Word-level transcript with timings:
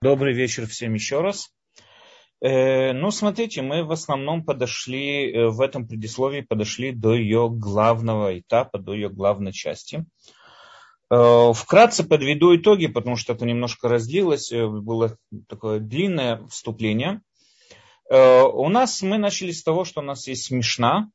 Добрый 0.00 0.32
вечер 0.32 0.64
всем 0.68 0.94
еще 0.94 1.22
раз. 1.22 1.50
Э, 2.40 2.92
ну, 2.92 3.10
смотрите, 3.10 3.62
мы 3.62 3.82
в 3.82 3.90
основном 3.90 4.44
подошли, 4.44 5.32
э, 5.32 5.48
в 5.48 5.60
этом 5.60 5.88
предисловии 5.88 6.40
подошли 6.40 6.92
до 6.92 7.14
ее 7.14 7.50
главного 7.50 8.38
этапа, 8.38 8.78
до 8.78 8.94
ее 8.94 9.08
главной 9.08 9.52
части. 9.52 10.06
Э, 11.10 11.52
вкратце 11.52 12.04
подведу 12.04 12.54
итоги, 12.54 12.86
потому 12.86 13.16
что 13.16 13.32
это 13.32 13.44
немножко 13.44 13.88
разделилось, 13.88 14.52
было 14.52 15.16
такое 15.48 15.80
длинное 15.80 16.46
вступление. 16.46 17.20
У 18.08 18.68
нас 18.68 19.02
мы 19.02 19.18
начали 19.18 19.50
с 19.50 19.64
того, 19.64 19.84
что 19.84 20.00
у 20.00 20.04
нас 20.04 20.28
есть 20.28 20.44
смешна, 20.44 21.10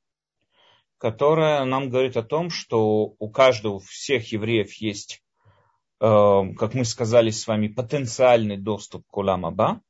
которая 0.98 1.64
нам 1.64 1.90
говорит 1.90 2.18
о 2.18 2.22
том, 2.22 2.50
что 2.50 3.16
у 3.18 3.30
каждого, 3.30 3.76
у 3.76 3.80
всех 3.80 4.32
евреев 4.34 4.74
есть 4.74 5.23
как 6.04 6.74
мы 6.74 6.84
сказали 6.84 7.30
с 7.30 7.48
вами, 7.48 7.70
потенциальный 7.70 8.58
доступ 8.58 9.08
к 9.08 9.16
Уламаба. 9.16 9.82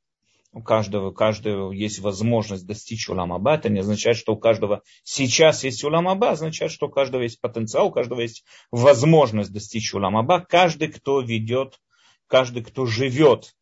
У 0.51 0.61
каждого, 0.61 1.09
у 1.09 1.11
каждого 1.11 1.71
есть 1.71 1.97
возможность 2.01 2.67
достичь 2.67 3.09
Уламаба. 3.09 3.55
Это 3.55 3.69
не 3.69 3.79
означает, 3.79 4.17
что 4.17 4.33
у 4.33 4.37
каждого 4.37 4.83
сейчас 5.03 5.63
есть 5.63 5.83
Уламаба, 5.83 6.29
означает, 6.29 6.71
что 6.71 6.85
у 6.85 6.91
каждого 6.91 7.23
есть 7.23 7.41
потенциал, 7.41 7.87
у 7.87 7.91
каждого 7.91 8.21
есть 8.21 8.45
возможность 8.69 9.51
достичь 9.51 9.91
Уламаба. 9.95 10.45
Каждый, 10.47 10.89
кто 10.89 11.19
ведет, 11.19 11.79
каждый, 12.27 12.63
кто 12.63 12.85
живет 12.85 13.55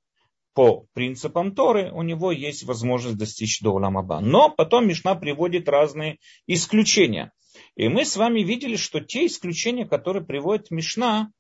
по 0.54 0.88
принципам 0.92 1.56
Торы, 1.56 1.90
у 1.94 2.02
него 2.02 2.34
есть 2.34 2.64
возможность 2.64 3.18
достичь 3.18 3.62
до 3.62 3.70
Уламаба. 3.70 4.20
Но 4.20 4.50
потом 4.50 4.90
Мишна 4.90 5.16
приводит 5.16 5.70
разные 5.70 6.18
исключения. 6.48 7.32
И 7.78 7.88
мы 7.88 8.04
с 8.04 8.18
вами 8.18 8.42
видели, 8.42 8.76
что 8.76 9.00
те 9.00 9.28
исключения, 9.28 9.86
которые 9.86 10.26
приводит 10.26 10.70
Мишна, 10.70 11.32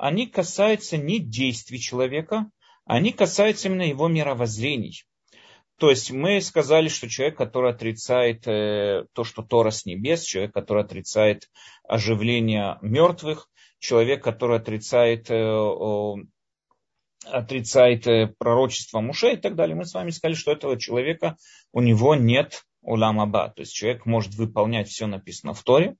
они 0.00 0.26
касаются 0.26 0.96
не 0.96 1.18
действий 1.18 1.78
человека, 1.78 2.50
они 2.86 3.12
касаются 3.12 3.68
именно 3.68 3.82
его 3.82 4.08
мировоззрений. 4.08 5.04
То 5.76 5.90
есть 5.90 6.10
мы 6.10 6.40
сказали, 6.40 6.88
что 6.88 7.08
человек, 7.08 7.36
который 7.36 7.70
отрицает 7.70 8.46
э, 8.48 9.04
то, 9.12 9.24
что 9.24 9.42
Тора 9.42 9.70
с 9.70 9.84
небес, 9.84 10.22
человек, 10.22 10.54
который 10.54 10.84
отрицает 10.84 11.50
оживление 11.86 12.78
мертвых, 12.80 13.48
человек, 13.78 14.24
который 14.24 14.56
отрицает, 14.56 15.30
э, 15.30 16.14
отрицает 17.26 18.06
э, 18.06 18.34
пророчество 18.38 19.00
Муше 19.00 19.34
и 19.34 19.36
так 19.36 19.54
далее. 19.54 19.76
Мы 19.76 19.84
с 19.84 19.92
вами 19.92 20.10
сказали, 20.10 20.34
что 20.34 20.52
этого 20.52 20.78
человека 20.78 21.36
у 21.72 21.82
него 21.82 22.14
нет 22.14 22.64
уламаба. 22.80 23.52
То 23.54 23.60
есть 23.60 23.74
человек 23.74 24.06
может 24.06 24.34
выполнять 24.34 24.88
все 24.88 25.06
написано 25.06 25.52
в 25.52 25.62
Торе, 25.62 25.96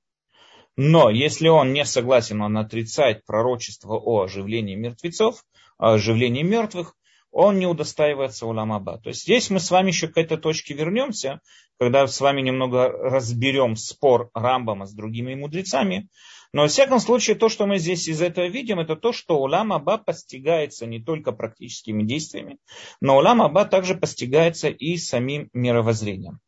но 0.77 1.09
если 1.09 1.47
он 1.47 1.73
не 1.73 1.85
согласен, 1.85 2.41
он 2.41 2.57
отрицает 2.57 3.25
пророчество 3.25 3.95
о 3.95 4.23
оживлении 4.23 4.75
мертвецов, 4.75 5.43
о 5.77 5.93
оживлении 5.93 6.43
мертвых, 6.43 6.95
он 7.31 7.59
не 7.59 7.65
удостаивается 7.65 8.45
уламаба. 8.45 8.99
То 8.99 9.09
есть 9.09 9.23
здесь 9.23 9.49
мы 9.49 9.59
с 9.59 9.71
вами 9.71 9.87
еще 9.89 10.07
к 10.07 10.17
этой 10.17 10.37
точке 10.37 10.73
вернемся, 10.73 11.39
когда 11.79 12.05
с 12.05 12.19
вами 12.19 12.41
немного 12.41 12.89
разберем 12.89 13.75
спор 13.75 14.29
Рамбама 14.33 14.85
с 14.85 14.93
другими 14.93 15.33
мудрецами. 15.33 16.09
Но, 16.53 16.63
во 16.63 16.67
всяком 16.67 16.99
случае, 16.99 17.37
то, 17.37 17.47
что 17.47 17.65
мы 17.65 17.77
здесь 17.77 18.07
из 18.07 18.21
этого 18.21 18.45
видим, 18.47 18.79
это 18.79 18.95
то, 18.95 19.13
что 19.13 19.37
улам 19.37 19.71
Аба 19.71 19.97
постигается 19.97 20.85
не 20.85 21.01
только 21.01 21.31
практическими 21.31 22.03
действиями, 22.03 22.57
но 22.99 23.17
улам 23.17 23.41
Аба 23.41 23.63
также 23.65 23.95
постигается 23.95 24.69
и 24.69 24.97
самим 24.97 25.49
мировоззрением. 25.53 26.39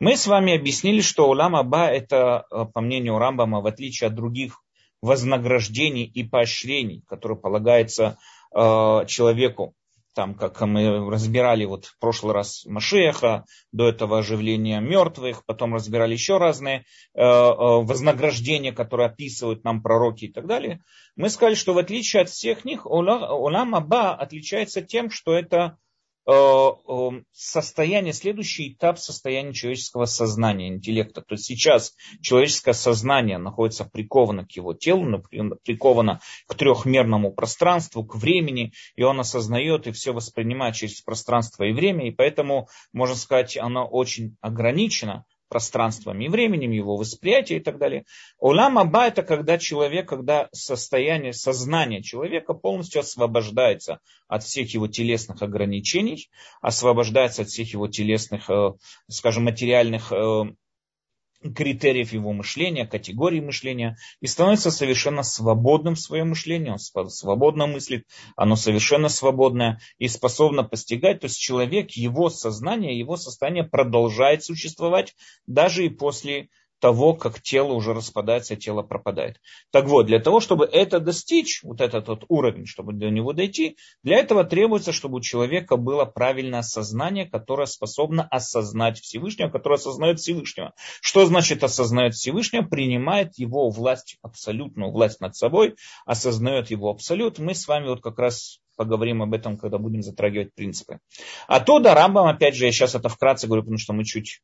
Мы 0.00 0.16
с 0.16 0.26
вами 0.26 0.54
объяснили, 0.54 1.00
что 1.00 1.28
улам 1.28 1.54
Аба 1.54 1.86
это, 1.86 2.44
э, 2.50 2.64
по 2.72 2.80
мнению 2.80 3.18
Рамбама, 3.18 3.60
в 3.60 3.66
отличие 3.66 4.08
от 4.08 4.14
других 4.14 4.60
вознаграждений 5.00 6.04
и 6.04 6.24
поощрений, 6.24 7.02
которые 7.06 7.38
полагаются 7.38 8.18
э, 8.54 8.58
человеку 9.06 9.74
там, 10.14 10.34
как 10.34 10.60
мы 10.62 11.10
разбирали 11.10 11.64
вот 11.64 11.86
в 11.86 11.98
прошлый 11.98 12.34
раз 12.34 12.64
Машеха, 12.66 13.44
до 13.72 13.88
этого 13.88 14.18
оживления 14.18 14.80
мертвых, 14.80 15.44
потом 15.46 15.74
разбирали 15.74 16.12
еще 16.12 16.38
разные 16.38 16.84
э, 17.14 17.22
э, 17.22 17.24
вознаграждения, 17.24 18.72
которые 18.72 19.08
описывают 19.08 19.64
нам 19.64 19.82
пророки 19.82 20.26
и 20.26 20.32
так 20.32 20.46
далее, 20.46 20.80
мы 21.16 21.28
сказали, 21.28 21.54
что 21.54 21.74
в 21.74 21.78
отличие 21.78 22.22
от 22.22 22.28
всех 22.28 22.64
них, 22.64 22.86
Улам 22.86 23.74
Аба 23.74 24.14
отличается 24.14 24.82
тем, 24.82 25.10
что 25.10 25.34
это 25.34 25.76
состояние, 27.32 28.12
следующий 28.12 28.72
этап 28.72 28.98
состояния 28.98 29.52
человеческого 29.52 30.04
сознания, 30.04 30.68
интеллекта. 30.68 31.20
То 31.22 31.34
есть 31.34 31.44
сейчас 31.44 31.94
человеческое 32.20 32.74
сознание 32.74 33.38
находится 33.38 33.84
приковано 33.84 34.46
к 34.46 34.52
его 34.52 34.72
телу, 34.72 35.22
приковано 35.64 36.20
к 36.46 36.54
трехмерному 36.54 37.32
пространству, 37.32 38.04
к 38.04 38.14
времени, 38.14 38.72
и 38.94 39.02
он 39.02 39.18
осознает 39.20 39.86
и 39.86 39.92
все 39.92 40.12
воспринимает 40.12 40.76
через 40.76 41.00
пространство 41.00 41.64
и 41.64 41.72
время, 41.72 42.06
и 42.06 42.12
поэтому, 42.12 42.68
можно 42.92 43.16
сказать, 43.16 43.56
оно 43.56 43.84
очень 43.86 44.36
ограничено 44.40 45.24
пространством 45.52 46.18
и 46.22 46.28
временем, 46.28 46.70
его 46.70 46.96
восприятие 46.96 47.58
и 47.58 47.62
так 47.62 47.76
далее. 47.76 48.06
Улам 48.38 48.78
Аба 48.78 49.08
это 49.08 49.22
когда 49.22 49.58
человек, 49.58 50.08
когда 50.08 50.48
состояние, 50.52 51.34
сознание 51.34 52.02
человека 52.02 52.54
полностью 52.54 53.00
освобождается 53.00 54.00
от 54.28 54.44
всех 54.44 54.72
его 54.72 54.88
телесных 54.88 55.42
ограничений, 55.42 56.30
освобождается 56.62 57.42
от 57.42 57.48
всех 57.48 57.70
его 57.74 57.86
телесных, 57.86 58.48
э, 58.48 58.72
скажем, 59.10 59.44
материальных 59.44 60.10
э, 60.10 60.44
критериев 61.54 62.12
его 62.12 62.32
мышления, 62.32 62.86
категорий 62.86 63.40
мышления, 63.40 63.96
и 64.20 64.26
становится 64.26 64.70
совершенно 64.70 65.22
свободным 65.22 65.94
в 65.94 66.00
своем 66.00 66.30
мышлении, 66.30 66.70
он 66.70 67.08
свободно 67.10 67.66
мыслит, 67.66 68.06
оно 68.36 68.56
совершенно 68.56 69.08
свободное 69.08 69.80
и 69.98 70.08
способно 70.08 70.64
постигать, 70.64 71.20
то 71.20 71.26
есть 71.26 71.38
человек, 71.38 71.90
его 71.92 72.30
сознание, 72.30 72.98
его 72.98 73.16
состояние 73.16 73.64
продолжает 73.64 74.44
существовать 74.44 75.14
даже 75.46 75.84
и 75.84 75.88
после 75.88 76.48
того, 76.82 77.14
как 77.14 77.40
тело 77.40 77.74
уже 77.74 77.94
распадается, 77.94 78.56
тело 78.56 78.82
пропадает. 78.82 79.40
Так 79.70 79.86
вот, 79.86 80.06
для 80.06 80.18
того, 80.18 80.40
чтобы 80.40 80.64
это 80.64 80.98
достичь, 80.98 81.62
вот 81.62 81.80
этот 81.80 82.08
вот 82.08 82.24
уровень, 82.28 82.66
чтобы 82.66 82.92
до 82.92 83.08
него 83.08 83.32
дойти, 83.32 83.76
для 84.02 84.16
этого 84.16 84.42
требуется, 84.42 84.90
чтобы 84.90 85.18
у 85.18 85.20
человека 85.20 85.76
было 85.76 86.04
правильное 86.06 86.62
сознание, 86.62 87.24
которое 87.24 87.66
способно 87.66 88.24
осознать 88.24 88.98
Всевышнего, 88.98 89.48
которое 89.48 89.76
осознает 89.76 90.18
Всевышнего. 90.18 90.74
Что 91.00 91.24
значит 91.24 91.62
осознает 91.62 92.14
Всевышнего? 92.14 92.62
Принимает 92.62 93.38
его 93.38 93.70
власть, 93.70 94.18
абсолютную 94.20 94.90
власть 94.90 95.20
над 95.20 95.36
собой, 95.36 95.76
осознает 96.04 96.72
его 96.72 96.90
абсолют. 96.90 97.38
Мы 97.38 97.54
с 97.54 97.68
вами 97.68 97.86
вот 97.86 98.02
как 98.02 98.18
раз 98.18 98.58
поговорим 98.76 99.22
об 99.22 99.32
этом, 99.34 99.56
когда 99.56 99.78
будем 99.78 100.02
затрагивать 100.02 100.52
принципы. 100.52 100.98
Оттуда 101.46 101.94
Рамбам, 101.94 102.26
опять 102.26 102.56
же, 102.56 102.64
я 102.64 102.72
сейчас 102.72 102.96
это 102.96 103.08
вкратце 103.08 103.46
говорю, 103.46 103.62
потому 103.62 103.78
что 103.78 103.92
мы 103.92 104.04
чуть 104.04 104.40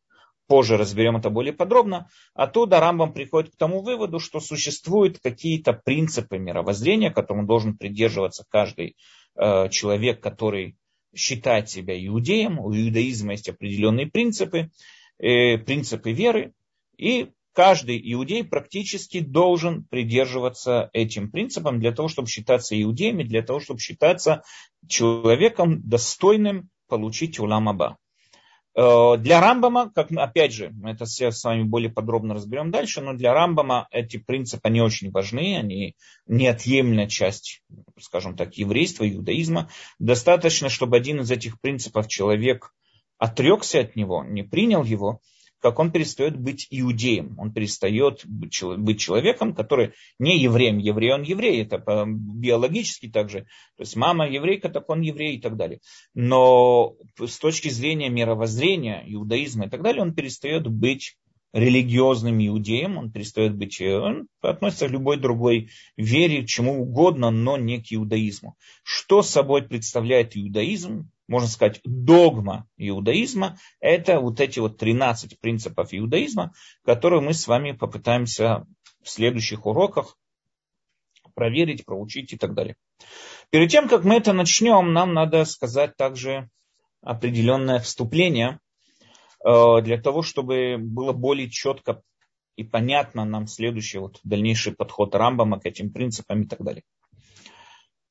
позже 0.49 0.77
разберем 0.77 1.17
это 1.17 1.31
более 1.31 1.53
подробно, 1.53 2.09
оттуда 2.35 2.81
Рамбам 2.81 3.13
приходит 3.13 3.53
к 3.53 3.57
тому 3.57 3.83
выводу, 3.83 4.19
что 4.19 4.41
существуют 4.41 5.21
какие-то 5.21 5.73
принципы 5.73 6.39
мировоззрения, 6.39 7.11
которым 7.11 7.47
должен 7.47 7.77
придерживаться 7.77 8.45
каждый 8.49 8.97
э, 9.37 9.69
человек, 9.69 10.21
который 10.21 10.77
считает 11.15 11.71
себя 11.71 11.95
иудеем. 12.05 12.59
У 12.59 12.75
иудаизма 12.75 13.33
есть 13.33 13.49
определенные 13.49 14.07
принципы, 14.07 14.71
э, 15.19 15.59
принципы 15.59 16.13
веры, 16.13 16.53
и 16.97 17.31
каждый 17.53 18.01
иудей 18.13 18.45
практически 18.45 19.21
должен 19.21 19.85
придерживаться 19.85 20.91
этим 20.93 21.31
принципам 21.31 21.79
для 21.79 21.93
того, 21.93 22.09
чтобы 22.09 22.29
считаться 22.29 22.81
иудеем 22.81 23.21
и 23.21 23.25
для 23.25 23.43
того, 23.43 23.61
чтобы 23.61 23.81
считаться 23.81 24.43
человеком 24.87 25.83
достойным 25.87 26.71
получить 26.89 27.39
уламаба. 27.39 27.99
Э, 28.79 29.17
для 29.19 29.41
Рамбама, 29.41 29.91
как 29.93 30.13
опять 30.13 30.53
же, 30.53 30.71
мы 30.71 30.91
это 30.91 31.05
все 31.05 31.33
с 31.33 31.43
вами 31.43 31.65
более 31.65 31.91
подробно 31.91 32.35
разберем 32.35 32.71
дальше, 32.71 33.01
но 33.01 33.13
для 33.13 33.35
Рамбама 33.35 33.89
эти 33.91 34.19
принципы, 34.19 34.69
они 34.69 34.81
очень 34.81 35.11
важны, 35.11 35.57
они 35.59 35.97
неотъемлемая 36.29 37.09
часть, 37.09 37.61
скажем 37.99 38.37
так, 38.37 38.55
еврейства, 38.55 39.11
иудаизма. 39.11 39.69
Достаточно, 39.99 40.69
чтобы 40.69 40.97
один 40.97 41.23
из 41.23 41.31
этих 41.33 41.61
принципов 41.61 42.07
человек 42.07 42.73
отрекся 43.19 43.81
от 43.81 43.97
него, 43.97 44.23
не 44.23 44.45
принял 44.45 44.85
его, 44.85 45.21
как 45.61 45.79
он 45.79 45.91
перестает 45.91 46.39
быть 46.39 46.67
иудеем. 46.71 47.39
Он 47.39 47.53
перестает 47.53 48.23
быть 48.27 48.53
человеком, 48.53 49.55
который 49.55 49.93
не 50.19 50.39
евреем. 50.39 50.79
Еврей 50.79 51.13
он 51.13 51.23
еврей, 51.23 51.63
это 51.63 51.83
биологически 52.07 53.09
также. 53.09 53.43
То 53.77 53.83
есть 53.83 53.97
мама 53.97 54.29
еврейка, 54.29 54.69
так 54.69 54.89
он 54.89 55.01
еврей 55.01 55.37
и 55.37 55.41
так 55.41 55.57
далее. 55.57 55.81
Но 56.15 56.97
с 57.19 57.39
точки 57.39 57.69
зрения 57.69 58.09
мировоззрения, 58.09 59.03
иудаизма 59.07 59.67
и 59.67 59.69
так 59.69 59.83
далее, 59.83 60.03
он 60.03 60.15
перестает 60.15 60.67
быть 60.69 61.17
религиозным 61.53 62.47
иудеем, 62.47 62.99
он 62.99 63.11
перестает 63.11 63.57
быть, 63.57 63.81
э, 63.81 63.99
он 63.99 64.29
относится 64.43 64.87
к 64.87 64.91
любой 64.91 65.17
другой 65.17 65.71
вере, 65.97 66.47
чему 66.47 66.83
угодно, 66.83 67.31
но 67.31 67.57
не 67.57 67.81
к 67.81 67.87
иудаизму. 67.91 68.57
Что 68.83 69.23
собой 69.23 69.63
представляет 69.63 70.37
иудаизм? 70.37 71.11
Можно 71.29 71.49
сказать, 71.49 71.81
догма 71.85 72.67
иудаизма, 72.79 73.59
это 73.81 74.19
вот 74.19 74.41
эти 74.41 74.59
вот 74.59 74.79
13 74.79 75.39
принципов 75.39 75.89
иудаизма, 75.93 76.53
которые 76.85 77.21
мы 77.21 77.35
с 77.35 77.47
вами 77.47 77.73
попытаемся 77.73 78.67
в 79.03 79.09
следующих 79.09 79.67
уроках 79.67 80.17
проверить, 81.35 81.85
проучить 81.85 82.33
и 82.33 82.37
так 82.37 82.55
далее. 82.55 82.77
Перед 83.51 83.71
тем, 83.71 83.89
как 83.89 84.05
мы 84.05 84.17
это 84.17 84.33
начнем, 84.33 84.93
нам 84.93 85.15
надо 85.15 85.45
сказать 85.45 85.97
также 85.97 86.49
определенное 87.03 87.79
вступление 87.79 88.59
э, 89.45 89.83
для 89.83 90.01
того, 90.01 90.23
чтобы 90.23 90.77
было 90.79 91.13
более 91.13 91.49
четко 91.49 92.03
и 92.57 92.65
понятно 92.65 93.25
нам 93.25 93.47
следующий 93.47 93.99
вот 93.99 94.19
дальнейший 94.25 94.75
подход 94.75 95.15
Рамбама 95.15 95.61
к 95.61 95.67
этим 95.67 95.93
принципам 95.93 96.43
и 96.43 96.47
так 96.47 96.61
далее. 96.65 96.83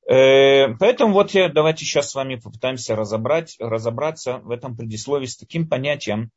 Э, 0.08 0.74
поэтому 0.78 1.12
вот 1.12 1.32
я, 1.32 1.50
давайте 1.50 1.84
сейчас 1.84 2.10
с 2.10 2.14
вами 2.14 2.36
попытаемся 2.36 2.96
разобрать, 2.96 3.56
разобраться 3.58 4.38
в 4.38 4.50
этом 4.50 4.74
предисловии 4.74 5.26
с 5.26 5.36
таким 5.36 5.68
понятием, 5.68 6.30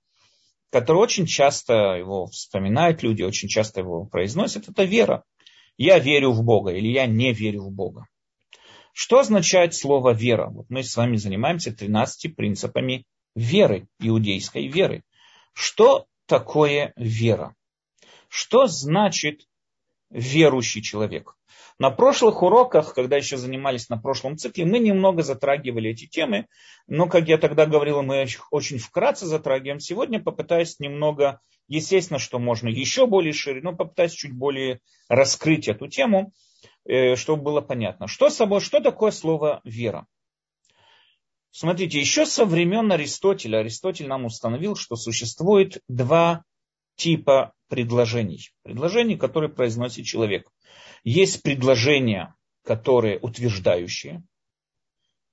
которое 0.72 1.00
очень 1.00 1.26
часто 1.26 1.96
его 1.96 2.26
вспоминают 2.28 3.02
люди, 3.02 3.24
очень 3.24 3.48
часто 3.48 3.80
его 3.80 4.06
произносят, 4.06 4.68
это 4.68 4.84
вера. 4.84 5.24
Я 5.78 6.00
верю 6.00 6.32
в 6.32 6.44
Бога 6.44 6.72
или 6.72 6.90
я 6.90 7.06
не 7.06 7.32
верю 7.32 7.64
в 7.64 7.72
Бога. 7.72 8.08
Что 8.92 9.20
означает 9.20 9.74
слово 9.74 10.12
вера? 10.12 10.50
Вот 10.50 10.66
мы 10.70 10.84
с 10.84 10.98
вами 10.98 11.16
занимаемся 11.16 11.74
13 11.74 12.36
принципами 12.36 13.06
веры, 13.36 13.88
иудейской 14.00 14.68
веры. 14.68 15.04
Что 15.54 16.08
такое 16.26 16.92
вера? 16.98 17.56
Что 18.28 18.68
значит 18.68 19.48
верующий 20.10 20.82
человек? 20.82 21.38
На 21.82 21.90
прошлых 21.90 22.44
уроках, 22.44 22.94
когда 22.94 23.18
еще 23.18 23.38
занимались 23.38 23.90
на 23.90 23.98
прошлом 23.98 24.38
цикле, 24.38 24.66
мы 24.66 24.78
немного 24.78 25.24
затрагивали 25.24 25.90
эти 25.90 26.06
темы, 26.06 26.46
но, 26.86 27.08
как 27.08 27.28
я 27.28 27.40
тогда 27.40 27.66
говорил, 27.66 28.04
мы 28.04 28.28
очень 28.52 28.78
вкратце 28.78 29.26
затрагиваем. 29.26 29.80
Сегодня 29.80 30.22
попытаюсь 30.22 30.80
немного, 30.80 31.42
естественно, 31.68 32.20
что 32.20 32.38
можно 32.38 32.68
еще 32.68 33.08
более 33.08 33.34
шире, 33.34 33.62
но 33.64 33.76
попытаюсь 33.76 34.12
чуть 34.12 34.32
более 34.32 34.80
раскрыть 35.10 35.68
эту 35.68 35.88
тему, 35.88 36.34
э, 36.86 37.16
чтобы 37.16 37.42
было 37.42 37.62
понятно. 37.62 38.06
Что, 38.06 38.30
собой, 38.30 38.62
что 38.62 38.80
такое 38.80 39.10
слово 39.10 39.60
вера? 39.64 40.06
Смотрите, 41.50 42.00
еще 42.00 42.28
со 42.28 42.46
времен 42.46 42.92
Аристотеля, 42.92 43.58
Аристотель 43.58 44.08
нам 44.08 44.26
установил, 44.26 44.76
что 44.76 44.96
существует 44.96 45.82
два 45.88 46.44
типа 46.96 47.54
предложений. 47.70 48.52
Предложений, 48.62 49.18
которые 49.18 49.50
произносит 49.50 50.06
человек. 50.06 50.48
Есть 51.04 51.42
предложения, 51.42 52.36
которые 52.64 53.20
утверждающие, 53.20 54.24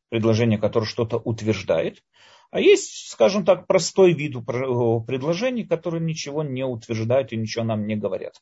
предложение, 0.08 0.58
которое 0.58 0.86
что-то 0.86 1.18
утверждает, 1.18 2.02
а 2.50 2.60
есть, 2.60 3.10
скажем 3.10 3.44
так, 3.44 3.66
простой 3.66 4.14
вид 4.14 4.34
предложений, 4.46 5.64
которые 5.64 6.00
ничего 6.00 6.42
не 6.42 6.64
утверждают 6.64 7.32
и 7.32 7.36
ничего 7.36 7.64
нам 7.64 7.86
не 7.86 7.96
говорят. 7.96 8.40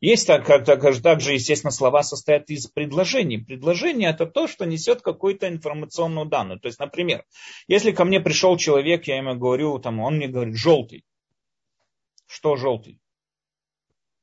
Есть 0.00 0.26
так, 0.26 0.44
как, 0.44 0.64
так, 0.66 0.82
также, 1.02 1.32
естественно, 1.32 1.70
слова 1.70 2.02
состоят 2.02 2.50
из 2.50 2.66
предложений. 2.66 3.38
Предложение 3.38 4.10
это 4.10 4.26
то, 4.26 4.46
что 4.46 4.66
несет 4.66 5.00
какую-то 5.00 5.48
информационную 5.48 6.26
данную. 6.26 6.60
То 6.60 6.66
есть, 6.66 6.78
например, 6.78 7.24
если 7.66 7.92
ко 7.92 8.04
мне 8.04 8.20
пришел 8.20 8.58
человек, 8.58 9.06
я 9.06 9.16
ему 9.16 9.34
говорю, 9.34 9.78
там, 9.78 10.00
он 10.00 10.16
мне 10.16 10.28
говорит 10.28 10.54
желтый. 10.54 11.04
Что 12.26 12.56
желтый? 12.56 13.00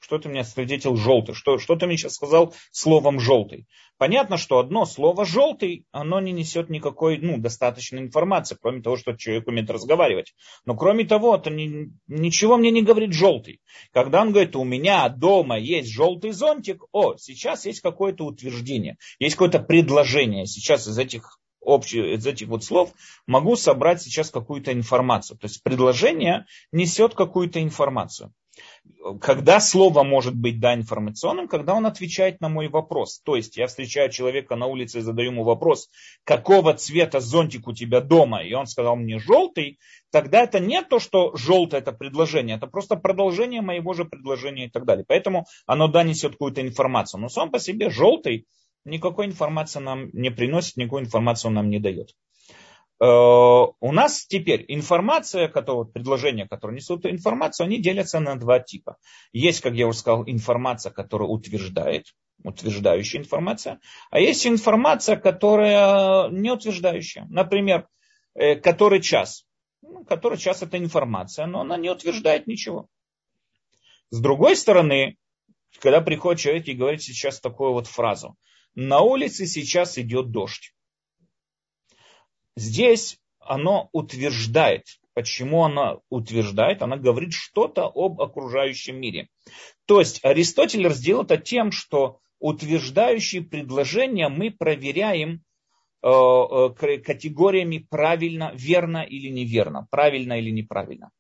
Что 0.04 0.20
ты 0.20 0.28
мне 0.28 0.44
свидетель 0.44 0.98
желтый? 0.98 1.34
Что, 1.34 1.58
что 1.60 1.78
ты 1.78 1.88
мне 1.88 1.96
сейчас 1.96 2.16
сказал 2.16 2.54
словом 2.72 3.22
желтый? 3.22 3.68
Понятно, 3.98 4.36
что 4.36 4.60
одно 4.60 4.86
слово 4.86 5.24
желтый, 5.24 5.86
оно 5.94 6.20
не 6.20 6.34
несет 6.34 6.70
никакой, 6.70 7.20
ну, 7.20 7.38
достаточной 7.38 8.02
информации, 8.02 8.58
кроме 8.62 8.82
того, 8.82 8.98
что 8.98 9.16
человек 9.16 9.48
умеет 9.48 9.70
разговаривать. 9.70 10.36
Но 10.66 10.76
кроме 10.76 11.06
того, 11.06 11.38
это 11.38 11.50
не, 11.50 11.94
ничего 12.08 12.58
мне 12.58 12.70
не 12.70 12.82
говорит 12.82 13.14
желтый. 13.14 13.62
Когда 13.94 14.24
он 14.24 14.32
говорит, 14.32 14.58
у 14.58 14.66
меня 14.66 15.08
дома 15.08 15.58
есть 15.58 15.90
желтый 15.90 16.32
зонтик, 16.32 16.84
о, 16.92 17.16
сейчас 17.16 17.66
есть 17.66 17.80
какое-то 17.80 18.26
утверждение, 18.26 18.98
есть 19.20 19.36
какое-то 19.36 19.60
предложение. 19.60 20.48
Сейчас 20.48 20.86
из 20.86 20.98
этих 20.98 21.40
общих, 21.64 22.06
из 22.06 22.26
этих 22.26 22.48
вот 22.48 22.64
слов 22.64 22.92
могу 23.28 23.56
собрать 23.56 24.02
сейчас 24.02 24.30
какую-то 24.30 24.72
информацию. 24.74 25.38
То 25.38 25.46
есть 25.46 25.64
предложение 25.64 26.46
несет 26.72 27.16
какую-то 27.16 27.62
информацию 27.62 28.34
когда 29.22 29.60
слово 29.60 30.04
может 30.04 30.36
быть 30.36 30.60
да 30.60 30.74
информационным, 30.74 31.48
когда 31.48 31.74
он 31.74 31.86
отвечает 31.86 32.42
на 32.42 32.50
мой 32.50 32.68
вопрос. 32.68 33.20
То 33.24 33.36
есть 33.36 33.58
я 33.58 33.68
встречаю 33.68 34.10
человека 34.10 34.56
на 34.56 34.68
улице 34.68 35.00
и 35.00 35.02
задаю 35.02 35.32
ему 35.32 35.44
вопрос, 35.44 35.90
какого 36.24 36.74
цвета 36.74 37.20
зонтик 37.20 37.68
у 37.68 37.74
тебя 37.74 38.02
дома, 38.02 38.44
и 38.44 38.54
он 38.54 38.68
сказал 38.68 38.96
мне 38.96 39.20
желтый, 39.20 39.80
тогда 40.12 40.44
это 40.44 40.60
не 40.60 40.82
то, 40.84 41.00
что 41.00 41.36
желтое 41.36 41.82
это 41.82 41.92
предложение, 41.92 42.58
это 42.58 42.68
просто 42.68 42.96
продолжение 42.96 43.62
моего 43.62 43.94
же 43.94 44.06
предложения 44.06 44.66
и 44.66 44.70
так 44.70 44.86
далее. 44.86 45.06
Поэтому 45.08 45.46
оно 45.66 45.88
да 45.88 46.04
несет 46.04 46.34
какую-то 46.34 46.62
информацию. 46.62 47.20
Но 47.20 47.30
сам 47.30 47.52
по 47.52 47.60
себе 47.60 47.90
желтый 47.90 48.46
никакой 48.86 49.26
информации 49.26 49.80
нам 49.80 50.10
не 50.14 50.32
приносит, 50.32 50.78
никакую 50.78 51.04
информацию 51.04 51.52
нам 51.52 51.70
не 51.70 51.80
дает. 51.80 52.16
Э, 53.00 53.06
у 53.06 53.92
нас 53.92 54.26
теперь 54.26 54.66
информация, 54.68 55.48
которая, 55.48 55.86
предложения, 55.86 56.48
которые 56.48 56.78
несут 56.78 57.06
информацию, 57.06 57.66
они 57.66 57.82
делятся 57.82 58.20
на 58.20 58.36
два 58.36 58.60
типа. 58.60 58.98
Есть, 59.34 59.62
как 59.62 59.74
я 59.74 59.88
уже 59.88 60.00
сказал, 60.00 60.24
информация, 60.26 60.92
которая 60.92 61.28
утверждает, 61.28 62.14
утверждающая 62.44 63.20
информация, 63.20 63.80
а 64.10 64.20
есть 64.20 64.46
информация, 64.48 65.18
которая 65.18 66.30
не 66.30 66.52
утверждающая. 66.52 67.26
Например, 67.30 67.88
э, 68.36 68.56
который 68.56 69.02
час. 69.02 69.46
Ну, 69.82 70.06
который 70.06 70.38
час 70.38 70.62
это 70.64 70.78
информация, 70.78 71.46
но 71.46 71.62
она 71.62 71.78
не 71.78 71.90
утверждает 71.90 72.48
ничего. 72.48 72.88
С 74.12 74.22
другой 74.22 74.56
стороны, 74.56 75.18
когда 75.80 76.00
приходит 76.00 76.40
человек 76.40 76.68
и 76.68 76.74
говорит 76.74 77.02
сейчас 77.02 77.42
такую 77.42 77.74
вот 77.74 77.88
фразу. 77.88 78.38
На 78.76 79.02
улице 79.02 79.46
сейчас 79.46 79.98
идет 79.98 80.32
дождь. 80.32 80.74
Здесь 82.56 83.20
оно 83.40 83.90
утверждает. 83.92 84.86
Почему 85.14 85.64
оно 85.64 86.02
утверждает? 86.10 86.82
Она 86.82 86.98
говорит 86.98 87.34
что-то 87.34 87.86
об 87.86 88.20
окружающем 88.22 89.00
мире. 89.00 89.28
То 89.86 90.00
есть 90.00 90.24
Аристотель 90.24 90.88
разделил 90.88 91.22
это 91.22 91.38
тем, 91.38 91.72
что 91.72 92.20
утверждающие 92.40 93.44
предложения 93.44 94.28
мы 94.30 94.50
проверяем 94.50 95.44
э, 96.02 96.08
э, 96.10 96.98
категориями 97.00 97.86
правильно, 97.90 98.52
верно 98.56 99.04
или 99.04 99.30
неверно, 99.30 99.88
правильно 99.92 100.40
или 100.40 100.50
неправильно. 100.50 101.12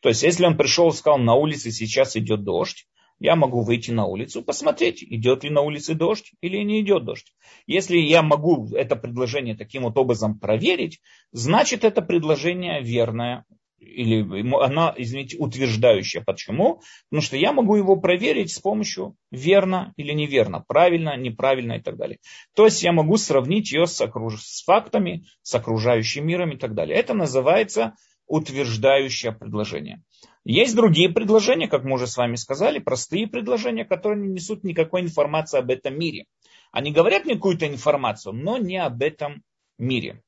То 0.00 0.08
есть, 0.08 0.22
если 0.22 0.44
он 0.44 0.56
пришел 0.56 0.88
и 0.88 0.92
сказал, 0.92 1.18
на 1.18 1.34
улице 1.34 1.70
сейчас 1.70 2.16
идет 2.16 2.44
дождь, 2.44 2.86
я 3.18 3.36
могу 3.36 3.62
выйти 3.62 3.90
на 3.90 4.06
улицу, 4.06 4.42
посмотреть, 4.42 5.02
идет 5.02 5.44
ли 5.44 5.50
на 5.50 5.60
улице 5.60 5.94
дождь 5.94 6.32
или 6.40 6.58
не 6.58 6.80
идет 6.80 7.04
дождь. 7.04 7.32
Если 7.66 7.96
я 7.98 8.22
могу 8.22 8.68
это 8.74 8.96
предложение 8.96 9.56
таким 9.56 9.84
вот 9.84 9.96
образом 9.96 10.38
проверить, 10.38 11.00
значит 11.32 11.84
это 11.84 12.02
предложение 12.02 12.82
верное 12.82 13.44
или 13.78 14.52
она, 14.62 14.94
извините, 14.96 15.36
утверждающая. 15.38 16.22
Почему? 16.22 16.82
Потому 17.08 17.22
что 17.22 17.36
я 17.36 17.52
могу 17.52 17.76
его 17.76 17.96
проверить 17.96 18.52
с 18.52 18.58
помощью 18.58 19.16
верно 19.30 19.92
или 19.96 20.12
неверно, 20.12 20.64
правильно, 20.66 21.16
неправильно 21.16 21.74
и 21.74 21.80
так 21.80 21.96
далее. 21.96 22.18
То 22.54 22.64
есть 22.64 22.82
я 22.82 22.92
могу 22.92 23.16
сравнить 23.16 23.72
ее 23.72 23.86
с, 23.86 24.00
окруж... 24.00 24.40
с 24.40 24.64
фактами, 24.64 25.26
с 25.42 25.54
окружающим 25.54 26.26
миром 26.26 26.52
и 26.52 26.56
так 26.56 26.74
далее. 26.74 26.98
Это 26.98 27.14
называется 27.14 27.94
утверждающее 28.26 29.32
предложение. 29.32 30.02
Есть 30.48 30.76
другие 30.76 31.08
предложения, 31.08 31.66
как 31.66 31.82
мы 31.82 31.94
уже 31.94 32.06
с 32.06 32.16
вами 32.16 32.36
сказали, 32.36 32.78
простые 32.78 33.26
предложения, 33.26 33.84
которые 33.84 34.22
не 34.22 34.34
несут 34.34 34.62
никакой 34.62 35.00
информации 35.00 35.58
об 35.58 35.72
этом 35.72 35.98
мире. 35.98 36.26
Они 36.70 36.92
говорят 36.92 37.24
мне 37.24 37.34
какую-то 37.34 37.66
информацию, 37.66 38.32
но 38.32 38.56
не 38.56 38.76
об 38.76 39.02
этом 39.02 39.42
мире. 39.76 40.22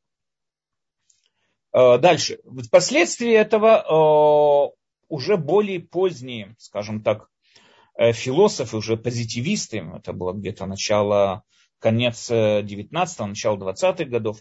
Э, 1.73 1.99
дальше. 1.99 2.41
Впоследствии 2.67 3.33
этого 3.33 3.79
э, 3.79 4.77
уже 5.09 5.37
более 5.37 5.79
поздние, 5.79 6.57
скажем 6.59 7.01
так, 7.05 7.29
э, 7.97 8.11
философы, 8.11 8.77
уже 8.77 8.97
позитивисты, 8.97 9.89
это 9.95 10.13
было 10.13 10.33
где-то 10.33 10.67
начало, 10.67 11.45
конец 11.79 12.29
19-го, 12.29 13.27
начало 13.27 13.57
20-х 13.57 14.05
годов, 14.07 14.39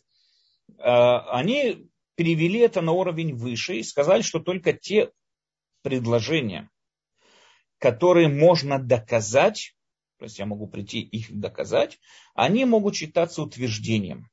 они 0.80 1.88
перевели 2.16 2.62
это 2.62 2.82
на 2.82 2.94
уровень 2.94 3.36
выше 3.36 3.76
и 3.76 3.84
сказали, 3.84 4.24
что 4.24 4.40
только 4.40 4.74
те 4.74 5.12
предложения, 5.88 6.70
которые 7.77 8.27
можно 8.27 8.77
доказать, 8.77 9.74
то 10.20 10.25
есть 10.25 10.38
я 10.39 10.46
могу 10.46 10.67
прийти 10.67 11.00
их 11.00 11.32
доказать, 11.32 11.98
они 12.36 12.65
могут 12.65 12.96
считаться 12.96 13.41
утверждением. 13.41 14.29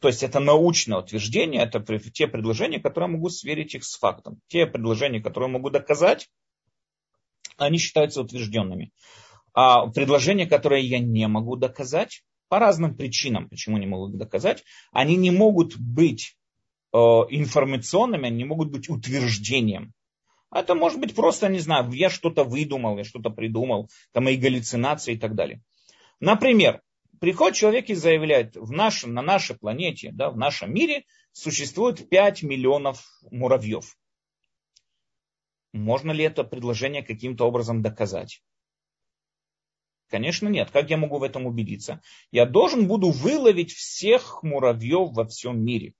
То 0.00 0.08
есть 0.08 0.22
это 0.22 0.40
научное 0.40 0.98
утверждение, 0.98 1.62
это 1.62 1.80
те 2.10 2.26
предложения, 2.26 2.80
которые 2.80 3.08
могу 3.08 3.28
сверить 3.28 3.74
их 3.74 3.84
с 3.84 3.96
фактом. 3.96 4.40
Те 4.48 4.66
предложения, 4.66 5.20
которые 5.20 5.48
могу 5.48 5.70
доказать, 5.70 6.28
они 7.56 7.78
считаются 7.78 8.20
утвержденными. 8.20 8.92
А 9.54 9.86
предложения, 9.86 10.46
которые 10.46 10.84
я 10.84 10.98
не 10.98 11.28
могу 11.28 11.56
доказать, 11.56 12.24
по 12.48 12.58
разным 12.58 12.96
причинам, 12.96 13.48
почему 13.48 13.78
не 13.78 13.86
могу 13.86 14.08
доказать, 14.08 14.64
они 14.92 15.16
не 15.16 15.30
могут 15.30 15.76
быть 15.76 16.36
э, 16.92 16.98
информационными, 16.98 18.26
они 18.26 18.38
не 18.38 18.44
могут 18.44 18.70
быть 18.70 18.88
утверждением. 18.88 19.92
Это 20.52 20.74
может 20.74 21.00
быть 21.00 21.14
просто, 21.14 21.48
не 21.48 21.58
знаю, 21.58 21.90
я 21.92 22.08
что-то 22.08 22.44
выдумал, 22.44 22.98
я 22.98 23.04
что-то 23.04 23.30
придумал, 23.30 23.90
это 24.12 24.20
мои 24.20 24.36
галлюцинации 24.36 25.14
и 25.14 25.18
так 25.18 25.34
далее. 25.34 25.62
Например, 26.20 26.82
приходит 27.20 27.56
человек 27.56 27.88
и 27.90 27.94
заявляет, 27.94 28.56
в 28.56 28.70
нашем, 28.70 29.12
на 29.12 29.22
нашей 29.22 29.56
планете, 29.56 30.10
да, 30.12 30.30
в 30.30 30.36
нашем 30.36 30.72
мире 30.72 31.04
существует 31.32 32.08
5 32.08 32.42
миллионов 32.42 33.04
муравьев. 33.30 33.96
Можно 35.72 36.12
ли 36.12 36.24
это 36.24 36.44
предложение 36.44 37.02
каким-то 37.02 37.44
образом 37.44 37.82
доказать? 37.82 38.42
Конечно, 40.08 40.48
нет. 40.48 40.70
Как 40.70 40.88
я 40.88 40.96
могу 40.96 41.18
в 41.18 41.24
этом 41.24 41.46
убедиться? 41.46 42.00
Я 42.30 42.46
должен 42.46 42.86
буду 42.86 43.10
выловить 43.10 43.72
всех 43.72 44.42
муравьев 44.42 45.10
во 45.12 45.26
всем 45.26 45.62
мире. 45.62 45.94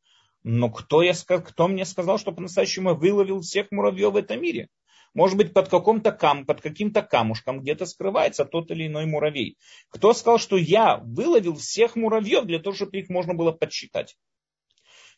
Но 0.48 0.70
кто, 0.70 1.02
я, 1.02 1.12
кто 1.12 1.66
мне 1.66 1.84
сказал, 1.84 2.18
что 2.18 2.30
по-настоящему 2.30 2.94
выловил 2.94 3.40
всех 3.40 3.72
муравьев 3.72 4.12
в 4.12 4.16
этом 4.16 4.40
мире? 4.40 4.68
Может 5.12 5.36
быть, 5.36 5.52
под, 5.52 5.68
каком-то 5.68 6.12
кам, 6.12 6.46
под 6.46 6.60
каким-то 6.60 7.02
камушком 7.02 7.62
где-то 7.62 7.84
скрывается 7.84 8.44
тот 8.44 8.70
или 8.70 8.86
иной 8.86 9.06
муравей. 9.06 9.58
Кто 9.88 10.12
сказал, 10.12 10.38
что 10.38 10.56
я 10.56 10.98
выловил 10.98 11.56
всех 11.56 11.96
муравьев 11.96 12.44
для 12.44 12.60
того, 12.60 12.76
чтобы 12.76 12.96
их 12.96 13.08
можно 13.08 13.34
было 13.34 13.50
подсчитать? 13.50 14.16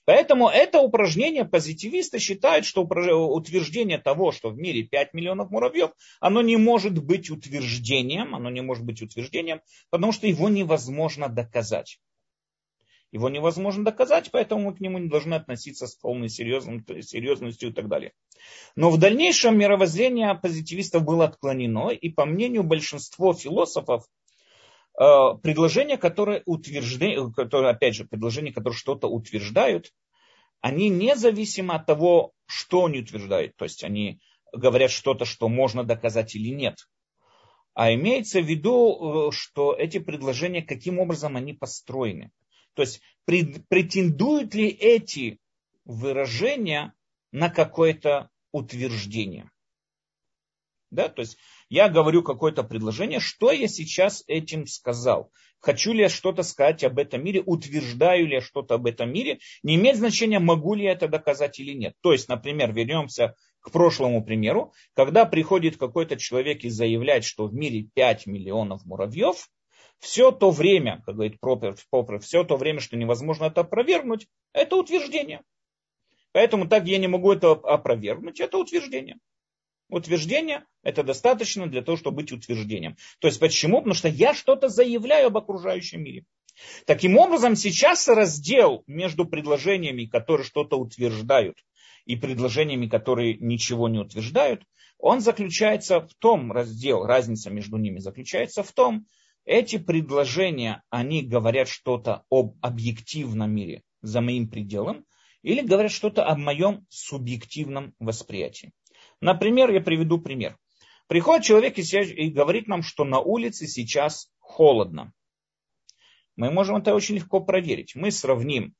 Поэтому 0.06 0.48
это 0.48 0.80
упражнение 0.80 1.44
позитивисты 1.44 2.18
считают, 2.18 2.64
что 2.64 2.84
утверждение 2.84 3.98
того, 3.98 4.32
что 4.32 4.48
в 4.48 4.56
мире 4.56 4.84
5 4.84 5.12
миллионов 5.12 5.50
муравьев, 5.50 5.90
оно 6.20 6.40
не 6.40 6.56
может 6.56 7.04
быть 7.04 7.28
утверждением, 7.28 8.34
оно 8.34 8.48
не 8.48 8.62
может 8.62 8.86
быть 8.86 9.02
утверждением, 9.02 9.60
потому 9.90 10.12
что 10.12 10.26
его 10.26 10.48
невозможно 10.48 11.28
доказать. 11.28 11.98
Его 13.10 13.30
невозможно 13.30 13.84
доказать, 13.84 14.30
поэтому 14.30 14.64
мы 14.64 14.76
к 14.76 14.80
нему 14.80 14.98
не 14.98 15.08
должны 15.08 15.34
относиться 15.34 15.86
с 15.86 15.94
полной 15.94 16.28
серьезностью 16.28 17.70
и 17.70 17.72
так 17.72 17.88
далее. 17.88 18.12
Но 18.76 18.90
в 18.90 18.98
дальнейшем 18.98 19.58
мировоззрение 19.58 20.34
позитивистов 20.34 21.04
было 21.04 21.24
отклонено, 21.24 21.88
и 21.90 22.10
по 22.10 22.26
мнению 22.26 22.64
большинства 22.64 23.32
философов, 23.32 24.04
э, 25.00 25.04
предложения, 25.42 25.96
которые 25.96 26.42
утверждают, 26.44 27.34
которые, 27.34 27.70
опять 27.70 27.94
же, 27.94 28.04
предложения, 28.04 28.52
которые 28.52 28.76
что-то 28.76 29.08
утверждают, 29.08 29.92
они 30.60 30.90
независимо 30.90 31.76
от 31.76 31.86
того, 31.86 32.32
что 32.46 32.84
они 32.86 33.00
утверждают, 33.00 33.56
то 33.56 33.64
есть 33.64 33.84
они 33.84 34.20
говорят 34.52 34.90
что-то, 34.90 35.24
что 35.24 35.48
можно 35.48 35.82
доказать 35.82 36.34
или 36.34 36.50
нет, 36.50 36.76
а 37.74 37.94
имеется 37.94 38.40
в 38.40 38.44
виду, 38.44 39.28
э, 39.28 39.32
что 39.32 39.72
эти 39.72 39.98
предложения, 39.98 40.62
каким 40.62 40.98
образом 40.98 41.36
они 41.36 41.54
построены. 41.54 42.32
То 42.78 42.82
есть 42.82 43.00
претендуют 43.24 44.54
ли 44.54 44.68
эти 44.68 45.40
выражения 45.84 46.94
на 47.32 47.50
какое-то 47.50 48.30
утверждение. 48.52 49.50
Да, 50.92 51.08
то 51.08 51.22
есть 51.22 51.38
я 51.68 51.88
говорю 51.88 52.22
какое-то 52.22 52.62
предложение, 52.62 53.18
что 53.18 53.50
я 53.50 53.66
сейчас 53.66 54.22
этим 54.28 54.68
сказал. 54.68 55.32
Хочу 55.58 55.92
ли 55.92 56.02
я 56.02 56.08
что-то 56.08 56.44
сказать 56.44 56.84
об 56.84 57.00
этом 57.00 57.24
мире, 57.24 57.42
утверждаю 57.44 58.28
ли 58.28 58.34
я 58.34 58.40
что-то 58.40 58.76
об 58.76 58.86
этом 58.86 59.12
мире, 59.12 59.40
не 59.64 59.74
имеет 59.74 59.96
значения, 59.96 60.38
могу 60.38 60.74
ли 60.74 60.84
я 60.84 60.92
это 60.92 61.08
доказать 61.08 61.58
или 61.58 61.72
нет. 61.72 61.94
То 62.00 62.12
есть, 62.12 62.28
например, 62.28 62.72
вернемся 62.72 63.34
к 63.58 63.72
прошлому 63.72 64.24
примеру, 64.24 64.72
когда 64.94 65.24
приходит 65.24 65.78
какой-то 65.78 66.16
человек 66.16 66.62
и 66.62 66.68
заявляет, 66.68 67.24
что 67.24 67.48
в 67.48 67.54
мире 67.54 67.88
5 67.94 68.26
миллионов 68.26 68.84
муравьев, 68.86 69.48
все 69.98 70.30
то 70.30 70.50
время, 70.50 71.02
как 71.04 71.16
говорит 71.16 71.38
Попер, 71.40 72.18
все 72.20 72.44
то 72.44 72.56
время, 72.56 72.80
что 72.80 72.96
невозможно 72.96 73.46
это 73.46 73.62
опровергнуть, 73.62 74.26
это 74.52 74.76
утверждение. 74.76 75.42
Поэтому 76.32 76.68
так 76.68 76.86
я 76.86 76.98
не 76.98 77.08
могу 77.08 77.32
это 77.32 77.52
опровергнуть, 77.52 78.40
это 78.40 78.58
утверждение. 78.58 79.18
Утверждение– 79.88 80.64
это 80.82 81.02
достаточно 81.02 81.66
для 81.66 81.82
того, 81.82 81.96
чтобы 81.96 82.18
быть 82.18 82.32
утверждением. 82.32 82.96
То 83.20 83.28
есть 83.28 83.40
почему? 83.40 83.78
Потому 83.78 83.94
что 83.94 84.08
я 84.08 84.34
что-то 84.34 84.68
заявляю 84.68 85.28
об 85.28 85.38
окружающем 85.38 86.02
мире. 86.02 86.24
Таким 86.84 87.16
образом, 87.16 87.56
сейчас 87.56 88.06
раздел 88.08 88.82
между 88.86 89.24
предложениями, 89.24 90.04
которые 90.04 90.44
что-то 90.44 90.76
утверждают, 90.76 91.56
и 92.04 92.16
предложениями, 92.16 92.86
которые 92.86 93.36
ничего 93.38 93.88
не 93.88 93.98
утверждают, 93.98 94.62
он 94.98 95.20
заключается 95.20 96.00
в 96.00 96.12
том, 96.18 96.50
раздел, 96.52 97.04
разница 97.04 97.50
между 97.50 97.76
ними 97.76 98.00
заключается 98.00 98.62
в 98.62 98.72
том, 98.72 99.06
эти 99.48 99.78
предложения, 99.78 100.82
они 100.90 101.22
говорят 101.22 101.68
что-то 101.68 102.24
об 102.30 102.56
объективном 102.60 103.50
мире 103.50 103.82
за 104.02 104.20
моим 104.20 104.48
пределом, 104.48 105.06
или 105.42 105.62
говорят 105.62 105.90
что-то 105.90 106.28
о 106.28 106.36
моем 106.36 106.86
субъективном 106.90 107.94
восприятии. 107.98 108.72
Например, 109.20 109.70
я 109.70 109.80
приведу 109.80 110.20
пример. 110.20 110.58
Приходит 111.06 111.46
человек 111.46 111.78
и 111.78 112.28
говорит 112.28 112.68
нам, 112.68 112.82
что 112.82 113.04
на 113.04 113.20
улице 113.20 113.66
сейчас 113.66 114.30
холодно. 114.38 115.12
Мы 116.36 116.50
можем 116.50 116.76
это 116.76 116.94
очень 116.94 117.14
легко 117.14 117.40
проверить. 117.40 117.94
Мы 117.94 118.10
сравним 118.10 118.74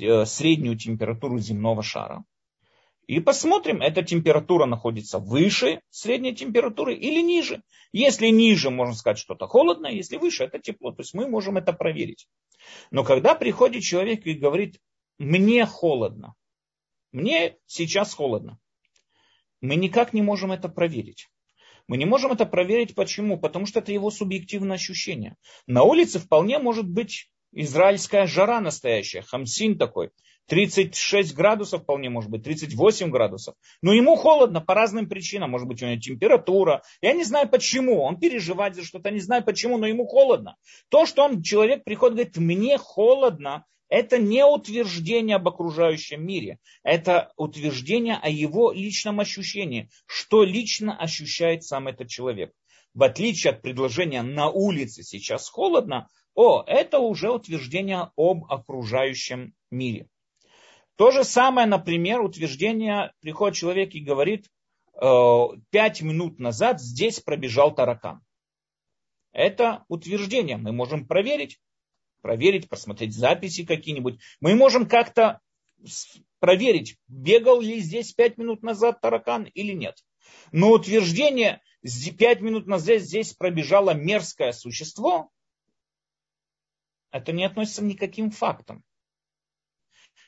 э, 0.00 0.24
среднюю 0.24 0.78
температуру 0.78 1.38
земного 1.38 1.82
шара 1.82 2.24
и 3.06 3.20
посмотрим, 3.20 3.82
эта 3.82 4.02
температура 4.02 4.66
находится 4.66 5.18
выше 5.18 5.80
средней 5.90 6.34
температуры 6.34 6.94
или 6.94 7.20
ниже. 7.20 7.62
Если 7.92 8.28
ниже, 8.28 8.70
можно 8.70 8.94
сказать, 8.94 9.18
что-то 9.18 9.46
холодно, 9.46 9.86
если 9.86 10.16
выше, 10.16 10.44
это 10.44 10.58
тепло. 10.58 10.90
То 10.90 11.02
есть 11.02 11.14
мы 11.14 11.28
можем 11.28 11.56
это 11.56 11.72
проверить. 11.72 12.26
Но 12.90 13.04
когда 13.04 13.36
приходит 13.36 13.84
человек 13.84 14.26
и 14.26 14.34
говорит, 14.34 14.80
мне 15.18 15.64
холодно, 15.66 16.34
мне 17.12 17.56
сейчас 17.66 18.12
холодно, 18.12 18.58
мы 19.60 19.76
никак 19.76 20.12
не 20.12 20.22
можем 20.22 20.50
это 20.50 20.68
проверить. 20.68 21.28
Мы 21.86 21.98
не 21.98 22.04
можем 22.04 22.32
это 22.32 22.44
проверить. 22.44 22.96
Почему? 22.96 23.38
Потому 23.38 23.66
что 23.66 23.78
это 23.78 23.92
его 23.92 24.10
субъективное 24.10 24.76
ощущение. 24.76 25.36
На 25.68 25.84
улице 25.84 26.18
вполне 26.18 26.58
может 26.58 26.88
быть 26.88 27.30
израильская 27.52 28.26
жара 28.26 28.60
настоящая, 28.60 29.22
хамсин 29.22 29.78
такой. 29.78 30.10
36 30.46 31.34
градусов 31.34 31.82
вполне 31.82 32.08
может 32.08 32.30
быть, 32.30 32.42
38 32.44 33.10
градусов. 33.10 33.54
Но 33.82 33.92
ему 33.92 34.16
холодно 34.16 34.60
по 34.60 34.74
разным 34.74 35.08
причинам. 35.08 35.50
Может 35.50 35.66
быть, 35.66 35.82
у 35.82 35.86
него 35.86 36.00
температура. 36.00 36.82
Я 37.00 37.12
не 37.12 37.24
знаю 37.24 37.48
почему. 37.48 38.02
Он 38.02 38.18
переживает 38.18 38.76
за 38.76 38.84
что-то, 38.84 39.10
не 39.10 39.20
знаю 39.20 39.44
почему, 39.44 39.78
но 39.78 39.86
ему 39.86 40.06
холодно. 40.06 40.56
То, 40.88 41.06
что 41.06 41.24
он, 41.24 41.42
человек 41.42 41.84
приходит 41.84 42.14
говорит, 42.14 42.36
мне 42.36 42.78
холодно, 42.78 43.64
это 43.88 44.18
не 44.18 44.44
утверждение 44.44 45.36
об 45.36 45.48
окружающем 45.48 46.24
мире. 46.24 46.58
Это 46.82 47.32
утверждение 47.36 48.18
о 48.20 48.28
его 48.28 48.72
личном 48.72 49.20
ощущении. 49.20 49.90
Что 50.06 50.42
лично 50.44 50.96
ощущает 50.96 51.64
сам 51.64 51.88
этот 51.88 52.08
человек. 52.08 52.52
В 52.94 53.02
отличие 53.02 53.52
от 53.52 53.62
предложения 53.62 54.22
на 54.22 54.48
улице 54.48 55.02
сейчас 55.02 55.48
холодно, 55.48 56.08
о, 56.34 56.62
это 56.66 56.98
уже 56.98 57.30
утверждение 57.30 58.10
об 58.16 58.44
окружающем 58.50 59.54
мире. 59.70 60.08
То 60.96 61.10
же 61.10 61.24
самое, 61.24 61.66
например, 61.66 62.20
утверждение, 62.20 63.12
приходит 63.20 63.56
человек 63.56 63.94
и 63.94 64.00
говорит, 64.00 64.50
«Э, 64.94 65.44
пять 65.70 66.00
минут 66.00 66.38
назад 66.38 66.80
здесь 66.80 67.20
пробежал 67.20 67.74
таракан. 67.74 68.22
Это 69.32 69.84
утверждение. 69.88 70.56
Мы 70.56 70.72
можем 70.72 71.06
проверить, 71.06 71.60
проверить, 72.22 72.70
посмотреть 72.70 73.14
записи 73.14 73.66
какие-нибудь. 73.66 74.18
Мы 74.40 74.54
можем 74.54 74.88
как-то 74.88 75.40
проверить, 76.38 76.96
бегал 77.06 77.60
ли 77.60 77.80
здесь 77.80 78.12
пять 78.12 78.38
минут 78.38 78.62
назад 78.62 79.02
таракан 79.02 79.44
или 79.44 79.72
нет. 79.72 80.02
Но 80.52 80.70
утверждение, 80.72 81.60
пять 82.18 82.40
минут 82.40 82.66
назад 82.66 83.00
здесь 83.00 83.34
пробежало 83.34 83.92
мерзкое 83.92 84.52
существо, 84.52 85.30
это 87.10 87.32
не 87.32 87.44
относится 87.44 87.82
к 87.82 87.98
каким 87.98 88.30
фактам. 88.30 88.82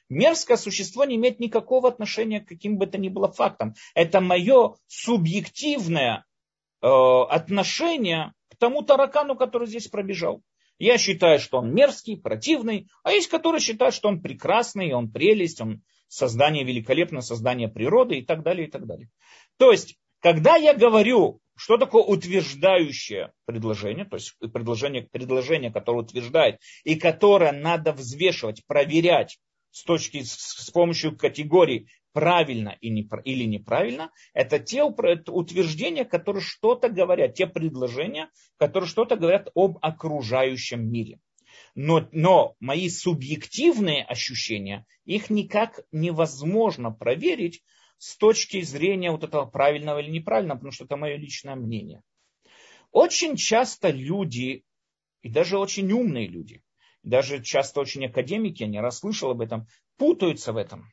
Мерзкое 0.08 0.56
существо 0.56 1.04
не 1.04 1.16
имеет 1.16 1.38
никакого 1.38 1.88
отношения 1.88 2.40
к 2.40 2.48
каким 2.48 2.78
бы 2.78 2.86
то 2.86 2.98
ни 2.98 3.08
было 3.08 3.30
фактам. 3.30 3.74
Это 3.94 4.20
мое 4.20 4.74
субъективное 4.86 6.24
э, 6.80 6.86
отношение 6.86 8.32
к 8.50 8.56
тому 8.56 8.82
таракану, 8.82 9.36
который 9.36 9.68
здесь 9.68 9.88
пробежал. 9.88 10.42
Я 10.78 10.96
считаю, 10.96 11.40
что 11.40 11.58
он 11.58 11.74
мерзкий, 11.74 12.16
противный, 12.16 12.88
а 13.02 13.12
есть, 13.12 13.28
которые 13.28 13.60
считают, 13.60 13.94
что 13.94 14.08
он 14.08 14.22
прекрасный, 14.22 14.92
он 14.92 15.10
прелесть, 15.10 15.60
он 15.60 15.82
создание 16.06 16.64
великолепное, 16.64 17.20
создание 17.20 17.68
природы 17.68 18.18
и 18.18 18.24
так 18.24 18.42
далее, 18.42 18.68
и 18.68 18.70
так 18.70 18.86
далее. 18.86 19.10
То 19.58 19.72
есть, 19.72 19.96
когда 20.20 20.56
я 20.56 20.74
говорю, 20.74 21.40
что 21.56 21.76
такое 21.76 22.04
утверждающее 22.04 23.32
предложение, 23.44 24.04
то 24.04 24.16
есть 24.16 24.34
предложение, 24.52 25.02
предложение, 25.02 25.72
которое 25.72 26.04
утверждает 26.04 26.60
и 26.84 26.94
которое 26.94 27.52
надо 27.52 27.92
взвешивать, 27.92 28.64
проверять, 28.66 29.38
с, 29.70 29.84
точки, 29.84 30.22
с 30.24 30.70
помощью 30.70 31.16
категорий 31.16 31.88
правильно 32.12 32.76
или 32.80 33.44
неправильно, 33.44 34.10
это 34.32 34.58
те 34.58 34.82
утверждения, 34.82 36.04
которые 36.04 36.42
что-то 36.42 36.88
говорят, 36.88 37.34
те 37.34 37.46
предложения, 37.46 38.30
которые 38.56 38.88
что-то 38.88 39.16
говорят 39.16 39.48
об 39.54 39.78
окружающем 39.82 40.90
мире. 40.90 41.20
Но, 41.74 42.08
но 42.12 42.56
мои 42.60 42.88
субъективные 42.88 44.04
ощущения, 44.04 44.84
их 45.04 45.30
никак 45.30 45.80
невозможно 45.92 46.90
проверить 46.90 47.62
с 47.98 48.16
точки 48.16 48.62
зрения 48.62 49.10
вот 49.10 49.24
этого 49.24 49.46
правильного 49.46 50.00
или 50.00 50.10
неправильного, 50.10 50.58
потому 50.58 50.72
что 50.72 50.84
это 50.84 50.96
мое 50.96 51.16
личное 51.16 51.56
мнение. 51.56 52.02
Очень 52.90 53.36
часто 53.36 53.90
люди 53.90 54.64
и 55.22 55.28
даже 55.28 55.58
очень 55.58 55.90
умные 55.92 56.26
люди, 56.26 56.62
даже 57.08 57.42
часто 57.42 57.80
очень 57.80 58.06
академики, 58.06 58.62
я 58.62 58.68
не 58.68 58.80
раз 58.80 58.98
слышал 58.98 59.30
об 59.30 59.40
этом, 59.40 59.66
путаются 59.96 60.52
в 60.52 60.56
этом. 60.56 60.92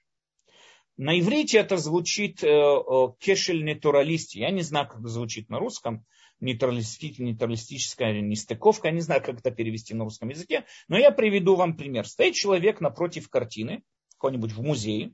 На 0.98 1.19
иврите 1.19 1.57
это 1.57 1.75
звучит 1.77 2.41
э, 2.41 2.77
кешель 3.19 3.65
натуралисти. 3.65 4.38
Я 4.38 4.50
не 4.51 4.62
знаю, 4.62 4.88
как 4.88 5.05
звучит 5.07 5.50
на 5.50 5.60
русском. 5.60 6.05
Нейтралистическая 6.39 8.22
нестыковка. 8.22 8.88
Я 8.88 8.93
не 8.93 9.01
знаю, 9.01 9.22
как 9.22 9.39
это 9.39 9.51
перевести 9.51 9.93
на 9.93 10.05
русском 10.05 10.29
языке. 10.29 10.63
Но 10.88 10.98
я 10.98 11.12
приведу 11.12 11.55
вам 11.55 11.75
пример. 11.75 12.07
Стоит 12.07 12.36
человек 12.36 12.79
напротив 12.79 13.29
картины, 13.29 13.84
какой-нибудь 14.12 14.53
в 14.53 14.62
музее, 14.62 15.12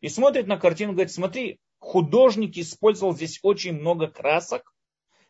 и 0.00 0.08
смотрит 0.08 0.46
на 0.46 0.56
картину 0.56 0.92
говорит, 0.92 1.12
смотри, 1.12 1.60
художник 1.78 2.56
использовал 2.56 3.14
здесь 3.14 3.38
очень 3.42 3.74
много 3.74 4.06
красок. 4.06 4.72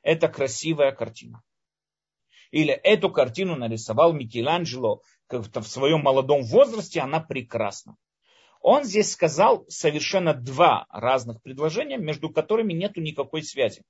Это 0.03 0.29
красивая 0.29 0.93
картина. 0.93 1.43
Или 2.51 2.73
эту 2.73 3.11
картину 3.11 3.57
нарисовал 3.57 4.13
Микеланджело 4.13 5.03
как-то 5.27 5.61
в 5.61 5.69
своем 5.69 6.01
молодом 6.01 6.43
возрасте, 6.43 7.01
она 7.01 7.21
прекрасна. 7.21 7.97
Он 8.61 8.85
здесь 8.85 9.13
сказал 9.13 9.65
совершенно 9.69 10.35
два 10.35 10.87
разных 10.91 11.43
предложения, 11.43 11.99
между 11.99 12.31
которыми 12.31 12.73
нет 12.73 12.97
никакой 12.97 13.43
связи. 13.43 13.83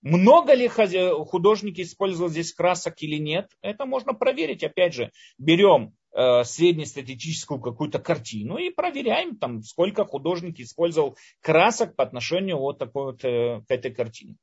Много 0.00 0.54
ли 0.54 0.68
художники 0.68 1.80
использовали 1.80 2.30
здесь 2.30 2.52
красок 2.52 3.02
или 3.02 3.16
нет, 3.16 3.50
это 3.62 3.84
можно 3.84 4.14
проверить. 4.14 4.62
Опять 4.62 4.94
же, 4.94 5.10
берем 5.38 5.92
э, 6.12 6.44
среднестатистическую 6.44 7.60
какую-то 7.60 7.98
картину 7.98 8.58
и 8.58 8.70
проверяем, 8.70 9.36
там, 9.36 9.62
сколько 9.62 10.04
художник 10.04 10.60
использовал 10.60 11.16
красок 11.40 11.96
по 11.96 12.04
отношению 12.04 12.58
вот 12.58 12.78
такой 12.78 13.12
вот, 13.12 13.24
э, 13.24 13.60
к 13.66 13.70
этой 13.70 13.92
картине. 13.92 14.36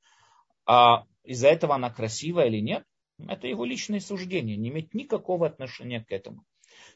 А 0.65 1.05
из-за 1.25 1.47
этого 1.49 1.75
она 1.75 1.89
красивая 1.89 2.47
или 2.47 2.59
нет, 2.59 2.83
это 3.27 3.47
его 3.47 3.65
личное 3.65 3.99
суждение, 3.99 4.57
не 4.57 4.69
имеет 4.69 4.93
никакого 4.93 5.47
отношения 5.47 6.03
к 6.03 6.11
этому. 6.11 6.43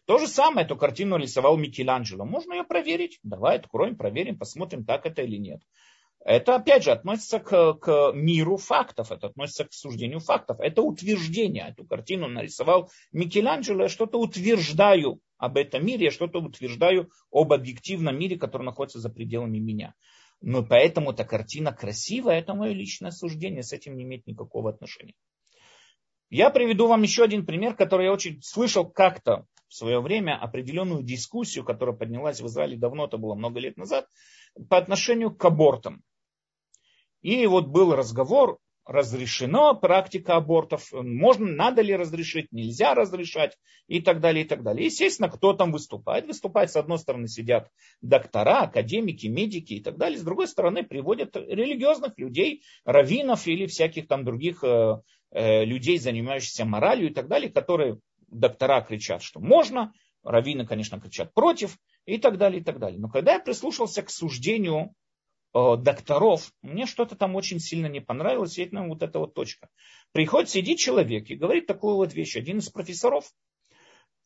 То 0.06 0.18
же 0.18 0.28
самое 0.28 0.66
эту 0.66 0.76
картину 0.76 1.18
рисовал 1.18 1.58
Микеланджело. 1.58 2.26
Можно 2.26 2.54
ее 2.54 2.64
проверить. 2.64 3.20
Давай 3.24 3.58
откроем, 3.58 3.96
проверим, 3.96 4.38
посмотрим, 4.38 4.86
так 4.86 5.06
это 5.06 5.22
или 5.22 5.38
нет. 5.38 5.62
Это, 6.26 6.56
опять 6.56 6.84
же, 6.84 6.92
относится 6.92 7.40
к, 7.40 7.74
к 7.76 8.12
миру 8.14 8.58
фактов, 8.58 9.12
это 9.12 9.28
относится 9.28 9.66
к 9.66 9.74
суждению 9.74 10.20
фактов. 10.20 10.60
Это 10.60 10.82
утверждение. 10.82 11.70
Эту 11.70 11.86
картину 11.86 12.28
нарисовал 12.28 12.92
Микеланджело. 13.14 13.84
Я 13.84 13.90
что-то 13.90 14.20
утверждаю 14.20 15.22
об 15.38 15.56
этом 15.56 15.86
мире, 15.86 16.06
я 16.06 16.12
что-то 16.12 16.40
утверждаю 16.40 17.10
об 17.32 17.54
объективном 17.54 18.20
мире, 18.20 18.38
который 18.38 18.64
находится 18.64 19.00
за 19.00 19.10
пределами 19.10 19.60
меня. 19.60 19.94
Но 20.42 20.64
поэтому 20.64 21.12
эта 21.12 21.26
картина 21.26 21.74
красивая, 21.74 22.40
это 22.40 22.54
мое 22.54 22.72
личное 22.72 23.12
суждение, 23.12 23.64
с 23.64 23.74
этим 23.74 23.98
не 23.98 24.04
имеет 24.04 24.26
никакого 24.26 24.70
отношения. 24.70 25.16
Я 26.30 26.50
приведу 26.50 26.88
вам 26.88 27.02
еще 27.02 27.24
один 27.24 27.46
пример, 27.46 27.76
который 27.76 28.06
я 28.06 28.14
очень 28.14 28.42
слышал 28.42 28.90
как-то 28.90 29.46
в 29.68 29.76
свое 29.76 30.00
время 30.00 30.40
определенную 30.40 31.04
дискуссию, 31.04 31.64
которая 31.64 31.96
поднялась 31.96 32.40
в 32.40 32.48
Израиле 32.48 32.78
давно, 32.78 33.06
это 33.06 33.18
было 33.18 33.36
много 33.36 33.60
лет 33.60 33.78
назад, 33.78 34.08
по 34.70 34.78
отношению 34.78 35.36
к 35.36 35.44
абортам. 35.44 36.04
И 37.22 37.46
вот 37.48 37.68
был 37.68 37.94
разговор, 37.94 38.60
разрешено 38.90 39.76
практика 39.76 40.36
абортов, 40.36 40.92
можно, 40.92 41.46
надо 41.46 41.84
ли 41.84 41.96
разрешить, 41.96 42.52
нельзя 42.52 42.96
разрешать 42.96 43.56
и 43.88 44.02
так 44.02 44.20
далее, 44.20 44.44
и 44.44 44.48
так 44.48 44.64
далее. 44.64 44.86
Естественно, 44.86 45.30
кто 45.30 45.54
там 45.54 45.72
выступает? 45.72 46.26
Выступает, 46.26 46.72
с 46.72 46.76
одной 46.76 46.98
стороны, 46.98 47.28
сидят 47.28 47.70
доктора, 48.02 48.64
академики, 48.64 49.28
медики 49.28 49.74
и 49.74 49.80
так 49.80 49.98
далее, 49.98 50.18
с 50.18 50.24
другой 50.24 50.48
стороны, 50.48 50.82
приводят 50.84 51.36
религиозных 51.36 52.18
людей, 52.18 52.64
раввинов 52.84 53.46
или 53.46 53.68
всяких 53.68 54.08
там 54.08 54.26
других 54.26 54.64
э, 54.64 54.96
э, 55.30 55.66
людей, 55.66 56.00
занимающихся 56.00 56.66
моралью 56.66 57.12
и 57.12 57.14
так 57.14 57.28
далее, 57.28 57.52
которые 57.52 58.00
доктора 58.28 58.82
кричат, 58.82 59.22
что 59.22 59.40
можно, 59.40 59.94
раввины, 60.24 60.66
конечно, 60.66 61.00
кричат 61.00 61.32
против 61.36 61.78
и 62.08 62.18
так 62.18 62.40
далее, 62.40 62.62
и 62.62 62.64
так 62.64 62.80
далее. 62.80 63.00
Но 63.00 63.08
когда 63.08 63.34
я 63.34 63.40
прислушался 63.40 64.02
к 64.02 64.10
суждению 64.10 64.96
докторов, 65.54 66.52
мне 66.62 66.86
что-то 66.86 67.16
там 67.16 67.36
очень 67.36 67.60
сильно 67.60 67.88
не 67.88 68.02
понравилось, 68.02 68.58
и 68.58 68.64
это 68.64 68.82
вот 68.82 69.02
эта 69.02 69.20
вот 69.20 69.34
точка. 69.34 69.70
Приходит, 70.12 70.50
сидит 70.50 70.80
человек 70.80 71.30
и 71.30 71.36
говорит 71.36 71.68
такую 71.68 71.96
вот 71.96 72.14
вещь, 72.14 72.36
один 72.36 72.60
из 72.60 72.70
профессоров, 72.70 73.26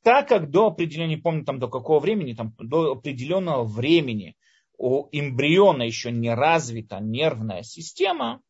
так 0.03 0.27
как 0.27 0.49
до 0.49 0.67
определенного, 0.67 1.09
не 1.09 1.21
помню 1.21 1.45
там 1.45 1.59
до 1.59 1.69
какого 1.69 1.99
времени, 1.99 2.33
там 2.33 2.53
до 2.59 2.91
определенного 2.91 3.63
времени 3.63 4.35
у 4.77 5.07
эмбриона 5.11 5.83
еще 5.83 6.11
не 6.11 6.33
развита 6.33 6.99
нервная 6.99 7.63
система, 7.63 8.41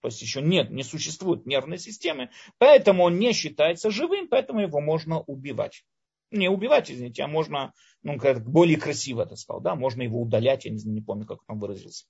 то 0.00 0.08
есть 0.08 0.20
еще 0.20 0.42
нет, 0.42 0.70
не 0.70 0.82
существует 0.82 1.46
нервной 1.46 1.78
системы, 1.78 2.30
поэтому 2.58 3.04
он 3.04 3.18
не 3.18 3.32
считается 3.32 3.90
живым, 3.90 4.28
поэтому 4.28 4.60
его 4.60 4.80
можно 4.80 5.20
убивать. 5.20 5.84
Не 6.30 6.50
убивать, 6.50 6.90
извините, 6.90 7.22
а 7.22 7.28
можно, 7.28 7.72
ну, 8.02 8.18
как 8.18 8.44
более 8.48 8.76
красиво 8.76 9.22
это 9.22 9.36
сказал, 9.36 9.62
да, 9.62 9.74
можно 9.74 10.02
его 10.02 10.20
удалять, 10.20 10.64
я 10.66 10.70
не, 10.70 10.82
не 10.84 11.00
помню, 11.00 11.26
как 11.26 11.38
он 11.48 11.58
выразился. 11.58 12.04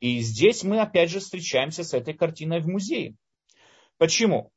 И 0.00 0.20
здесь 0.20 0.62
мы 0.62 0.80
опять 0.80 1.10
же 1.10 1.20
встречаемся 1.20 1.82
с 1.82 1.94
этой 1.94 2.14
картиной 2.14 2.60
в 2.60 2.68
музее. 2.68 3.16
Почему? 3.98 4.50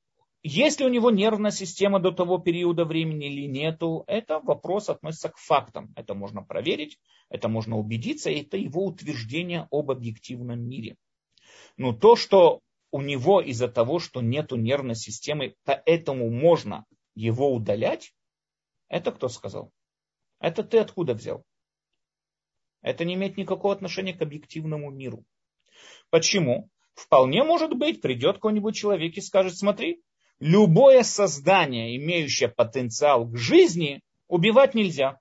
Если 0.44 0.84
у 0.84 0.90
него 0.90 1.10
нервная 1.10 1.52
система 1.52 2.00
до 2.00 2.12
того 2.12 2.38
периода 2.38 2.86
времени 2.86 3.28
или 3.28 3.48
нету, 3.48 4.04
это 4.08 4.40
вопрос 4.40 4.90
относится 4.90 5.30
к 5.30 5.38
фактам. 5.38 5.92
Это 5.96 6.14
можно 6.14 6.44
проверить, 6.44 7.00
это 7.30 7.48
можно 7.48 7.78
убедиться, 7.78 8.30
и 8.30 8.42
это 8.42 8.58
его 8.58 8.86
утверждение 8.86 9.68
об 9.72 9.90
объективном 9.92 10.62
мире. 10.62 10.96
Но 11.76 11.94
то, 11.94 12.16
что 12.16 12.62
у 12.92 13.02
него 13.02 13.42
из-за 13.42 13.68
того, 13.68 14.00
что 14.00 14.22
нету 14.22 14.56
нервной 14.56 14.96
системы, 14.96 15.56
поэтому 15.66 16.30
можно 16.30 16.86
его 17.16 17.54
удалять, 17.54 18.14
это 18.90 19.12
кто 19.12 19.30
сказал? 19.30 19.72
Это 20.40 20.64
ты 20.64 20.80
откуда 20.80 21.14
взял? 21.14 21.44
Это 22.82 23.06
не 23.06 23.16
имеет 23.16 23.38
никакого 23.38 23.74
отношения 23.74 24.14
к 24.14 24.22
объективному 24.22 24.92
миру. 24.92 25.26
Почему? 26.10 26.70
Вполне 26.94 27.44
может 27.44 27.76
быть, 27.76 28.02
придет 28.02 28.36
какой-нибудь 28.36 28.76
человек 28.76 29.16
и 29.18 29.22
скажет, 29.22 29.58
смотри, 29.58 30.02
любое 30.40 31.04
создание, 31.04 31.96
имеющее 31.98 32.50
потенциал 32.50 33.28
к 33.28 33.38
жизни, 33.38 34.02
убивать 34.28 34.74
нельзя. 34.74 35.20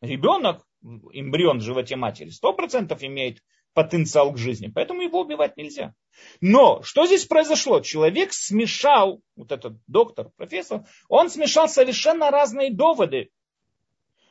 Ребенок, 0.00 0.66
эмбрион 0.82 1.58
в 1.58 1.62
животе 1.62 1.96
матери, 1.96 2.30
сто 2.30 2.52
процентов 2.52 3.02
имеет 3.02 3.42
потенциал 3.82 4.32
к 4.32 4.38
жизни, 4.38 4.70
поэтому 4.74 5.02
его 5.02 5.20
убивать 5.20 5.56
нельзя. 5.56 5.94
Но 6.40 6.82
что 6.82 7.06
здесь 7.06 7.24
произошло? 7.24 7.80
Человек 7.80 8.32
смешал, 8.32 9.22
вот 9.36 9.52
этот 9.52 9.74
доктор, 9.86 10.30
профессор, 10.36 10.84
он 11.08 11.30
смешал 11.30 11.68
совершенно 11.68 12.30
разные 12.30 12.72
доводы. 12.72 13.30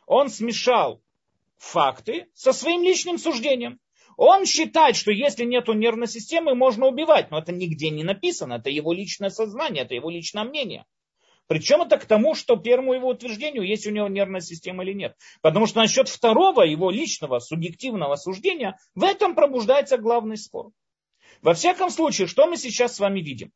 Он 0.05 0.29
смешал 0.29 1.01
факты 1.57 2.27
со 2.33 2.51
своим 2.53 2.83
личным 2.83 3.17
суждением. 3.17 3.79
Он 4.17 4.45
считает, 4.45 4.95
что 4.95 5.11
если 5.11 5.45
нет 5.45 5.67
нервной 5.67 6.07
системы, 6.07 6.53
можно 6.53 6.87
убивать. 6.87 7.31
Но 7.31 7.39
это 7.39 7.51
нигде 7.51 7.89
не 7.89 8.03
написано. 8.03 8.55
Это 8.55 8.69
его 8.69 8.91
личное 8.91 9.29
сознание, 9.29 9.83
это 9.83 9.95
его 9.95 10.09
личное 10.09 10.43
мнение. 10.43 10.85
Причем 11.49 11.81
это 11.81 11.97
к 11.97 12.05
тому, 12.05 12.35
что 12.35 12.57
первому 12.57 12.93
его 12.93 13.09
утверждению, 13.09 13.63
есть 13.63 13.87
у 13.87 13.89
него 13.89 14.07
нервная 14.07 14.39
система 14.39 14.83
или 14.83 14.93
нет. 14.93 15.17
Потому 15.41 15.65
что 15.65 15.79
насчет 15.79 16.07
второго 16.07 16.61
его 16.61 16.91
личного 16.91 17.39
субъективного 17.39 18.17
суждения, 18.17 18.77
в 18.93 19.03
этом 19.03 19.33
пробуждается 19.33 19.97
главный 19.97 20.37
спор. 20.37 20.69
Во 21.41 21.55
всяком 21.55 21.89
случае, 21.89 22.27
что 22.27 22.45
мы 22.45 22.55
сейчас 22.55 22.95
с 22.95 22.99
вами 22.99 23.21
видим? 23.21 23.51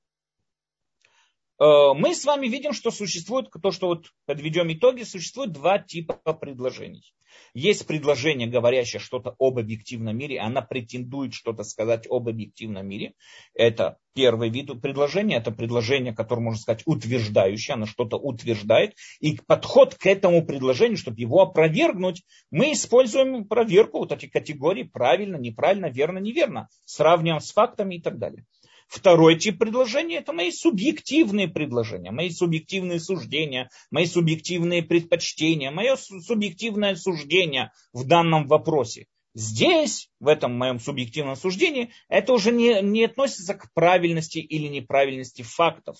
Э, 1.60 1.94
мы 1.96 2.16
с 2.16 2.26
вами 2.26 2.48
видим, 2.48 2.74
что 2.74 2.92
существует, 2.92 3.50
то, 3.62 3.72
что 3.72 3.88
вот 3.88 4.08
подведем 4.26 4.72
итоги, 4.72 5.04
существует 5.04 5.52
два 5.52 5.80
типа 5.80 6.16
предложений. 6.34 7.14
Есть 7.54 7.86
предложение, 7.86 8.48
говорящее 8.48 9.00
что-то 9.00 9.36
об 9.38 9.60
объективном 9.60 10.18
мире, 10.18 10.40
она 10.40 10.62
претендует 10.62 11.34
что-то 11.34 11.64
сказать 11.64 12.08
об 12.10 12.28
объективном 12.28 12.88
мире. 12.88 13.14
Это 13.54 13.98
первый 14.14 14.50
вид 14.50 14.82
предложения, 14.82 15.38
это 15.38 15.52
предложение, 15.52 16.14
которое, 16.14 16.42
можно 16.42 16.60
сказать, 16.60 16.84
утверждающее, 16.86 17.76
оно 17.76 17.86
что-то 17.86 18.18
утверждает. 18.18 18.96
И 19.20 19.40
подход 19.46 19.96
к 19.96 20.06
этому 20.06 20.46
предложению, 20.46 20.98
чтобы 20.98 21.20
его 21.20 21.42
опровергнуть, 21.42 22.24
мы 22.50 22.74
используем 22.74 23.46
проверку 23.46 24.00
вот 24.00 24.12
эти 24.12 24.28
категории 24.28 24.84
правильно, 24.84 25.36
неправильно, 25.36 25.88
верно, 25.88 26.20
неверно, 26.20 26.70
сравниваем 26.86 27.40
с 27.42 27.52
фактами 27.52 27.96
и 27.96 28.02
так 28.02 28.18
далее. 28.18 28.46
Второй 28.94 29.40
тип 29.40 29.58
предложения– 29.58 30.18
это 30.18 30.34
мои 30.34 30.52
субъективные 30.52 31.48
предложения, 31.48 32.12
мои 32.12 32.30
субъективные 32.30 33.00
суждения, 33.00 33.72
мои 33.90 34.06
субъективные 34.06 34.84
предпочтения, 34.84 35.72
мое 35.72 35.96
субъективное 35.96 36.96
суждение 36.96 37.72
в 37.92 38.06
данном 38.06 38.46
вопросе. 38.46 39.08
Здесь, 39.34 40.12
в 40.20 40.28
этом 40.28 40.56
моем 40.56 40.80
субъективном 40.80 41.36
суждении, 41.36 41.92
это 42.08 42.34
уже 42.34 42.52
не, 42.52 42.84
не 42.84 43.06
относится 43.06 43.56
к 43.56 43.74
правильности 43.74 44.38
или 44.38 44.68
неправильности 44.68 45.42
фактов. 45.42 45.98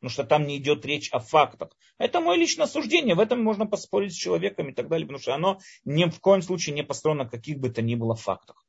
Потому 0.00 0.10
что 0.10 0.24
там 0.24 0.48
не 0.48 0.56
идет 0.56 0.84
речь 0.84 1.08
о 1.12 1.20
фактах. 1.20 1.76
Это 1.96 2.20
мое 2.20 2.38
личное 2.38 2.66
суждение. 2.66 3.14
В 3.14 3.20
этом 3.20 3.40
можно 3.40 3.66
поспорить 3.66 4.14
с 4.14 4.16
человеком 4.16 4.68
и 4.68 4.74
так 4.74 4.88
далее. 4.88 5.06
Потому 5.06 5.22
что 5.22 5.32
оно 5.32 5.60
ни 5.84 6.06
в 6.06 6.18
коем 6.18 6.42
случае 6.42 6.74
не 6.74 6.82
построено 6.82 7.28
каких 7.28 7.60
бы 7.60 7.70
то 7.70 7.82
ни 7.82 7.94
было 7.94 8.16
фактах. 8.16 8.66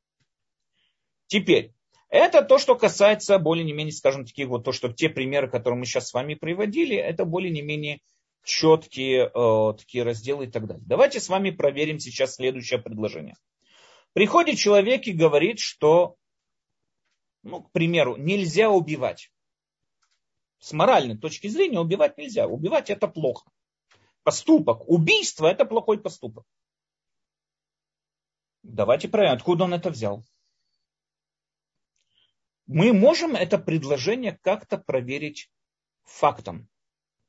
Теперь, 1.26 1.72
Это 2.08 2.42
то, 2.42 2.58
что 2.58 2.74
касается 2.74 3.38
более-менее, 3.38 3.92
скажем, 3.92 4.24
таких 4.24 4.48
вот, 4.48 4.64
то, 4.64 4.72
что 4.72 4.90
те 4.92 5.10
примеры, 5.10 5.50
которые 5.50 5.78
мы 5.78 5.84
сейчас 5.84 6.08
с 6.08 6.14
вами 6.14 6.34
приводили, 6.34 6.96
это 6.96 7.26
более-менее 7.26 8.00
четкие 8.44 9.30
э, 9.32 9.74
такие 9.76 10.04
разделы 10.04 10.46
и 10.46 10.50
так 10.50 10.66
далее. 10.66 10.82
Давайте 10.86 11.20
с 11.20 11.28
вами 11.28 11.50
проверим 11.50 11.98
сейчас 11.98 12.36
следующее 12.36 12.80
предложение. 12.80 13.34
Приходит 14.14 14.56
человек 14.56 15.06
и 15.06 15.12
говорит, 15.12 15.58
что, 15.58 16.16
ну, 17.42 17.62
к 17.62 17.70
примеру, 17.72 18.16
нельзя 18.16 18.70
убивать. 18.70 19.30
С 20.60 20.72
моральной 20.72 21.18
точки 21.18 21.46
зрения 21.48 21.78
убивать 21.78 22.16
нельзя. 22.16 22.48
Убивать 22.48 22.88
это 22.88 23.06
плохо. 23.06 23.50
Поступок. 24.22 24.88
Убийство 24.88 25.46
это 25.46 25.66
плохой 25.66 26.00
поступок. 26.00 26.44
Давайте 28.62 29.08
проверим, 29.08 29.34
откуда 29.34 29.64
он 29.64 29.74
это 29.74 29.90
взял 29.90 30.24
мы 32.68 32.92
можем 32.92 33.34
это 33.34 33.58
предложение 33.58 34.38
как-то 34.42 34.78
проверить 34.78 35.50
фактом. 36.04 36.68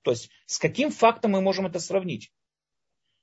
То 0.04 0.12
есть 0.12 0.30
с 0.46 0.60
каким 0.60 0.92
фактом 0.92 1.32
мы 1.32 1.42
можем 1.42 1.66
это 1.66 1.80
сравнить? 1.80 2.32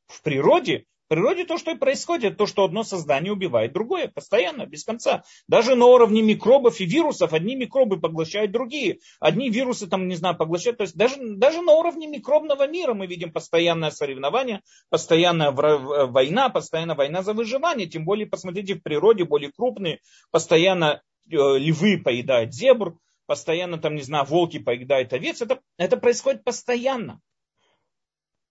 В 0.07 0.22
природе, 0.22 0.87
в 1.07 1.09
природе 1.09 1.44
то, 1.44 1.59
что 1.59 1.72
и 1.72 1.76
происходит, 1.76 2.38
то, 2.38 2.46
что 2.46 2.64
одно 2.64 2.85
создание 2.85 3.33
убивает 3.33 3.72
другое, 3.72 4.09
постоянно, 4.09 4.66
без 4.66 4.85
конца. 4.85 5.24
Даже 5.46 5.74
на 5.74 5.87
уровне 5.87 6.22
микробов 6.22 6.81
и 6.81 6.87
вирусов 6.87 7.35
одни 7.35 7.55
микробы 7.55 8.00
поглощают 8.00 8.50
другие. 8.50 9.00
Одни 9.20 9.50
вирусы 9.50 9.87
там, 9.87 10.09
не 10.09 10.16
знаю, 10.16 10.37
поглощают. 10.37 10.79
То 10.79 10.83
есть 10.83 10.96
даже, 10.96 11.16
даже 11.18 11.61
на 11.61 11.72
уровне 11.74 12.07
микробного 12.07 12.66
мира 12.66 12.94
мы 12.94 13.07
видим 13.07 13.33
постоянное 13.33 13.90
соревнование, 13.90 14.62
постоянная 14.88 15.50
война, 15.50 16.48
постоянная 16.48 16.96
война 16.96 17.22
за 17.22 17.35
выживание. 17.35 17.87
Тем 17.87 18.05
более, 18.05 18.26
посмотрите, 18.26 18.74
в 18.74 18.83
природе 18.83 19.24
более 19.24 19.52
крупные, 19.52 20.00
постоянно 20.31 21.02
Э, 21.15 21.15
львы 21.29 21.99
поедают 21.99 22.55
зебр, 22.55 22.99
постоянно 23.27 23.79
там, 23.79 23.95
не 23.95 24.03
знаю, 24.03 24.25
волки 24.25 24.59
поедают 24.59 25.12
овец. 25.12 25.43
Это, 25.43 25.61
это 25.77 25.97
происходит 25.97 26.45
постоянно. 26.45 27.21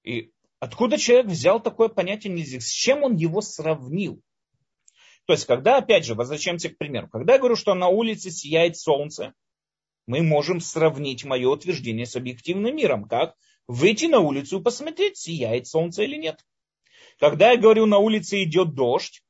И 0.04 0.32
откуда 0.60 0.98
человек 0.98 1.28
взял 1.28 1.62
такое 1.62 1.90
понятие 1.90 2.34
нельзя? 2.34 2.60
С 2.60 2.70
чем 2.70 3.04
он 3.04 3.16
его 3.16 3.42
сравнил? 3.42 4.22
То 5.26 5.34
есть, 5.34 5.46
когда, 5.46 5.78
опять 5.78 6.06
же, 6.06 6.14
возвращаемся 6.14 6.70
к 6.70 6.78
примеру, 6.78 7.10
когда 7.10 7.34
я 7.34 7.40
говорю, 7.40 7.56
что 7.56 7.74
на 7.74 7.88
улице 7.88 8.30
сияет 8.30 8.78
солнце, 8.78 9.34
мы 10.06 10.22
можем 10.22 10.60
сравнить 10.60 11.26
мое 11.26 11.50
утверждение 11.50 12.06
с 12.06 12.16
объективным 12.16 12.76
миром. 12.76 13.06
Как? 13.06 13.36
Выйти 13.68 14.06
на 14.06 14.20
улицу 14.20 14.60
и 14.60 14.64
посмотреть, 14.64 15.18
сияет 15.18 15.66
солнце 15.66 16.04
или 16.04 16.16
нет. 16.16 16.46
Когда 17.20 17.52
я 17.52 17.58
говорю, 17.58 17.88
на 17.88 17.98
улице 17.98 18.44
идет 18.44 18.76
дождь, 18.76 19.24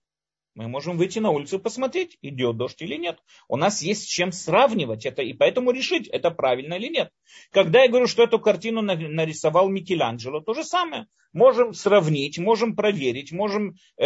мы 0.55 0.69
можем 0.69 0.97
выйти 0.97 1.19
на 1.19 1.31
улицу 1.31 1.57
и 1.57 1.61
посмотреть, 1.61 2.17
идет 2.21 2.55
дождь 2.55 2.81
или 2.81 2.95
нет. 2.95 3.19
У 3.49 3.57
нас 3.57 3.81
есть 3.81 4.03
с 4.03 4.05
чем 4.05 4.31
сравнивать 4.31 5.05
это, 5.05 5.21
и 5.21 5.33
поэтому 5.33 5.71
решить, 5.71 6.07
это 6.07 6.31
правильно 6.31 6.75
или 6.75 6.87
нет. 6.87 7.11
Когда 7.51 7.83
я 7.83 7.89
говорю, 7.89 8.07
что 8.07 8.23
эту 8.23 8.39
картину 8.39 8.81
нарисовал 8.81 9.67
Микеланджело, 9.67 10.39
то 10.39 10.53
же 10.53 10.63
самое. 10.63 11.07
Можем 11.33 11.73
сравнить, 11.73 12.39
можем 12.39 12.77
проверить, 12.77 13.33
можем 13.33 13.75
э, 13.97 14.03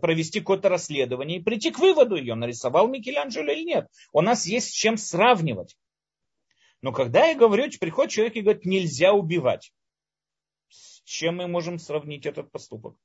провести 0.00 0.40
какое-то 0.40 0.70
расследование 0.70 1.38
и 1.38 1.42
прийти 1.42 1.70
к 1.70 1.78
выводу, 1.78 2.16
ее 2.16 2.34
нарисовал 2.34 2.88
Микеланджело 2.88 3.52
или 3.52 3.64
нет. 3.64 3.88
У 4.12 4.22
нас 4.22 4.46
есть 4.46 4.70
с 4.70 4.72
чем 4.72 4.96
сравнивать. 4.96 5.76
Но 6.80 6.92
когда 6.92 7.26
я 7.26 7.34
говорю, 7.34 7.70
приходит 7.78 8.12
человек 8.12 8.36
и 8.36 8.40
говорит, 8.40 8.64
нельзя 8.64 9.12
убивать. 9.12 9.72
С 10.70 11.02
чем 11.04 11.36
мы 11.36 11.48
можем 11.48 11.78
сравнить 11.78 12.24
этот 12.24 12.50
поступок? 12.50 12.96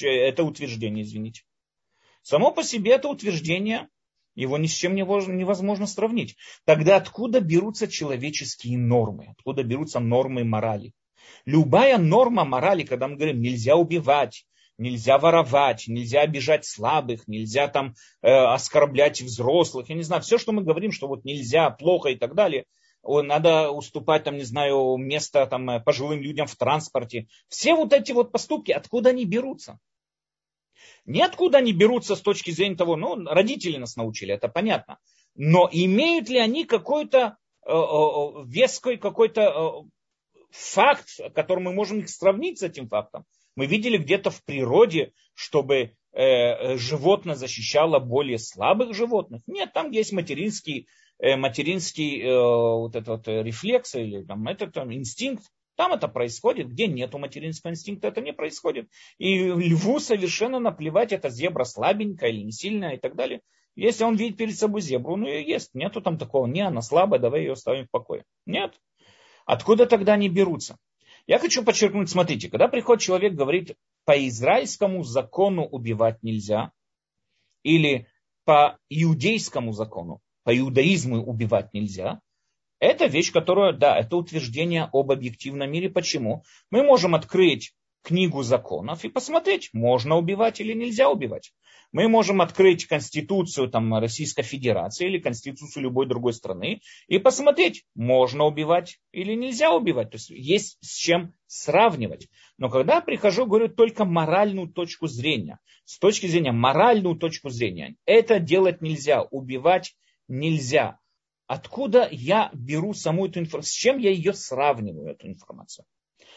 Это 0.00 0.44
утверждение, 0.44 1.04
извините. 1.04 1.42
Само 2.26 2.50
по 2.50 2.64
себе 2.64 2.94
это 2.94 3.08
утверждение, 3.08 3.86
его 4.34 4.58
ни 4.58 4.66
с 4.66 4.72
чем 4.72 4.96
невозможно 4.96 5.86
сравнить. 5.86 6.36
Тогда 6.64 6.96
откуда 6.96 7.38
берутся 7.38 7.86
человеческие 7.86 8.78
нормы? 8.78 9.28
Откуда 9.38 9.62
берутся 9.62 10.00
нормы 10.00 10.42
морали? 10.42 10.92
Любая 11.44 11.98
норма 11.98 12.44
морали, 12.44 12.82
когда 12.82 13.06
мы 13.06 13.14
говорим, 13.14 13.40
нельзя 13.40 13.76
убивать, 13.76 14.44
нельзя 14.76 15.18
воровать, 15.18 15.84
нельзя 15.86 16.22
обижать 16.22 16.64
слабых, 16.64 17.28
нельзя 17.28 17.68
там 17.68 17.94
э, 18.22 18.28
оскорблять 18.28 19.22
взрослых, 19.22 19.88
я 19.88 19.94
не 19.94 20.02
знаю, 20.02 20.20
все, 20.22 20.36
что 20.36 20.50
мы 20.50 20.64
говорим, 20.64 20.90
что 20.90 21.06
вот 21.06 21.24
нельзя, 21.24 21.70
плохо 21.70 22.08
и 22.08 22.16
так 22.16 22.34
далее, 22.34 22.64
надо 23.04 23.70
уступать, 23.70 24.24
там, 24.24 24.36
не 24.36 24.42
знаю, 24.42 24.96
место 24.96 25.46
там, 25.46 25.70
э, 25.70 25.78
пожилым 25.80 26.20
людям 26.20 26.48
в 26.48 26.56
транспорте. 26.56 27.28
Все 27.48 27.76
вот 27.76 27.92
эти 27.92 28.10
вот 28.10 28.32
поступки, 28.32 28.72
откуда 28.72 29.10
они 29.10 29.26
берутся? 29.26 29.78
Ниоткуда 31.06 31.58
они 31.58 31.72
берутся 31.72 32.16
с 32.16 32.20
точки 32.20 32.50
зрения 32.50 32.76
того, 32.76 32.96
ну, 32.96 33.24
родители 33.24 33.76
нас 33.76 33.96
научили, 33.96 34.34
это 34.34 34.48
понятно. 34.48 34.98
Но 35.36 35.68
имеют 35.70 36.28
ли 36.28 36.38
они 36.38 36.64
какой-то 36.64 37.36
э, 37.64 37.70
э, 37.70 38.44
веской, 38.46 38.96
какой-то 38.96 39.40
э, 39.42 39.88
факт, 40.50 41.08
который 41.34 41.62
мы 41.62 41.72
можем 41.72 42.00
их 42.00 42.08
сравнить 42.08 42.58
с 42.58 42.62
этим 42.62 42.88
фактом? 42.88 43.24
Мы 43.54 43.66
видели 43.66 43.98
где-то 43.98 44.30
в 44.30 44.44
природе, 44.44 45.12
чтобы 45.34 45.94
э, 46.12 46.76
животное 46.76 47.36
защищало 47.36 48.00
более 48.00 48.38
слабых 48.38 48.94
животных. 48.94 49.42
Нет, 49.46 49.72
там 49.72 49.92
есть 49.92 50.12
материнский, 50.12 50.88
э, 51.18 51.36
материнский 51.36 52.22
э, 52.22 52.38
вот 52.38 52.96
этот 52.96 53.28
рефлекс 53.28 53.94
или 53.94 54.22
там, 54.22 54.46
этот 54.48 54.72
там, 54.72 54.92
инстинкт, 54.92 55.44
там 55.76 55.92
это 55.92 56.08
происходит, 56.08 56.68
где 56.68 56.86
нету 56.86 57.18
материнского 57.18 57.70
инстинкта, 57.70 58.08
это 58.08 58.20
не 58.20 58.32
происходит. 58.32 58.88
И 59.18 59.38
льву 59.38 60.00
совершенно 60.00 60.58
наплевать, 60.58 61.12
это 61.12 61.28
зебра 61.28 61.64
слабенькая 61.64 62.30
или 62.30 62.42
не 62.42 62.52
сильная 62.52 62.94
и 62.94 62.98
так 62.98 63.14
далее. 63.14 63.42
Если 63.76 64.04
он 64.04 64.16
видит 64.16 64.38
перед 64.38 64.56
собой 64.56 64.80
зебру, 64.80 65.12
он 65.12 65.26
ее 65.26 65.46
ест. 65.46 65.74
Нету 65.74 66.00
там 66.00 66.16
такого, 66.16 66.46
не, 66.46 66.62
она 66.62 66.80
слабая, 66.80 67.20
давай 67.20 67.42
ее 67.42 67.52
оставим 67.52 67.86
в 67.86 67.90
покое. 67.90 68.24
Нет. 68.46 68.74
Откуда 69.44 69.86
тогда 69.86 70.14
они 70.14 70.30
берутся? 70.30 70.76
Я 71.26 71.38
хочу 71.38 71.62
подчеркнуть, 71.62 72.08
смотрите, 72.08 72.48
когда 72.48 72.68
приходит 72.68 73.02
человек, 73.02 73.34
говорит, 73.34 73.76
по 74.04 74.12
израильскому 74.28 75.02
закону 75.02 75.64
убивать 75.66 76.22
нельзя, 76.22 76.72
или 77.64 78.06
по 78.44 78.78
иудейскому 78.88 79.72
закону, 79.72 80.20
по 80.44 80.56
иудаизму 80.56 81.22
убивать 81.22 81.74
нельзя, 81.74 82.20
это 82.78 83.06
вещь, 83.06 83.32
которая, 83.32 83.72
да, 83.72 83.98
это 83.98 84.16
утверждение 84.16 84.88
об 84.92 85.10
объективном 85.10 85.70
мире. 85.70 85.88
Почему? 85.88 86.44
Мы 86.70 86.82
можем 86.82 87.14
открыть 87.14 87.74
книгу 88.02 88.42
законов 88.42 89.04
и 89.04 89.08
посмотреть, 89.08 89.70
можно 89.72 90.16
убивать 90.16 90.60
или 90.60 90.72
нельзя 90.72 91.10
убивать. 91.10 91.52
Мы 91.92 92.08
можем 92.08 92.40
открыть 92.40 92.86
Конституцию 92.86 93.68
там, 93.68 93.94
Российской 93.94 94.42
Федерации 94.42 95.06
или 95.06 95.18
Конституцию 95.18 95.84
любой 95.84 96.06
другой 96.06 96.32
страны 96.34 96.82
и 97.08 97.18
посмотреть, 97.18 97.84
можно 97.94 98.44
убивать 98.44 98.98
или 99.12 99.34
нельзя 99.34 99.72
убивать. 99.72 100.10
То 100.10 100.16
есть 100.16 100.30
есть 100.30 100.78
с 100.80 100.96
чем 100.96 101.34
сравнивать. 101.46 102.28
Но 102.58 102.68
когда 102.68 103.00
прихожу, 103.00 103.46
говорю 103.46 103.68
только 103.68 104.04
моральную 104.04 104.68
точку 104.68 105.06
зрения. 105.06 105.58
С 105.84 105.98
точки 105.98 106.26
зрения 106.26 106.52
моральную 106.52 107.16
точку 107.16 107.48
зрения. 107.48 107.96
Это 108.04 108.40
делать 108.40 108.82
нельзя, 108.82 109.22
убивать 109.22 109.96
нельзя 110.28 110.98
откуда 111.46 112.08
я 112.10 112.50
беру 112.52 112.94
саму 112.94 113.26
эту 113.26 113.40
информацию, 113.40 113.70
с 113.70 113.74
чем 113.74 113.98
я 113.98 114.10
ее 114.10 114.32
сравниваю, 114.32 115.12
эту 115.12 115.26
информацию. 115.26 115.84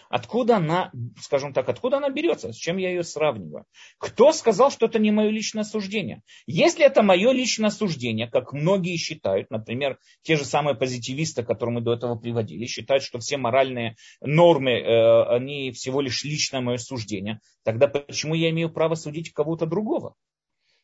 Откуда 0.09 0.57
она, 0.57 0.91
скажем 1.21 1.53
так, 1.53 1.69
откуда 1.69 1.97
она 1.97 2.09
берется, 2.09 2.51
с 2.51 2.55
чем 2.55 2.77
я 2.77 2.89
ее 2.89 3.03
сравниваю. 3.03 3.65
Кто 3.99 4.31
сказал, 4.31 4.71
что 4.71 4.87
это 4.87 4.97
не 4.97 5.11
мое 5.11 5.29
личное 5.29 5.63
суждение? 5.63 6.23
Если 6.47 6.83
это 6.83 7.03
мое 7.03 7.31
личное 7.31 7.69
суждение, 7.69 8.27
как 8.27 8.51
многие 8.51 8.97
считают, 8.97 9.51
например, 9.51 9.99
те 10.23 10.35
же 10.35 10.45
самые 10.45 10.75
позитивисты, 10.75 11.43
которые 11.43 11.75
мы 11.75 11.81
до 11.81 11.93
этого 11.93 12.15
приводили, 12.15 12.65
считают, 12.65 13.03
что 13.03 13.19
все 13.19 13.37
моральные 13.37 13.97
нормы, 14.19 14.71
э, 14.71 15.23
они 15.29 15.71
всего 15.71 16.01
лишь 16.01 16.23
личное 16.23 16.61
мое 16.61 16.77
суждение, 16.77 17.39
тогда 17.63 17.87
почему 17.87 18.33
я 18.33 18.49
имею 18.49 18.71
право 18.71 18.95
судить 18.95 19.31
кого-то 19.31 19.67
другого? 19.67 20.15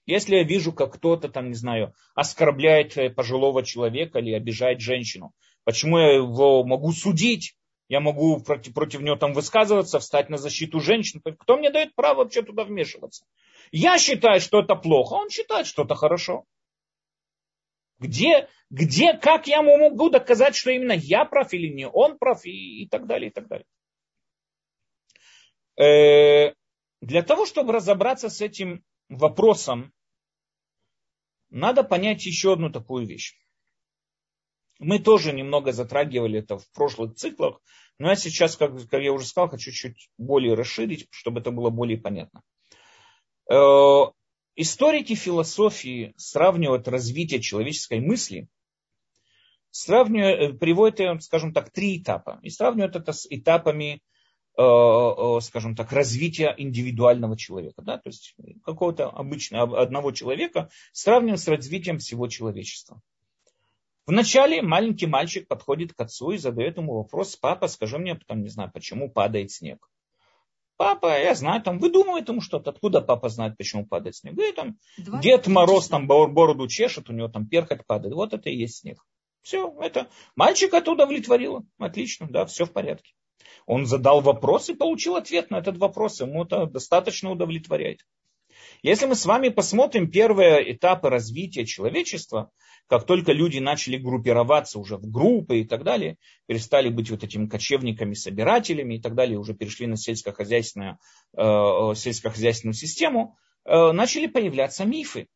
Если 0.06 0.36
я 0.36 0.44
вижу, 0.44 0.72
как 0.72 0.94
кто-то 0.94 1.30
там, 1.30 1.50
не 1.50 1.56
знаю, 1.56 1.94
оскорбляет 2.13 2.96
э, 2.98 3.10
пожилого 3.10 3.63
человека 3.63 4.20
или 4.20 4.34
обижает 4.34 4.80
женщину, 4.80 5.34
почему 5.63 5.98
я 5.98 6.13
его 6.15 6.63
могу 6.63 6.91
судить? 6.91 7.56
Я 7.88 8.00
могу 8.00 8.39
против, 8.39 8.74
против 8.74 9.02
него 9.02 9.15
там 9.15 9.34
высказываться, 9.34 10.00
встать 10.00 10.30
на 10.30 10.38
защиту 10.38 10.80
женщин. 10.80 11.22
Кто 11.39 11.58
мне 11.58 11.70
дает 11.70 11.94
право 11.96 12.20
вообще 12.20 12.41
туда 12.41 12.63
вмешиваться? 12.63 13.26
Я 13.72 13.98
считаю, 14.00 14.41
что 14.41 14.62
это 14.62 14.76
плохо, 14.76 15.13
он 15.13 15.30
считает, 15.30 15.68
что 15.68 15.84
это 15.84 15.96
хорошо. 15.96 16.46
Где, 18.00 18.50
где, 18.70 19.13
как 19.13 19.48
я 19.48 19.62
могу 19.62 20.10
доказать, 20.10 20.56
что 20.56 20.72
именно 20.72 20.94
я 20.94 21.26
прав 21.26 21.54
или 21.54 21.68
не 21.68 21.88
он 21.88 22.18
прав 22.18 22.46
и, 22.46 22.84
и 22.84 22.88
так 22.89 23.06
далее, 23.08 23.30
и 23.30 23.34
так 23.34 23.48
далее. 23.48 23.65
Э, 25.78 26.54
для 27.02 27.22
того, 27.22 27.46
чтобы 27.46 27.74
разобраться 27.74 28.30
с 28.30 28.41
этим 28.41 28.84
вопросом, 29.10 29.94
надо 31.50 31.84
понять 31.84 32.26
еще 32.26 32.54
одну 32.54 32.70
такую 32.70 33.06
вещь. 33.06 33.36
Мы 34.80 35.00
тоже 35.00 35.32
немного 35.32 35.72
затрагивали 35.72 36.39
это 36.39 36.58
в 36.58 36.70
прошлых 36.72 37.15
циклах, 37.15 37.62
но 37.98 38.10
я 38.10 38.15
сейчас, 38.15 38.58
как, 38.58 38.74
как 38.89 39.02
я 39.02 39.13
уже 39.13 39.26
сказал, 39.26 39.50
хочу 39.50 39.72
чуть 39.72 40.10
более 40.18 40.54
расширить, 40.54 41.08
чтобы 41.12 41.39
это 41.39 41.52
было 41.52 41.70
более 41.70 41.98
понятно. 41.98 42.41
Э, 43.50 44.12
историки 44.56 45.15
философии 45.15 46.13
сравнивают 46.18 46.89
развитие 46.89 47.39
человеческой 47.39 48.02
мысли, 48.02 48.50
сравнивают, 49.72 50.60
приводят, 50.60 51.24
скажем 51.24 51.54
так, 51.54 51.72
три 51.72 52.02
этапа. 52.02 52.39
И 52.41 52.50
сравнивают 52.50 52.98
это 52.98 53.13
с 53.13 53.26
этапами 53.30 54.02
Э, 54.02 54.02
э, 54.02 54.14
скажем 54.56 55.76
так, 55.76 55.91
развития 55.91 56.54
индивидуального 56.58 57.38
человека, 57.38 57.82
да, 57.82 57.98
то 57.98 58.08
есть 58.10 58.36
какого-то 58.63 59.10
обычного 59.10 59.82
одного 59.82 60.12
человека 60.12 60.70
сравниваем 60.94 61.38
с 61.38 61.48
развитием 61.48 61.98
всего 62.00 62.28
человечества. 62.28 63.02
Вначале 64.08 64.62
маленький 64.62 65.08
мальчик 65.08 65.48
подходит 65.48 65.94
к 65.94 66.00
отцу 66.00 66.32
и 66.32 66.38
задает 66.38 66.78
ему 66.78 66.94
вопрос, 66.96 67.36
папа, 67.36 67.68
скажи 67.68 67.98
мне, 67.98 68.15
потом 68.15 68.44
не 68.44 68.50
знаю, 68.50 68.72
почему 68.72 69.10
падает 69.10 69.52
снег. 69.52 69.89
Папа, 70.78 71.20
я 71.20 71.34
знаю, 71.36 71.62
там 71.62 71.80
выдумывает 71.80 72.28
ему 72.28 72.41
что-то. 72.41 72.72
Откуда 72.72 73.02
папа 73.02 73.30
знает, 73.30 73.58
почему 73.58 73.86
падает 73.86 74.15
снег? 74.15 74.38
И 74.38 74.52
там 74.52 74.78
Дед 74.98 75.48
Мороз 75.48 75.88
там 75.88 76.06
бороду 76.06 76.68
чешет, 76.68 77.10
у 77.10 77.13
него 77.13 77.30
там 77.30 77.48
перхоть 77.48 77.86
падает. 77.86 78.13
Вот 78.13 78.34
это 78.34 78.50
и 78.50 78.58
есть 78.58 78.80
снег. 78.80 79.00
Все, 79.41 79.74
это 79.80 80.10
мальчик 80.36 80.74
это 80.74 80.91
удовлетворило. 80.91 81.63
Отлично, 81.78 82.28
да, 82.30 82.46
все 82.46 82.65
в 82.65 82.74
порядке. 82.74 83.13
Он 83.65 83.86
задал 83.86 84.21
вопрос 84.21 84.69
и 84.69 84.76
получил 84.76 85.15
ответ 85.15 85.50
на 85.50 85.58
этот 85.58 85.78
вопрос. 85.78 86.21
Ему 86.21 86.43
это 86.43 86.65
достаточно 86.67 87.32
удовлетворяет. 87.32 88.06
Если 88.84 89.08
мы 89.08 89.15
с 89.15 89.26
вами 89.26 89.50
посмотрим 89.50 90.12
первые 90.12 90.71
этапы 90.71 91.10
развития 91.10 91.65
человечества, 91.65 92.52
как 92.88 93.06
только 93.06 93.32
люди 93.32 93.58
начали 93.58 93.98
группироваться 93.98 94.78
уже 94.80 94.98
в 94.98 95.10
группы 95.10 95.62
и 95.62 95.63
так 95.63 95.84
далее, 95.84 96.17
перестали 96.45 96.89
быть 96.89 97.10
вот 97.10 97.24
этими 97.24 97.48
кочевниками, 97.48 98.13
собирателями 98.13 98.95
и 98.95 99.02
так 99.02 99.15
далее, 99.15 99.39
уже 99.39 99.56
перешли 99.56 99.88
на 99.88 99.98
сельскохозяйственную, 99.98 101.00
э, 101.36 101.93
сельскохозяйственную 101.95 102.76
систему, 102.76 103.38
э, 103.65 103.91
начали 103.91 104.28
появляться 104.28 104.86
мифы. 104.86 105.28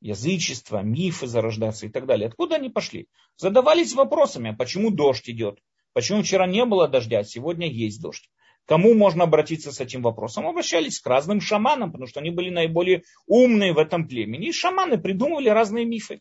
Язычество, 0.00 0.82
мифы 0.82 1.26
зарождаться 1.26 1.86
и 1.86 1.90
так 1.90 2.06
далее. 2.06 2.28
Откуда 2.28 2.56
они 2.56 2.70
пошли? 2.70 3.08
Задавались 3.36 3.94
вопросами, 3.94 4.50
а 4.50 4.56
почему 4.56 4.90
дождь 4.90 5.28
идет? 5.28 5.58
Почему 5.96 6.22
вчера 6.22 6.46
не 6.46 6.62
было 6.66 6.88
дождя, 6.88 7.20
а 7.20 7.24
сегодня 7.24 7.72
есть 7.72 8.02
дождь? 8.02 8.28
Кому 8.66 8.92
можно 8.92 9.24
обратиться 9.24 9.72
с 9.72 9.80
этим 9.80 10.02
вопросом? 10.02 10.46
Обращались 10.46 11.00
к 11.00 11.06
разным 11.06 11.40
шаманам, 11.40 11.90
потому 11.90 12.06
что 12.06 12.20
они 12.20 12.28
были 12.28 12.50
наиболее 12.50 13.04
умные 13.26 13.72
в 13.72 13.78
этом 13.78 14.06
племени. 14.06 14.48
И 14.48 14.52
шаманы 14.52 14.98
придумывали 14.98 15.48
разные 15.48 15.86
мифы. 15.86 16.20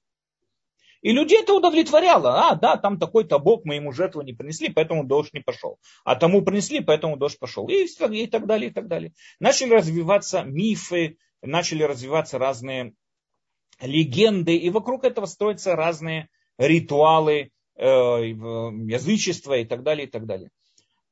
И 1.02 1.12
людей 1.12 1.42
это 1.42 1.54
удовлетворяло. 1.54 2.48
А, 2.48 2.56
да, 2.56 2.78
там 2.78 2.98
такой-то 2.98 3.38
бог, 3.38 3.66
мы 3.66 3.76
ему 3.76 3.92
жертву 3.92 4.22
не 4.22 4.32
принесли, 4.32 4.70
поэтому 4.70 5.04
дождь 5.04 5.34
не 5.34 5.42
пошел. 5.42 5.78
А 6.06 6.16
тому 6.16 6.42
принесли, 6.42 6.80
поэтому 6.80 7.18
дождь 7.18 7.38
пошел. 7.38 7.68
И, 7.68 7.84
и 7.84 8.28
так 8.28 8.46
далее, 8.46 8.70
и 8.70 8.74
так 8.74 8.88
далее. 8.88 9.12
Начали 9.42 9.74
развиваться 9.74 10.44
мифы, 10.44 11.18
начали 11.42 11.84
развиваться 11.84 12.38
разные 12.38 12.94
легенды, 13.82 14.56
и 14.56 14.70
вокруг 14.70 15.04
этого 15.04 15.26
строятся 15.26 15.76
разные 15.76 16.30
ритуалы, 16.58 17.52
Э, 17.78 18.26
язычества 18.26 19.58
и 19.58 19.66
так 19.66 19.84
далее, 19.84 20.08
и 20.08 20.10
так 20.10 20.26
далее. 20.26 20.50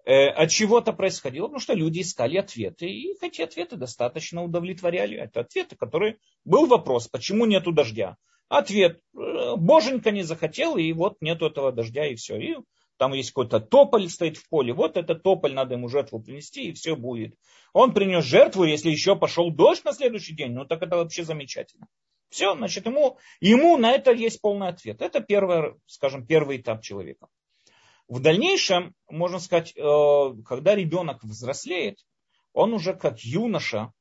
Э, 0.06 0.28
от 0.30 0.50
чего 0.50 0.80
это 0.80 0.94
происходило? 0.94 1.48
Потому 1.48 1.60
что 1.60 1.74
люди 1.74 2.02
искали 2.02 2.38
ответы, 2.38 2.90
и 2.90 3.16
эти 3.22 3.42
ответы 3.42 3.76
достаточно 3.76 4.44
удовлетворяли. 4.44 5.18
Это 5.18 5.42
ответы, 5.42 5.76
которые... 5.76 6.18
Был 6.46 6.66
вопрос, 6.66 7.10
почему 7.10 7.46
нету 7.46 7.74
дождя? 7.74 8.16
Ответ, 8.48 9.02
э, 9.14 9.56
боженька 9.58 10.12
не 10.12 10.24
захотел, 10.24 10.78
и 10.78 10.94
вот 10.94 11.18
нету 11.22 11.48
этого 11.48 11.74
дождя, 11.74 12.06
и 12.06 12.16
все. 12.16 12.38
И 12.38 12.56
там 12.98 13.12
есть 13.12 13.32
какой-то 13.32 13.60
тополь 13.60 14.08
стоит 14.08 14.38
в 14.38 14.48
поле, 14.48 14.72
вот 14.72 14.96
этот 14.96 15.22
тополь, 15.22 15.54
надо 15.54 15.76
ему 15.76 15.90
жертву 15.90 16.22
принести, 16.22 16.70
и 16.70 16.74
все 16.74 16.96
будет. 16.96 17.36
Он 17.74 17.94
принес 17.94 18.24
жертву, 18.24 18.64
если 18.64 18.90
еще 18.90 19.18
пошел 19.18 19.52
дождь 19.52 19.84
на 19.84 19.92
следующий 19.92 20.34
день, 20.34 20.54
ну 20.54 20.64
так 20.64 20.82
это 20.82 20.96
вообще 20.96 21.26
замечательно. 21.26 21.88
Все, 22.34 22.56
значит, 22.56 22.88
ему, 22.88 23.20
ему 23.42 23.78
на 23.78 23.92
это 23.92 24.12
есть 24.12 24.42
полный 24.42 24.70
ответ. 24.70 25.04
Это 25.04 25.20
первый, 25.20 25.76
скажем, 25.86 26.26
первый 26.26 26.58
этап 26.58 26.82
человека. 26.82 27.28
В 28.08 28.20
дальнейшем, 28.22 28.96
можно 29.08 29.38
сказать, 29.38 29.72
э, 29.78 30.32
когда 30.44 30.74
ребенок 30.74 31.24
взрослеет, 31.24 32.00
он 32.52 32.74
уже 32.74 32.96
как 32.96 33.20
юноша, 33.20 33.94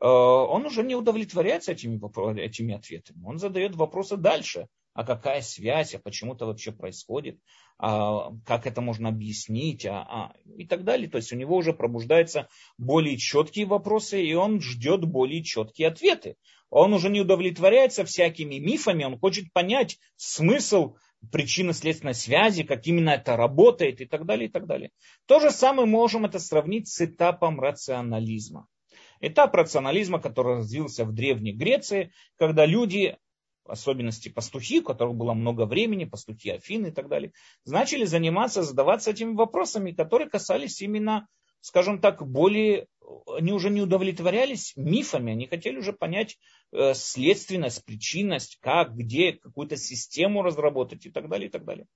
э, 0.00 0.06
он 0.06 0.66
уже 0.66 0.84
не 0.84 0.94
удовлетворяется 0.94 1.72
этими, 1.72 1.98
этими 2.40 2.76
ответами. 2.76 3.24
Он 3.24 3.38
задает 3.38 3.74
вопросы 3.74 4.16
дальше. 4.16 4.68
А 4.94 5.04
какая 5.04 5.42
связь, 5.42 5.94
а 5.94 5.98
почему 5.98 6.34
это 6.34 6.46
вообще 6.46 6.72
происходит, 6.72 7.38
а 7.78 8.30
как 8.46 8.66
это 8.66 8.80
можно 8.80 9.10
объяснить, 9.10 9.84
а, 9.84 10.02
а, 10.02 10.32
и 10.56 10.66
так 10.66 10.84
далее. 10.84 11.10
То 11.10 11.18
есть 11.18 11.32
у 11.32 11.36
него 11.36 11.56
уже 11.56 11.72
пробуждаются 11.72 12.48
более 12.78 13.18
четкие 13.18 13.66
вопросы, 13.66 14.24
и 14.24 14.32
он 14.34 14.60
ждет 14.60 15.04
более 15.04 15.42
четкие 15.42 15.88
ответы 15.88 16.36
он 16.74 16.92
уже 16.92 17.08
не 17.08 17.20
удовлетворяется 17.20 18.04
всякими 18.04 18.56
мифами, 18.56 19.04
он 19.04 19.16
хочет 19.16 19.52
понять 19.52 19.98
смысл 20.16 20.96
причинно-следственной 21.30 22.14
связи, 22.14 22.64
как 22.64 22.84
именно 22.88 23.10
это 23.10 23.36
работает 23.36 24.00
и 24.00 24.06
так 24.06 24.26
далее, 24.26 24.48
и 24.48 24.50
так 24.50 24.66
далее. 24.66 24.90
То 25.26 25.38
же 25.38 25.52
самое 25.52 25.86
можем 25.86 26.24
это 26.24 26.40
сравнить 26.40 26.88
с 26.88 27.00
этапом 27.00 27.60
рационализма. 27.60 28.66
Этап 29.20 29.54
рационализма, 29.54 30.20
который 30.20 30.56
развился 30.56 31.04
в 31.04 31.14
Древней 31.14 31.52
Греции, 31.52 32.12
когда 32.38 32.66
люди, 32.66 33.16
особенности 33.64 34.28
пастухи, 34.28 34.80
у 34.80 34.84
которых 34.84 35.14
было 35.14 35.34
много 35.34 35.66
времени, 35.66 36.04
пастухи 36.04 36.50
Афины 36.50 36.88
и 36.88 36.92
так 36.92 37.08
далее, 37.08 37.32
начали 37.66 38.04
заниматься, 38.04 38.62
задаваться 38.62 39.10
этими 39.10 39.34
вопросами, 39.34 39.92
которые 39.92 40.28
касались 40.28 40.80
именно, 40.82 41.28
скажем 41.60 42.00
так, 42.00 42.26
более 42.26 42.86
они 43.26 43.52
уже 43.52 43.70
не 43.70 43.82
удовлетворялись 43.82 44.72
мифами, 44.76 45.32
они 45.32 45.46
хотели 45.46 45.78
уже 45.78 45.92
понять 45.92 46.38
э, 46.72 46.94
следственность, 46.94 47.84
причинность, 47.84 48.58
как, 48.60 48.94
где, 48.94 49.32
какую-то 49.32 49.76
систему 49.76 50.42
разработать 50.42 51.06
и 51.06 51.10
так 51.10 51.28
далее, 51.28 51.48
и 51.48 51.50
так 51.50 51.64
далее. 51.64 51.86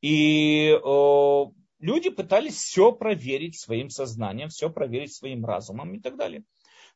И 0.00 0.68
э, 0.70 1.44
люди 1.80 2.10
пытались 2.10 2.56
все 2.56 2.92
проверить 2.92 3.58
своим 3.58 3.90
сознанием, 3.90 4.48
все 4.48 4.70
проверить 4.70 5.14
своим 5.14 5.44
разумом 5.44 5.94
и 5.94 6.00
так 6.00 6.16
далее. 6.16 6.44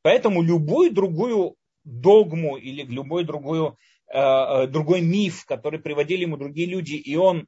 Поэтому 0.03 0.42
любую 0.42 0.92
другую 0.92 1.57
догму 1.85 2.57
или 2.57 2.83
любой 2.83 3.25
другую, 3.25 3.77
э, 4.09 4.19
э 4.19 4.67
другой 4.67 5.01
миф, 5.01 5.45
который 5.45 5.81
приводили 5.81 6.23
ему 6.23 6.37
другие 6.37 6.69
люди, 6.69 6.95
и 6.95 7.17
он 7.17 7.47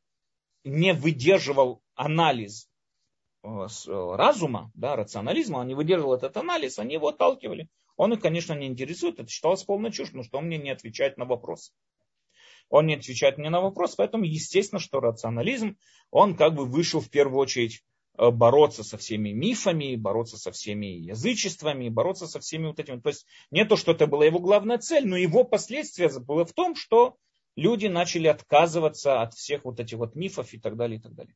не 0.65 0.93
выдерживал 0.93 1.83
анализ 1.95 2.71
Э, 3.43 3.67
разума, 4.17 4.71
да, 4.75 4.97
рационализма, 4.97 5.59
он 5.59 5.69
не 5.69 5.75
выдерживал 5.75 6.15
этот 6.15 6.37
анализ, 6.37 6.79
они 6.79 6.95
его 6.95 7.09
отталкивали. 7.09 7.69
Он 7.97 8.13
их, 8.13 8.21
конечно, 8.21 8.53
не 8.53 8.67
интересует, 8.67 9.19
это 9.19 9.29
считалось 9.31 9.65
полной 9.65 9.93
чушь, 9.93 10.09
потому 10.09 10.25
что 10.25 10.39
он 10.39 10.47
мне 10.47 10.59
не 10.59 10.71
отвечает 10.71 11.17
на 11.17 11.25
вопрос. 11.25 11.73
Он 12.69 12.87
не 12.87 12.95
отвечает 12.95 13.39
мне 13.39 13.51
на 13.51 13.61
вопрос, 13.61 13.97
поэтому 13.97 14.25
естественно, 14.25 14.79
что 14.79 15.01
рационализм, 15.01 15.77
он 16.11 16.37
как 16.37 16.55
бы 16.55 16.67
вышел 16.67 17.01
в 17.01 17.11
первую 17.11 17.41
очередь 17.41 17.83
бороться 18.33 18.85
со 18.85 18.99
всеми 18.99 19.31
мифами, 19.31 19.97
бороться 19.97 20.37
со 20.37 20.53
всеми 20.53 20.87
язычествами, 20.87 21.89
бороться 21.89 22.27
со 22.27 22.41
всеми 22.41 22.67
вот 22.67 22.79
этими. 22.79 23.01
То 23.01 23.09
есть 23.09 23.27
не 23.51 23.65
то, 23.65 23.77
что 23.77 23.93
это 23.93 24.07
была 24.07 24.27
его 24.27 24.41
главная 24.41 24.79
цель, 24.79 25.07
но 25.07 25.17
его 25.17 25.45
последствия 25.45 26.11
было 26.21 26.45
в 26.45 26.53
том, 26.53 26.75
что 26.75 27.17
люди 27.57 27.87
начали 27.87 28.29
отказываться 28.29 29.23
от 29.23 29.35
всех 29.35 29.65
вот 29.65 29.81
этих 29.81 29.99
вот 29.99 30.15
мифов 30.15 30.53
и 30.53 30.59
так 30.59 30.77
далее, 30.77 30.99
и 30.99 31.03
так 31.03 31.15
далее. 31.15 31.35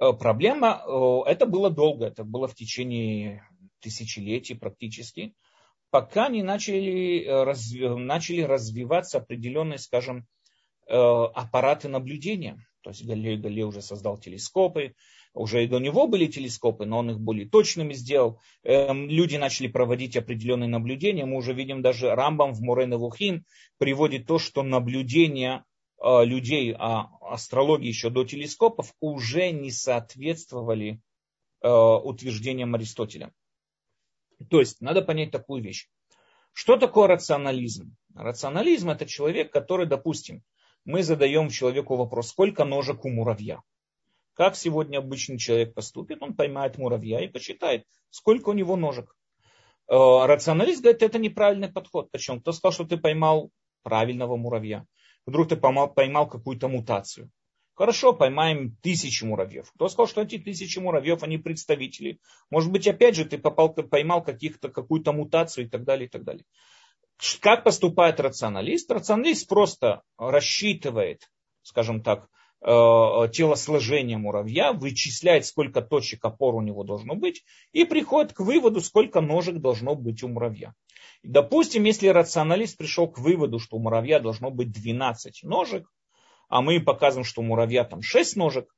Э, 0.00 0.12
проблема, 0.12 0.82
э, 0.86 1.30
это 1.30 1.46
было 1.46 1.70
долго, 1.70 2.06
это 2.06 2.24
было 2.24 2.46
в 2.46 2.54
течение 2.54 3.46
тысячелетий 3.80 4.56
практически, 4.56 5.34
пока 5.90 6.28
не 6.28 6.42
начали, 6.42 7.24
э, 7.24 7.42
разви, 7.44 7.88
начали 7.88 8.42
развиваться 8.42 9.18
определенные, 9.18 9.78
скажем, 9.78 10.26
аппараты 10.90 11.86
наблюдения. 11.88 12.66
То 12.88 12.92
есть 12.92 13.06
Галилей, 13.06 13.36
Галилей 13.36 13.64
уже 13.64 13.82
создал 13.82 14.18
телескопы, 14.18 14.94
уже 15.34 15.64
и 15.64 15.68
до 15.68 15.78
него 15.78 16.06
были 16.06 16.26
телескопы, 16.26 16.86
но 16.86 16.98
он 16.98 17.10
их 17.10 17.20
более 17.20 17.48
точными 17.48 17.92
сделал. 17.92 18.40
Эм, 18.64 19.08
люди 19.08 19.36
начали 19.36 19.68
проводить 19.68 20.16
определенные 20.16 20.68
наблюдения. 20.68 21.26
Мы 21.26 21.36
уже 21.36 21.52
видим 21.52 21.82
даже 21.82 22.14
Рамбам 22.14 22.52
в 22.52 22.60
Мурен 22.60 22.94
Лухим 22.94 23.44
приводит 23.78 24.26
то, 24.26 24.38
что 24.38 24.62
наблюдения 24.62 25.64
Э, 26.00 26.24
людей 26.24 26.74
о 26.74 27.08
астрологии 27.20 27.88
еще 27.88 28.10
до 28.10 28.24
телескопов 28.24 28.94
уже 29.00 29.50
не 29.50 29.70
соответствовали 29.70 31.00
э, 31.60 31.68
утверждениям 31.68 32.74
Аристотеля. 32.74 33.32
То 34.48 34.60
есть 34.60 34.80
надо 34.80 35.02
понять 35.02 35.32
такую 35.32 35.62
вещь. 35.62 35.88
Что 36.52 36.76
такое 36.76 37.08
рационализм? 37.08 37.96
Рационализм 38.14 38.90
это 38.90 39.06
человек, 39.06 39.52
который, 39.52 39.86
допустим, 39.86 40.42
мы 40.88 41.02
задаем 41.02 41.50
человеку 41.50 41.96
вопрос, 41.96 42.30
сколько 42.30 42.64
ножек 42.64 43.04
у 43.04 43.10
муравья. 43.10 43.60
Как 44.32 44.56
сегодня 44.56 44.98
обычный 44.98 45.36
человек 45.36 45.74
поступит? 45.74 46.22
Он 46.22 46.32
поймает 46.32 46.78
муравья 46.78 47.20
и 47.20 47.28
посчитает, 47.28 47.84
сколько 48.08 48.48
у 48.48 48.54
него 48.54 48.74
ножек. 48.74 49.14
Э, 49.86 49.94
рационалист 50.24 50.80
говорит, 50.80 51.02
это 51.02 51.18
неправильный 51.18 51.68
подход. 51.68 52.10
Почему? 52.10 52.40
Кто 52.40 52.52
сказал, 52.52 52.72
что 52.72 52.84
ты 52.84 52.96
поймал 52.96 53.50
правильного 53.82 54.36
муравья? 54.36 54.86
вдруг 55.26 55.48
ты 55.48 55.56
поймал, 55.56 55.92
поймал 55.92 56.26
какую-то 56.26 56.68
мутацию. 56.68 57.30
Хорошо, 57.74 58.14
поймаем 58.14 58.74
тысячи 58.82 59.24
муравьев. 59.24 59.70
Кто 59.74 59.90
сказал, 59.90 60.08
что 60.08 60.22
эти 60.22 60.38
тысячи 60.38 60.78
муравьев, 60.78 61.22
они 61.22 61.36
представители? 61.36 62.18
Может 62.50 62.72
быть, 62.72 62.88
опять 62.88 63.14
же, 63.14 63.26
ты 63.26 63.36
попал, 63.36 63.74
поймал 63.74 64.24
каких-то, 64.24 64.70
какую-то 64.70 65.12
мутацию 65.12 65.66
и 65.66 65.68
так 65.68 65.84
далее, 65.84 66.08
и 66.08 66.10
так 66.10 66.24
далее. 66.24 66.44
Как 67.40 67.64
поступает 67.64 68.20
рационалист? 68.20 68.90
Рационалист 68.90 69.48
просто 69.48 70.02
рассчитывает, 70.18 71.28
скажем 71.62 72.02
так, 72.02 72.28
э, 72.60 72.66
телосложение 72.66 74.18
муравья, 74.18 74.72
вычисляет, 74.72 75.44
сколько 75.44 75.82
точек 75.82 76.24
опор 76.24 76.54
у 76.54 76.60
него 76.60 76.84
должно 76.84 77.16
быть, 77.16 77.44
и 77.72 77.84
приходит 77.84 78.32
к 78.32 78.40
выводу, 78.40 78.80
сколько 78.80 79.20
ножек 79.20 79.56
должно 79.56 79.96
быть 79.96 80.22
у 80.22 80.28
муравья. 80.28 80.74
Допустим, 81.24 81.84
если 81.84 82.08
рационалист 82.08 82.76
пришел 82.76 83.08
к 83.08 83.18
выводу, 83.18 83.58
что 83.58 83.76
у 83.76 83.80
муравья 83.80 84.20
должно 84.20 84.50
быть 84.50 84.70
12 84.70 85.42
ножек, 85.42 85.90
а 86.48 86.62
мы 86.62 86.80
показываем, 86.80 87.24
что 87.24 87.40
у 87.40 87.44
муравья 87.44 87.84
там 87.84 88.00
6 88.00 88.36
ножек, 88.36 88.72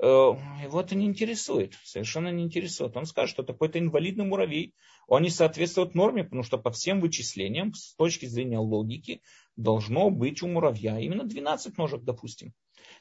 его 0.00 0.80
это 0.80 0.94
не 0.94 1.06
интересует, 1.06 1.74
совершенно 1.84 2.28
не 2.28 2.44
интересует. 2.44 2.96
Он 2.96 3.06
скажет, 3.06 3.30
что 3.30 3.42
такой-то 3.42 3.78
инвалидный 3.78 4.26
муравей, 4.26 4.74
он 5.08 5.22
не 5.22 5.30
соответствует 5.30 5.94
норме, 5.94 6.24
потому 6.24 6.42
что 6.42 6.58
по 6.58 6.70
всем 6.70 7.00
вычислениям, 7.00 7.72
с 7.74 7.94
точки 7.94 8.26
зрения 8.26 8.58
логики, 8.58 9.22
должно 9.56 10.10
быть 10.10 10.42
у 10.42 10.48
муравья 10.48 10.98
именно 10.98 11.24
12 11.24 11.78
ножек, 11.78 12.02
допустим. 12.02 12.52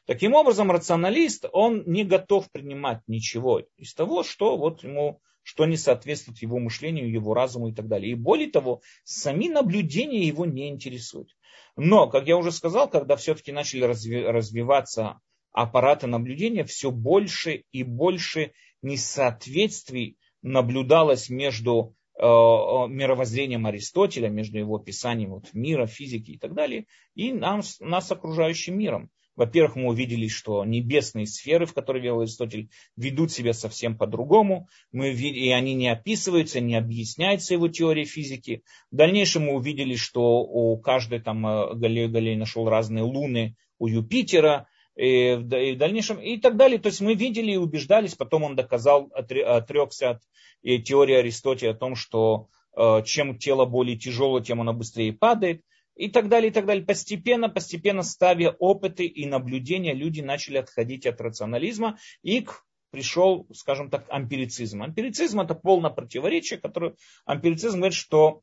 Таким 0.05 0.33
образом, 0.33 0.71
рационалист, 0.71 1.45
он 1.51 1.83
не 1.85 2.03
готов 2.05 2.49
принимать 2.51 3.01
ничего 3.07 3.63
из 3.77 3.93
того, 3.93 4.23
что 4.23 4.57
вот 4.57 4.83
ему 4.83 5.21
что 5.45 5.67
не 5.67 5.77
соответствует 5.77 6.39
его 6.39 6.57
мышлению, 6.57 7.11
его 7.11 7.35
разуму 7.35 7.67
и 7.69 7.71
так 7.71 7.87
далее. 7.87 8.13
И 8.13 8.15
более 8.15 8.49
того, 8.49 8.81
сами 9.03 9.47
наблюдения 9.47 10.25
его 10.25 10.43
не 10.43 10.69
интересуют. 10.69 11.37
Но, 11.77 12.07
как 12.07 12.27
я 12.27 12.35
уже 12.35 12.51
сказал, 12.51 12.89
когда 12.89 13.15
все-таки 13.15 13.51
начали 13.51 13.83
развиваться 13.83 15.21
аппараты 15.55 16.05
наблюдения, 16.07 16.65
все 16.65 16.91
больше 16.91 17.63
и 17.71 17.83
больше 17.83 18.51
несоответствий 18.81 20.17
наблюдалось 20.41 21.29
между 21.29 21.95
э, 22.17 22.21
мировоззрением 22.21 23.65
Аристотеля, 23.65 24.27
между 24.27 24.59
его 24.59 24.77
писанием 24.79 25.31
вот, 25.31 25.53
мира, 25.53 25.87
физики 25.87 26.31
и 26.31 26.37
так 26.37 26.53
далее, 26.53 26.87
и 27.15 27.31
нам, 27.31 27.61
нас 27.79 28.11
окружающим 28.11 28.77
миром. 28.77 29.09
Во-первых, 29.37 29.75
мы 29.75 29.89
увидели, 29.89 30.27
что 30.27 30.63
небесные 30.63 31.25
сферы, 31.25 31.65
в 31.65 31.73
которые 31.73 32.03
верил 32.03 32.21
Аристотель, 32.21 32.69
ведут 32.95 33.31
себя 33.31 33.53
совсем 33.53 33.97
по-другому. 33.97 34.69
Мы, 34.93 35.11
и 35.11 35.49
они 35.51 35.73
не 35.73 35.89
описываются, 35.89 36.61
не 36.61 36.75
объясняются 36.75 37.53
его 37.53 37.67
теорией 37.67 38.05
физики. 38.05 38.63
В 38.91 38.95
дальнейшем 38.95 39.43
мы 39.43 39.55
увидели, 39.55 39.95
что 39.95 40.39
у 40.41 40.77
каждой 40.79 41.19
там 41.19 41.45
э, 41.45 41.75
Галилей, 41.75 42.07
Галилей 42.07 42.37
нашел 42.37 42.69
разные 42.69 43.03
луны 43.03 43.57
у 43.77 43.87
Юпитера, 43.87 44.67
и 44.95 45.35
в 45.35 45.47
дальнейшем 45.47 46.19
и 46.19 46.37
так 46.37 46.57
далее. 46.57 46.79
То 46.79 46.87
есть 46.87 47.01
мы 47.01 47.15
видели 47.15 47.51
и 47.51 47.57
убеждались, 47.57 48.15
потом 48.15 48.43
он 48.43 48.55
доказал, 48.55 49.11
отрекся 49.13 50.09
от 50.11 50.21
теории 50.83 51.15
Аристотеля 51.15 51.71
о 51.71 51.75
том, 51.75 51.95
что 51.95 52.47
э, 52.75 53.03
чем 53.05 53.37
тело 53.37 53.65
более 53.65 53.97
тяжелое, 53.97 54.41
тем 54.41 54.61
оно 54.61 54.73
быстрее 54.73 55.13
падает 55.13 55.61
и 55.95 56.09
так 56.09 56.29
далее, 56.29 56.49
и 56.49 56.53
так 56.53 56.65
далее. 56.65 56.85
Постепенно, 56.85 57.49
постепенно 57.49 58.03
ставя 58.03 58.51
опыты 58.51 59.05
и 59.05 59.25
наблюдения, 59.25 59.93
люди 59.93 60.21
начали 60.21 60.57
отходить 60.57 61.05
от 61.05 61.19
рационализма 61.21 61.97
и 62.21 62.41
к 62.41 62.63
пришел, 62.91 63.45
скажем 63.53 63.89
так, 63.89 64.05
ампирицизм. 64.09 64.81
Ампирицизм 64.81 65.41
это 65.41 65.53
полное 65.53 65.89
противоречие, 65.89 66.59
которое 66.59 66.95
ампирицизм 67.25 67.79
говорит, 67.79 67.93
что 67.93 68.41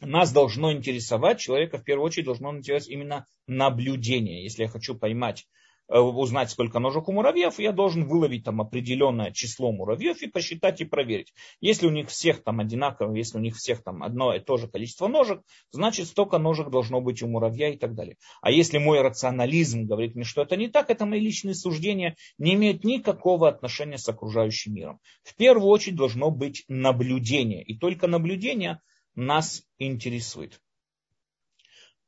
нас 0.00 0.32
должно 0.32 0.72
интересовать, 0.72 1.40
человека 1.40 1.78
в 1.78 1.84
первую 1.84 2.06
очередь 2.06 2.26
должно 2.26 2.50
интересовать 2.50 2.88
именно 2.88 3.26
наблюдение. 3.46 4.42
Если 4.42 4.62
я 4.62 4.68
хочу 4.68 4.94
поймать 4.94 5.46
Э, 5.88 6.00
узнать, 6.00 6.50
сколько 6.50 6.80
ножек 6.80 7.08
у 7.08 7.12
муравьев, 7.12 7.60
я 7.60 7.70
должен 7.70 8.08
выловить 8.08 8.44
там 8.44 8.60
определенное 8.60 9.30
число 9.30 9.70
муравьев 9.70 10.20
и 10.20 10.26
посчитать 10.26 10.80
и 10.80 10.84
проверить. 10.84 11.32
Если 11.60 11.86
у 11.86 11.90
них 11.90 12.08
всех 12.08 12.42
там 12.42 12.58
одинаково, 12.58 13.14
если 13.14 13.38
у 13.38 13.40
них 13.40 13.56
всех 13.56 13.84
там 13.84 14.02
одно 14.02 14.34
и 14.34 14.40
то 14.40 14.56
же 14.56 14.66
количество 14.66 15.06
ножек, 15.06 15.42
значит 15.70 16.08
столько 16.08 16.38
ножек 16.38 16.70
должно 16.70 17.00
быть 17.00 17.22
у 17.22 17.28
муравья 17.28 17.68
и 17.68 17.76
так 17.76 17.94
далее. 17.94 18.16
А 18.42 18.50
если 18.50 18.78
мой 18.78 19.00
рационализм 19.00 19.84
говорит 19.84 20.16
мне, 20.16 20.24
что 20.24 20.42
это 20.42 20.56
не 20.56 20.68
так, 20.68 20.90
это 20.90 21.06
мои 21.06 21.20
личные 21.20 21.54
суждения, 21.54 22.16
не 22.36 22.54
имеют 22.54 22.82
никакого 22.82 23.48
отношения 23.48 23.98
с 23.98 24.08
окружающим 24.08 24.74
миром. 24.74 24.98
В 25.22 25.36
первую 25.36 25.68
очередь 25.68 25.96
должно 25.96 26.32
быть 26.32 26.64
наблюдение. 26.66 27.62
И 27.62 27.78
только 27.78 28.08
наблюдение 28.08 28.80
нас 29.16 29.64
интересует. 29.78 30.60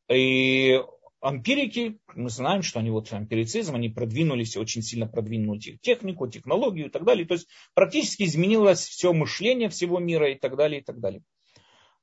И 0.09 0.81
Ампирики, 1.21 1.99
мы 2.15 2.31
знаем, 2.31 2.63
что 2.63 2.79
они 2.79 2.91
вот 2.91 3.13
ампирицизм, 3.13 3.75
они 3.75 3.89
продвинулись, 3.89 4.57
очень 4.57 4.83
сильно 4.83 5.09
продвинули 5.09 5.79
технику, 5.83 6.29
технологию 6.29 6.87
и 6.87 6.91
так 6.91 7.05
далее. 7.05 7.27
То 7.27 7.35
есть 7.35 7.49
практически 7.75 8.23
изменилось 8.23 8.87
все 8.87 9.13
мышление 9.13 9.69
всего 9.69 9.99
мира 9.99 10.31
и 10.31 10.37
так 10.37 10.57
далее, 10.57 10.81
и 10.81 10.85
так 10.85 11.01
далее. 11.01 11.23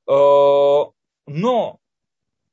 Э, 0.06 0.90
но, 1.26 1.78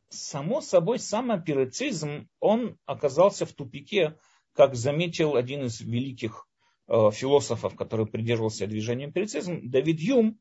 само 0.08 0.62
собой, 0.62 1.00
сам 1.00 1.32
ампирицизм, 1.32 2.30
он 2.40 2.78
оказался 2.86 3.46
в 3.46 3.52
тупике, 3.52 4.18
как 4.54 4.76
заметил 4.76 5.36
один 5.36 5.66
из 5.66 5.82
великих 5.82 6.48
э, 6.88 7.12
философов, 7.12 7.76
который 7.76 8.06
придерживался 8.06 8.68
движения 8.68 9.06
эмпирицизм, 9.06 9.70
Давид 9.70 10.00
Юм, 10.00 10.40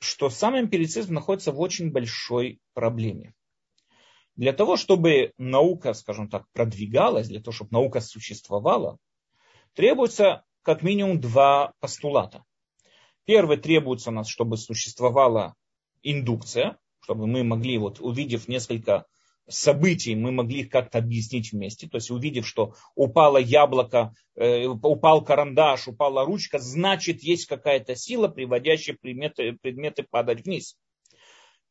что 0.00 0.30
сам 0.30 0.58
эмпирицизм 0.58 1.14
находится 1.14 1.52
в 1.52 1.60
очень 1.60 1.90
большой 1.90 2.60
проблеме. 2.74 3.34
Для 4.36 4.52
того, 4.52 4.76
чтобы 4.76 5.32
наука, 5.36 5.94
скажем 5.94 6.28
так, 6.28 6.44
продвигалась, 6.52 7.28
для 7.28 7.40
того, 7.40 7.52
чтобы 7.52 7.70
наука 7.72 8.00
существовала, 8.00 8.98
требуется 9.74 10.44
как 10.62 10.82
минимум 10.82 11.20
два 11.20 11.72
постулата. 11.80 12.44
Первый 13.24 13.56
требуется 13.56 14.10
у 14.10 14.12
нас, 14.12 14.28
чтобы 14.28 14.56
существовала 14.56 15.54
индукция, 16.02 16.78
чтобы 17.00 17.26
мы 17.26 17.42
могли, 17.42 17.78
вот 17.78 18.00
увидев 18.00 18.48
несколько 18.48 19.06
событий, 19.48 20.14
мы 20.14 20.30
могли 20.30 20.60
их 20.60 20.70
как-то 20.70 20.98
объяснить 20.98 21.52
вместе. 21.52 21.88
То 21.88 21.96
есть 21.96 22.10
увидев, 22.10 22.46
что 22.46 22.74
упало 22.94 23.38
яблоко, 23.38 24.14
э, 24.36 24.66
упал 24.66 25.24
карандаш, 25.24 25.88
упала 25.88 26.24
ручка, 26.24 26.58
значит 26.58 27.22
есть 27.22 27.46
какая-то 27.46 27.96
сила, 27.96 28.28
приводящая 28.28 28.96
предметы, 29.00 29.52
предметы 29.60 30.04
падать 30.08 30.44
вниз. 30.44 30.76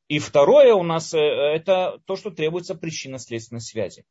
И 0.08 0.20
второе 0.20 0.74
у 0.74 0.84
нас 0.84 1.14
э, 1.14 1.20
это 1.20 2.00
то, 2.06 2.16
что 2.16 2.32
требуется 2.32 2.76
причинно-следственной 2.76 3.62
связи. 3.62 4.06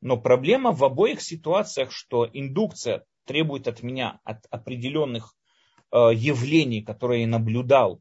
Но 0.00 0.16
проблема 0.16 0.72
в 0.72 0.84
обоих 0.84 1.20
ситуациях, 1.20 1.92
что 1.92 2.28
индукция 2.32 3.04
требует 3.26 3.68
от 3.68 3.82
меня 3.82 4.20
от 4.24 4.46
определенных 4.50 5.34
э, 5.92 5.96
явлений, 6.14 6.82
которые 6.82 7.22
я 7.22 7.26
наблюдал, 7.26 8.00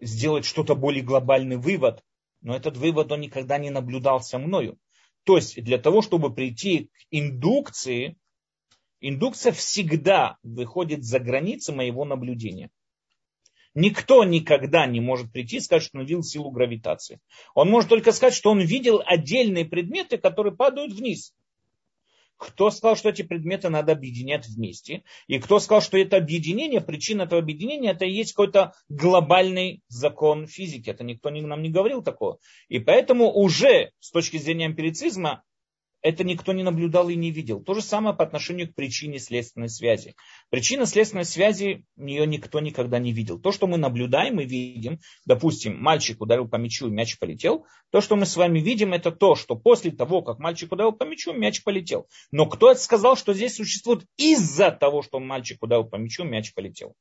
сделать 0.00 0.44
что-то 0.44 0.74
более 0.74 1.02
глобальный 1.02 1.56
вывод, 1.56 2.02
но 2.42 2.54
этот 2.54 2.76
вывод 2.76 3.10
он 3.12 3.20
никогда 3.20 3.58
не 3.58 3.70
наблюдался 3.70 4.38
мною. 4.38 4.78
То 5.24 5.36
есть 5.36 5.62
для 5.62 5.78
того, 5.78 6.02
чтобы 6.02 6.34
прийти 6.34 6.86
к 6.86 6.90
индукции, 7.10 8.16
индукция 9.00 9.52
всегда 9.52 10.36
выходит 10.42 11.04
за 11.04 11.20
границы 11.20 11.72
моего 11.72 12.04
наблюдения. 12.04 12.70
Никто 13.74 14.22
никогда 14.24 14.86
не 14.86 15.00
может 15.00 15.32
прийти 15.32 15.56
и 15.56 15.60
сказать, 15.60 15.84
что 15.84 15.98
он 15.98 16.04
видел 16.04 16.22
силу 16.22 16.50
гравитации. 16.50 17.20
Он 17.54 17.70
может 17.70 17.88
только 17.88 18.12
сказать, 18.12 18.34
что 18.34 18.50
он 18.50 18.60
видел 18.60 19.02
отдельные 19.04 19.64
предметы, 19.64 20.18
которые 20.18 20.54
падают 20.54 20.92
вниз. 20.92 21.34
Кто 22.42 22.70
сказал, 22.70 22.96
что 22.96 23.08
эти 23.08 23.22
предметы 23.22 23.68
надо 23.68 23.92
объединять 23.92 24.48
вместе? 24.48 25.04
И 25.28 25.38
кто 25.38 25.60
сказал, 25.60 25.80
что 25.80 25.96
это 25.96 26.16
объединение, 26.16 26.80
причина 26.80 27.22
этого 27.22 27.40
объединения, 27.40 27.92
это 27.92 28.04
и 28.04 28.10
есть 28.10 28.32
какой-то 28.32 28.72
глобальный 28.88 29.80
закон 29.86 30.48
физики. 30.48 30.90
Это 30.90 31.04
никто 31.04 31.30
нам 31.30 31.62
не 31.62 31.70
говорил 31.70 32.02
такого. 32.02 32.38
И 32.68 32.80
поэтому 32.80 33.30
уже 33.30 33.92
с 34.00 34.10
точки 34.10 34.38
зрения 34.38 34.66
эмпирицизма 34.66 35.44
это 36.02 36.24
никто 36.24 36.52
не 36.52 36.62
наблюдал 36.62 37.08
и 37.08 37.14
не 37.14 37.30
видел. 37.30 37.62
То 37.62 37.74
же 37.74 37.82
самое 37.82 38.14
по 38.14 38.24
отношению 38.24 38.68
к 38.68 38.74
причине 38.74 39.18
следственной 39.18 39.68
связи. 39.68 40.14
Причина 40.50 40.84
следственной 40.84 41.24
связи, 41.24 41.84
ее 41.96 42.26
никто 42.26 42.60
никогда 42.60 42.98
не 42.98 43.12
видел. 43.12 43.38
То, 43.38 43.52
что 43.52 43.66
мы 43.66 43.78
наблюдаем 43.78 44.40
и 44.40 44.44
видим, 44.44 45.00
допустим, 45.24 45.80
мальчик 45.80 46.20
ударил 46.20 46.48
по 46.48 46.56
мячу 46.56 46.88
мяч 46.88 47.18
полетел, 47.18 47.66
то, 47.90 48.00
что 48.00 48.16
мы 48.16 48.26
с 48.26 48.36
вами 48.36 48.58
видим, 48.60 48.92
это 48.92 49.12
то, 49.12 49.34
что 49.36 49.54
после 49.54 49.92
того, 49.92 50.22
как 50.22 50.38
мальчик 50.38 50.72
ударил 50.72 50.92
по 50.92 51.04
мячу, 51.04 51.32
мяч 51.32 51.62
полетел. 51.62 52.08
Но 52.30 52.46
кто 52.46 52.70
это 52.70 52.80
сказал, 52.80 53.16
что 53.16 53.32
здесь 53.32 53.56
существует 53.56 54.04
из-за 54.16 54.70
того, 54.70 55.02
что 55.02 55.20
мальчик 55.20 55.62
ударил 55.62 55.84
по 55.84 55.96
мячу, 55.96 56.24
мяч 56.24 56.52
полетел? 56.52 56.94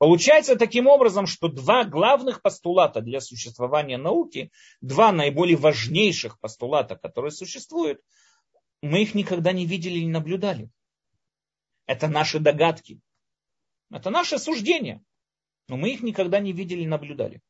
Получается 0.00 0.56
таким 0.56 0.86
образом, 0.86 1.26
что 1.26 1.48
два 1.48 1.84
главных 1.84 2.40
постулата 2.40 3.02
для 3.02 3.20
существования 3.20 3.98
науки, 3.98 4.50
два 4.80 5.12
наиболее 5.12 5.58
важнейших 5.58 6.40
постулата, 6.40 6.96
которые 6.96 7.32
существуют, 7.32 8.00
мы 8.80 9.02
их 9.02 9.14
никогда 9.14 9.52
не 9.52 9.66
видели 9.66 9.98
и 9.98 10.06
не 10.06 10.10
наблюдали. 10.10 10.70
Это 11.84 12.08
наши 12.08 12.38
догадки. 12.38 12.98
Это 13.90 14.08
наше 14.08 14.38
суждение. 14.38 15.02
Но 15.68 15.76
мы 15.76 15.90
их 15.90 16.02
никогда 16.02 16.40
не 16.40 16.52
видели 16.52 16.80
и 16.80 16.86
наблюдали. 16.86 17.42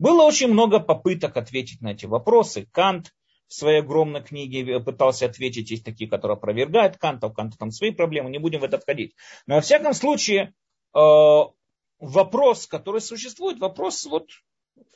Было 0.00 0.24
очень 0.24 0.48
много 0.48 0.80
попыток 0.80 1.36
ответить 1.36 1.82
на 1.82 1.92
эти 1.92 2.06
вопросы. 2.06 2.66
Кант 2.72 3.14
в 3.46 3.54
своей 3.54 3.78
огромной 3.78 4.24
книге 4.24 4.80
пытался 4.80 5.26
ответить. 5.26 5.70
Есть 5.70 5.84
такие, 5.84 6.10
которые 6.10 6.34
опровергают 6.34 6.96
Канта, 6.96 7.28
у 7.28 7.32
Канта 7.32 7.56
там 7.58 7.70
свои 7.70 7.92
проблемы, 7.92 8.28
не 8.28 8.38
будем 8.38 8.58
в 8.58 8.64
это 8.64 8.80
входить. 8.80 9.14
Но 9.46 9.54
во 9.54 9.60
всяком 9.60 9.94
случае, 9.94 10.52
вопрос, 12.02 12.66
который 12.66 13.00
существует, 13.00 13.60
вопрос, 13.60 14.04
вот, 14.04 14.28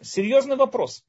серьезный 0.02 0.56
вопрос. 0.56 1.04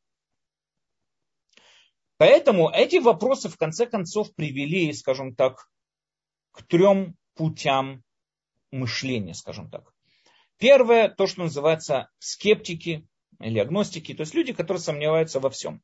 Поэтому 2.18 2.70
эти 2.70 2.98
вопросы 2.98 3.50
в 3.50 3.58
конце 3.58 3.88
концов 3.88 4.34
привели, 4.36 4.94
скажем 4.94 5.36
так, 5.36 5.70
к 6.52 6.64
трем 6.64 7.16
путям 7.34 8.04
мышления, 8.72 9.34
скажем 9.34 9.70
так. 9.70 9.92
Первое, 10.58 11.10
то, 11.10 11.26
что 11.28 11.44
называется 11.44 12.10
скептики 12.20 13.08
или 13.40 13.60
агностики, 13.60 14.14
то 14.14 14.22
есть 14.22 14.34
люди, 14.34 14.54
которые 14.54 14.82
сомневаются 14.82 15.40
во 15.40 15.50
всем. 15.50 15.82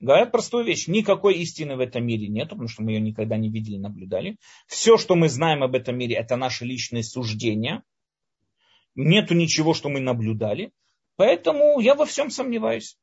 Говорят 0.00 0.30
простую 0.32 0.64
вещь. 0.64 0.86
Никакой 0.86 1.38
истины 1.38 1.76
в 1.76 1.80
этом 1.80 2.04
мире 2.04 2.28
нет, 2.28 2.50
потому 2.50 2.68
что 2.68 2.82
мы 2.82 2.92
ее 2.92 3.00
никогда 3.00 3.36
не 3.36 3.50
видели, 3.50 3.76
наблюдали. 3.76 4.36
Все, 4.66 4.96
что 4.96 5.16
мы 5.16 5.28
знаем 5.28 5.62
об 5.62 5.74
этом 5.74 5.96
мире, 5.96 6.16
это 6.16 6.36
наши 6.36 6.64
личные 6.64 7.02
суждения. 7.02 7.82
Нету 9.00 9.34
ничего, 9.34 9.74
что 9.74 9.88
мы 9.88 10.00
наблюдали. 10.00 10.72
Поэтому 11.14 11.78
я 11.78 11.94
во 11.94 12.04
всем 12.04 12.30
сомневаюсь. 12.30 12.98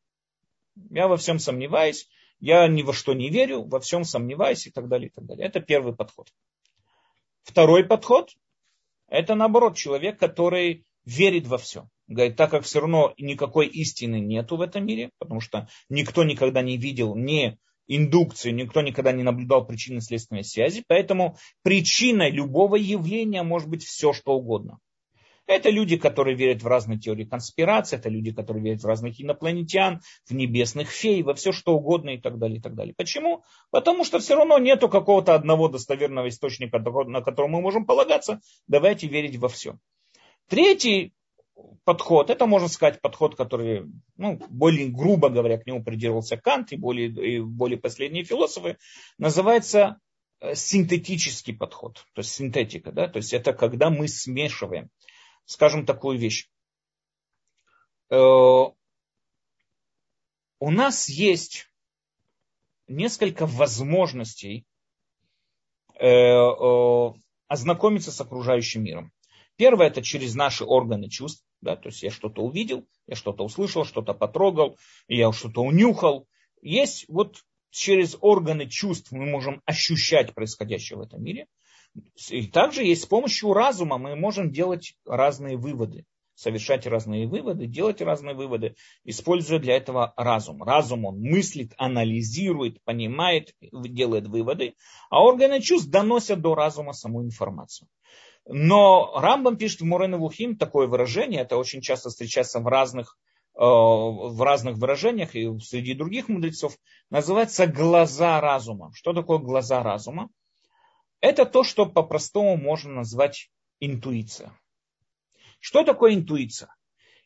Я 0.90 1.08
во 1.08 1.16
всем 1.16 1.40
сомневаюсь. 1.40 2.10
Я 2.42 2.68
ни 2.68 2.82
во 2.82 2.92
что 2.92 3.14
не 3.14 3.30
верю, 3.30 3.64
во 3.64 3.80
всем 3.80 4.04
сомневаюсь 4.04 4.68
и 4.68 4.72
так 4.72 4.90
далее. 4.90 5.08
И 5.08 5.12
так 5.14 5.26
далее. 5.26 5.48
Это 5.48 5.62
первый 5.62 5.96
подход. 5.96 6.28
Второй 7.44 7.86
подход– 7.86 8.36
это 9.08 9.36
наоборот 9.36 9.78
человек, 9.78 10.20
который 10.20 10.86
верит 11.06 11.48
во 11.48 11.58
все. 11.58 11.88
Говорит, 12.08 12.36
так 12.36 12.52
как 12.52 12.66
все 12.66 12.82
равно 12.82 13.14
никакой 13.18 13.68
истины 13.68 14.20
нету 14.20 14.58
в 14.58 14.62
этом 14.62 14.86
мире, 14.86 15.12
потому 15.18 15.40
что 15.40 15.70
никто 15.88 16.26
никогда 16.26 16.62
не 16.62 16.76
видел 16.76 17.16
ни 17.16 17.58
индукции, 17.88 18.52
никто 18.52 18.82
никогда 18.82 19.14
не 19.14 19.24
наблюдал 19.24 19.66
причинно-следственной 19.66 20.44
связи, 20.44 20.84
поэтому 20.86 21.38
причиной 21.62 22.32
любого 22.32 22.76
явления 22.76 23.44
может 23.44 23.70
быть 23.70 23.86
все, 23.86 24.12
что 24.12 24.34
угодно. 24.34 24.80
Это 25.48 25.70
люди, 25.70 25.98
которые 25.98 26.36
верят 26.36 26.64
в 26.64 26.68
разные 26.68 26.98
теории 26.98 27.24
конспирации, 27.24 27.98
это 27.98 28.10
люди, 28.10 28.32
которые 28.32 28.64
верят 28.64 28.82
в 28.82 28.88
разных 28.88 29.22
инопланетян, 29.22 30.02
в 30.26 30.34
небесных 30.34 30.90
фей, 30.90 31.22
во 31.22 31.36
все 31.36 31.52
что 31.52 31.76
угодно 31.76 32.12
и 32.12 32.18
так 32.18 32.40
далее, 32.40 32.58
и 32.58 32.62
так 32.62 32.74
далее. 32.74 32.96
Почему? 32.98 33.44
Потому 33.70 34.04
что 34.04 34.20
все 34.20 34.36
равно 34.36 34.58
нету 34.58 34.90
какого-то 34.90 35.36
одного 35.36 35.68
достоверного 35.68 36.30
источника, 36.30 36.80
на 36.80 37.22
который 37.22 37.50
мы 37.50 37.62
можем 37.62 37.86
полагаться. 37.86 38.42
Давайте 38.68 39.08
верить 39.08 39.38
во 39.38 39.50
все. 39.50 39.78
Третий 40.48 41.14
подход, 41.84 42.30
это 42.30 42.46
можно 42.48 42.68
сказать 42.68 43.00
подход, 43.02 43.36
который, 43.36 43.86
ну, 44.18 44.40
более 44.50 44.90
грубо 44.90 45.30
говоря, 45.30 45.58
к 45.58 45.66
нему 45.66 45.84
придерживался 45.84 46.38
Кант 46.38 46.72
и 46.72 46.76
более, 46.76 47.10
и 47.10 47.40
более 47.40 47.78
последние 47.78 48.24
философы, 48.24 48.78
называется 49.18 50.00
э, 50.42 50.56
синтетический 50.56 51.56
подход, 51.56 52.06
то 52.14 52.20
есть 52.20 52.32
синтетика, 52.32 52.92
да, 52.92 53.08
то 53.08 53.18
есть 53.18 53.34
это 53.34 53.54
когда 53.54 53.90
мы 53.90 54.08
смешиваем 54.08 54.90
скажем 55.46 55.86
такую 55.86 56.18
вещь. 56.18 56.50
Э, 58.10 58.16
у 60.60 60.72
нас 60.72 61.10
есть 61.10 61.70
несколько 62.88 63.46
возможностей 63.46 64.66
э, 66.00 66.08
э, 66.08 67.14
ознакомиться 67.48 68.12
с 68.12 68.22
окружающим 68.22 68.84
миром. 68.84 69.12
Первое 69.58 69.88
это 69.88 70.02
через 70.02 70.36
наши 70.36 70.66
органы 70.66 71.10
чувств. 71.10 71.46
Да, 71.62 71.76
то 71.76 71.88
есть 71.88 72.04
я 72.04 72.12
что-то 72.12 72.44
увидел, 72.44 72.86
я 73.08 73.16
что-то 73.16 73.44
услышал, 73.44 73.86
что-то 73.86 74.14
потрогал, 74.14 74.78
я 75.08 75.32
что-то 75.32 75.62
унюхал. 75.62 76.28
Есть 76.62 77.06
вот 77.08 77.44
через 77.72 78.18
органы 78.22 78.68
чувств 78.68 79.12
мы 79.12 79.26
можем 79.26 79.62
ощущать 79.66 80.34
происходящее 80.34 80.98
в 80.98 81.02
этом 81.02 81.24
мире. 81.24 81.48
И 82.30 82.48
также 82.48 82.84
есть 82.84 83.04
с 83.04 83.06
помощью 83.06 83.54
разума 83.54 83.98
мы 83.98 84.16
можем 84.16 84.52
делать 84.52 84.96
разные 85.06 85.58
выводы, 85.58 86.06
совершать 86.34 86.86
разные 86.86 87.28
выводы, 87.28 87.68
делать 87.68 88.02
разные 88.02 88.36
выводы, 88.36 88.76
используя 89.04 89.60
для 89.60 89.78
этого 89.78 90.14
разум. 90.18 90.62
Разум 90.64 91.06
он 91.06 91.22
мыслит, 91.22 91.74
анализирует, 91.78 92.84
понимает, 92.84 93.54
делает 93.62 94.28
выводы, 94.28 94.76
а 95.10 95.24
органы 95.24 95.62
чувств 95.62 95.90
доносят 95.90 96.42
до 96.42 96.56
разума 96.56 96.94
саму 96.94 97.24
информацию. 97.24 97.88
Но 98.48 99.14
Рамбам 99.16 99.58
пишет 99.58 99.82
в 99.82 99.86
Мурен 99.86 100.18
Вухим 100.18 100.58
такое 100.58 100.88
выражение, 100.88 101.42
это 101.42 101.58
очень 101.58 101.82
часто 101.82 102.10
встречается 102.10 102.60
в 102.60 102.68
разных, 102.68 103.18
э, 103.56 103.60
в 103.60 104.40
разных 104.40 104.78
выражениях 104.78 105.36
и 105.36 105.50
среди 105.60 105.96
других 105.96 106.30
мудрецов, 106.30 106.78
называется 107.10 107.66
глаза 107.66 108.40
разума. 108.42 108.92
Что 108.94 109.14
такое 109.14 109.40
глаза 109.40 109.82
разума? 109.82 110.30
Это 111.22 111.46
то, 111.46 111.64
что 111.64 111.86
по-простому 111.86 112.58
можно 112.58 112.94
назвать 112.94 113.50
интуиция. 113.80 114.58
Что 115.60 115.84
такое 115.84 116.14
интуиция? 116.14 116.76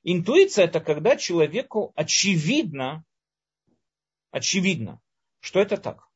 Интуиция 0.03 0.65
это 0.65 0.79
когда 0.79 1.17
человеку 1.17 1.91
очевидно, 1.95 3.03
очевидно, 4.31 5.01
что 5.39 5.59
это 5.59 5.77
так. 5.77 6.07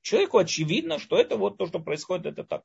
Человеку 0.00 0.38
очевидно, 0.38 0.98
что 0.98 1.16
это 1.16 1.36
вот 1.36 1.58
то, 1.58 1.66
что 1.66 1.78
происходит, 1.78 2.26
это 2.26 2.44
так. 2.44 2.64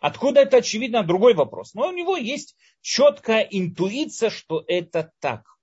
Откуда 0.00 0.40
это 0.40 0.58
очевидно, 0.58 1.02
другой 1.02 1.34
вопрос. 1.34 1.74
Но 1.74 1.88
у 1.88 1.92
него 1.92 2.16
есть 2.16 2.56
четкая 2.80 3.42
интуиция, 3.42 4.30
что 4.30 4.64
это 4.66 5.12
так. 5.20 5.55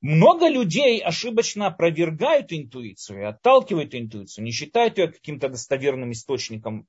Много 0.00 0.48
людей 0.48 1.00
ошибочно 1.00 1.66
опровергают 1.66 2.52
интуицию, 2.52 3.28
отталкивают 3.28 3.94
интуицию, 3.94 4.44
не 4.44 4.50
считают 4.50 4.96
ее 4.96 5.08
каким-то 5.08 5.50
достоверным 5.50 6.12
источником, 6.12 6.86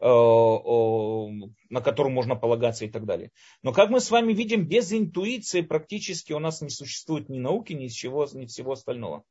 э, 0.00 0.04
на 0.04 1.80
который 1.80 2.12
можно 2.12 2.36
полагаться 2.36 2.84
и 2.84 2.88
так 2.88 3.04
далее. 3.04 3.32
Но 3.62 3.72
как 3.72 3.90
мы 3.90 3.98
с 3.98 4.12
вами 4.12 4.32
видим, 4.32 4.64
без 4.66 4.92
интуиции 4.92 5.62
практически 5.62 6.32
у 6.32 6.38
нас 6.38 6.60
не 6.62 6.70
существует 6.70 7.28
ни 7.28 7.38
науки, 7.38 7.72
ни 7.72 7.88
всего, 7.88 8.28
ни 8.32 8.46
всего 8.46 8.72
остального. 8.72 9.24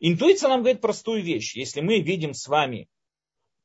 Интуиция 0.00 0.48
нам 0.48 0.60
говорит 0.60 0.80
простую 0.80 1.22
вещь. 1.22 1.54
Если 1.54 1.80
мы 1.80 2.00
видим 2.00 2.34
с 2.34 2.48
вами 2.48 2.88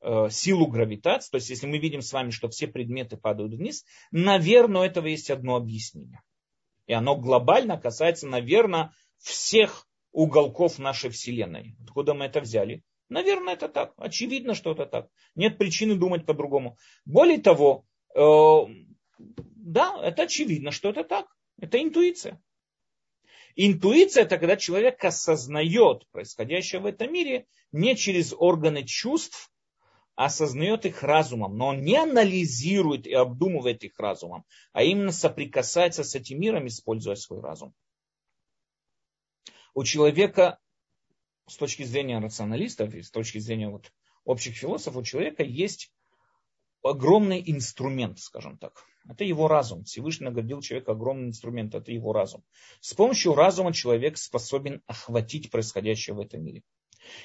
э, 0.02 0.28
силу 0.30 0.68
гравитации, 0.68 1.30
то 1.32 1.36
есть 1.36 1.50
если 1.50 1.66
мы 1.66 1.78
видим 1.78 2.00
с 2.00 2.12
вами, 2.12 2.30
что 2.30 2.48
все 2.48 2.68
предметы 2.68 3.16
падают 3.16 3.54
вниз, 3.54 3.84
наверное, 4.12 4.82
у 4.82 4.84
этого 4.84 5.06
есть 5.06 5.30
одно 5.30 5.56
объяснение. 5.56 6.22
И 6.86 6.92
оно 6.92 7.16
глобально 7.16 7.78
касается, 7.78 8.26
наверное, 8.26 8.92
всех 9.18 9.86
уголков 10.12 10.78
нашей 10.78 11.10
Вселенной. 11.10 11.76
Откуда 11.82 12.14
мы 12.14 12.26
это 12.26 12.40
взяли? 12.40 12.82
Наверное, 13.08 13.54
это 13.54 13.68
так. 13.68 13.92
Очевидно, 13.96 14.54
что 14.54 14.72
это 14.72 14.86
так. 14.86 15.08
Нет 15.34 15.58
причины 15.58 15.94
думать 15.94 16.26
по-другому. 16.26 16.78
Более 17.04 17.38
того, 17.38 17.84
э, 18.14 18.20
да, 19.18 19.98
это 20.02 20.22
очевидно, 20.22 20.70
что 20.70 20.90
это 20.90 21.04
так. 21.04 21.26
Это 21.60 21.82
интуиция. 21.82 22.40
Интуиция 23.56 24.24
это 24.24 24.38
когда 24.38 24.56
человек 24.56 25.04
осознает 25.04 26.08
происходящее 26.10 26.80
в 26.80 26.86
этом 26.86 27.12
мире 27.12 27.46
не 27.72 27.94
через 27.96 28.32
органы 28.36 28.84
чувств, 28.84 29.50
осознает 30.16 30.86
их 30.86 31.02
разумом, 31.02 31.56
но 31.56 31.68
он 31.68 31.82
не 31.82 31.96
анализирует 31.96 33.06
и 33.06 33.12
обдумывает 33.12 33.82
их 33.84 33.98
разумом, 33.98 34.44
а 34.72 34.82
именно 34.82 35.12
соприкасается 35.12 36.04
с 36.04 36.14
этим 36.14 36.40
миром, 36.40 36.66
используя 36.66 37.16
свой 37.16 37.40
разум. 37.40 37.74
У 39.74 39.82
человека, 39.82 40.58
с 41.48 41.56
точки 41.56 41.82
зрения 41.82 42.20
рационалистов 42.20 42.94
с 42.94 43.10
точки 43.10 43.38
зрения 43.38 43.68
вот 43.68 43.92
общих 44.24 44.56
философов, 44.56 45.02
у 45.02 45.04
человека 45.04 45.42
есть 45.42 45.92
огромный 46.82 47.42
инструмент, 47.44 48.18
скажем 48.18 48.56
так. 48.58 48.84
Это 49.08 49.24
его 49.24 49.48
разум. 49.48 49.84
Всевышний 49.84 50.26
наградил 50.26 50.60
человека 50.60 50.92
огромный 50.92 51.28
инструмент, 51.28 51.74
это 51.74 51.92
его 51.92 52.12
разум. 52.12 52.44
С 52.80 52.94
помощью 52.94 53.34
разума 53.34 53.72
человек 53.72 54.16
способен 54.16 54.82
охватить 54.86 55.50
происходящее 55.50 56.14
в 56.14 56.20
этом 56.20 56.42
мире. 56.42 56.62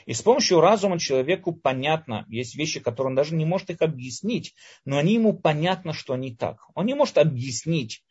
И 0.05 0.13
с 0.13 0.21
помощью 0.21 0.61
разума 0.61 0.99
человеку 0.99 1.53
понятно, 1.53 2.25
есть 2.29 2.55
вещи, 2.55 2.79
которые 2.79 3.11
он 3.11 3.15
даже 3.15 3.35
не 3.35 3.45
может 3.45 3.69
их 3.69 3.81
объяснить, 3.81 4.53
но 4.85 4.97
они 4.97 5.15
ему 5.15 5.33
понятно, 5.33 5.93
что 5.93 6.13
они 6.13 6.35
так. 6.35 6.67
Он 6.75 6.85
не 6.85 6.95
может 6.95 7.17
объяснить, 7.17 8.03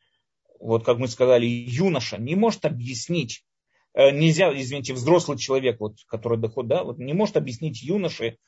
вот 0.60 0.84
как 0.84 0.98
мы 0.98 1.08
сказали, 1.08 1.46
юноша 1.46 2.18
не 2.18 2.34
может 2.34 2.64
объяснить, 2.64 3.44
э, 3.94 4.10
нельзя, 4.10 4.52
извините, 4.54 4.94
взрослый 4.94 5.38
человек, 5.38 5.80
вот, 5.80 5.96
который 6.06 6.38
доход, 6.38 6.66
да, 6.68 6.84
вот, 6.84 6.98
не 6.98 7.12
может 7.12 7.36
объяснить 7.36 7.82
юноше, 7.82 8.38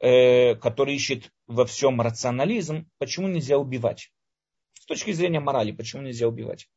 э, 0.00 0.54
который 0.56 0.94
ищет 0.94 1.30
во 1.46 1.66
всем 1.66 2.00
рационализм, 2.00 2.88
почему 2.98 3.28
нельзя 3.28 3.58
убивать. 3.58 4.10
С 4.74 4.86
точки 4.86 5.12
зрения 5.12 5.40
морали, 5.40 5.72
почему 5.72 6.02
нельзя 6.02 6.28
убивать. 6.28 6.68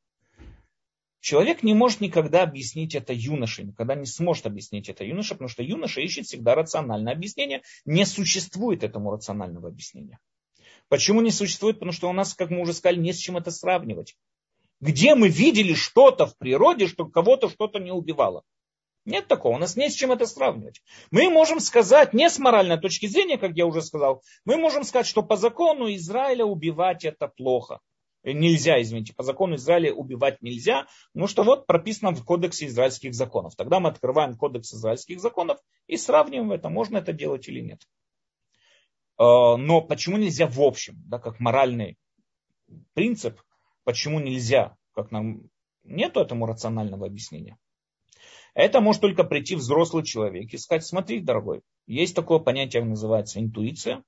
Человек 1.28 1.62
не 1.62 1.74
может 1.74 2.00
никогда 2.00 2.44
объяснить 2.44 2.96
это 2.96 3.12
юноше, 3.12 3.62
никогда 3.62 3.96
не 3.96 4.06
сможет 4.06 4.46
объяснить 4.46 4.88
это 4.88 5.04
юноше, 5.04 5.34
потому 5.34 5.50
что 5.50 5.62
юноша 5.62 6.00
ищет 6.00 6.26
всегда 6.26 6.56
рациональное 6.56 7.12
объяснение. 7.12 7.64
Не 7.84 8.06
существует 8.06 8.82
этому 8.82 9.12
рационального 9.12 9.68
объяснения. 9.68 10.20
Почему 10.88 11.20
не 11.20 11.32
существует? 11.32 11.80
Потому 11.80 11.92
что 11.92 12.10
у 12.10 12.14
нас, 12.14 12.34
как 12.34 12.50
мы 12.50 12.62
уже 12.62 12.72
сказали, 12.72 13.02
не 13.02 13.12
с 13.12 13.18
чем 13.18 13.36
это 13.36 13.52
сравнивать. 13.52 14.16
Где 14.80 15.16
мы 15.16 15.28
видели 15.28 15.74
что-то 15.74 16.28
в 16.28 16.38
природе, 16.38 16.88
что 16.88 17.04
кого-то 17.04 17.50
что-то 17.50 17.80
не 17.80 17.92
убивало? 17.92 18.44
Нет 19.04 19.28
такого, 19.28 19.56
у 19.56 19.60
нас 19.60 19.76
не 19.76 19.90
с 19.90 19.96
чем 19.96 20.14
это 20.14 20.28
сравнивать. 20.28 20.82
Мы 21.12 21.30
можем 21.30 21.60
сказать, 21.60 22.14
не 22.14 22.30
с 22.30 22.40
моральной 22.40 22.80
точки 22.80 23.06
зрения, 23.06 23.38
как 23.38 23.52
я 23.58 23.66
уже 23.66 23.82
сказал, 23.82 24.24
мы 24.46 24.56
можем 24.56 24.86
сказать, 24.86 25.08
что 25.08 25.24
по 25.24 25.36
закону 25.36 25.94
Израиля 25.94 26.46
убивать 26.46 27.04
это 27.04 27.28
плохо. 27.28 27.82
Э, 28.28 28.34
нельзя, 28.34 28.82
извините, 28.82 29.14
по 29.14 29.24
закону 29.24 29.56
Израиля 29.56 29.94
убивать 29.94 30.42
нельзя, 30.42 30.86
ну 31.14 31.28
что 31.28 31.44
вот 31.44 31.66
прописано 31.66 32.12
в 32.12 32.24
кодексе 32.26 32.68
израильских 32.68 33.14
законов. 33.14 33.56
Тогда 33.56 33.80
мы 33.80 33.90
открываем 33.90 34.36
кодекс 34.36 34.74
израильских 34.74 35.22
законов 35.22 35.60
и 35.88 35.96
сравниваем 35.96 36.52
это, 36.52 36.68
можно 36.68 36.98
это 36.98 37.14
делать 37.14 37.48
или 37.48 37.62
нет. 37.62 37.88
Э, 39.18 39.56
но 39.56 39.82
почему 39.82 40.18
нельзя 40.18 40.48
в 40.48 40.60
общем, 40.60 41.02
да, 41.06 41.20
как 41.20 41.40
моральный 41.40 41.98
принцип, 42.94 43.42
почему 43.86 44.20
нельзя, 44.20 44.76
как 44.94 45.12
нам 45.12 45.44
нету 45.86 46.20
этому 46.20 46.46
рационального 46.46 47.08
объяснения. 47.08 47.58
Это 48.54 48.82
может 48.82 49.02
только 49.02 49.24
прийти 49.24 49.56
взрослый 49.56 50.04
человек 50.04 50.52
и 50.52 50.58
сказать, 50.58 50.86
смотри, 50.86 51.22
дорогой, 51.22 51.62
есть 51.86 52.14
такое 52.14 52.40
понятие, 52.40 52.84
называется 52.84 53.40
интуиция, 53.40 54.04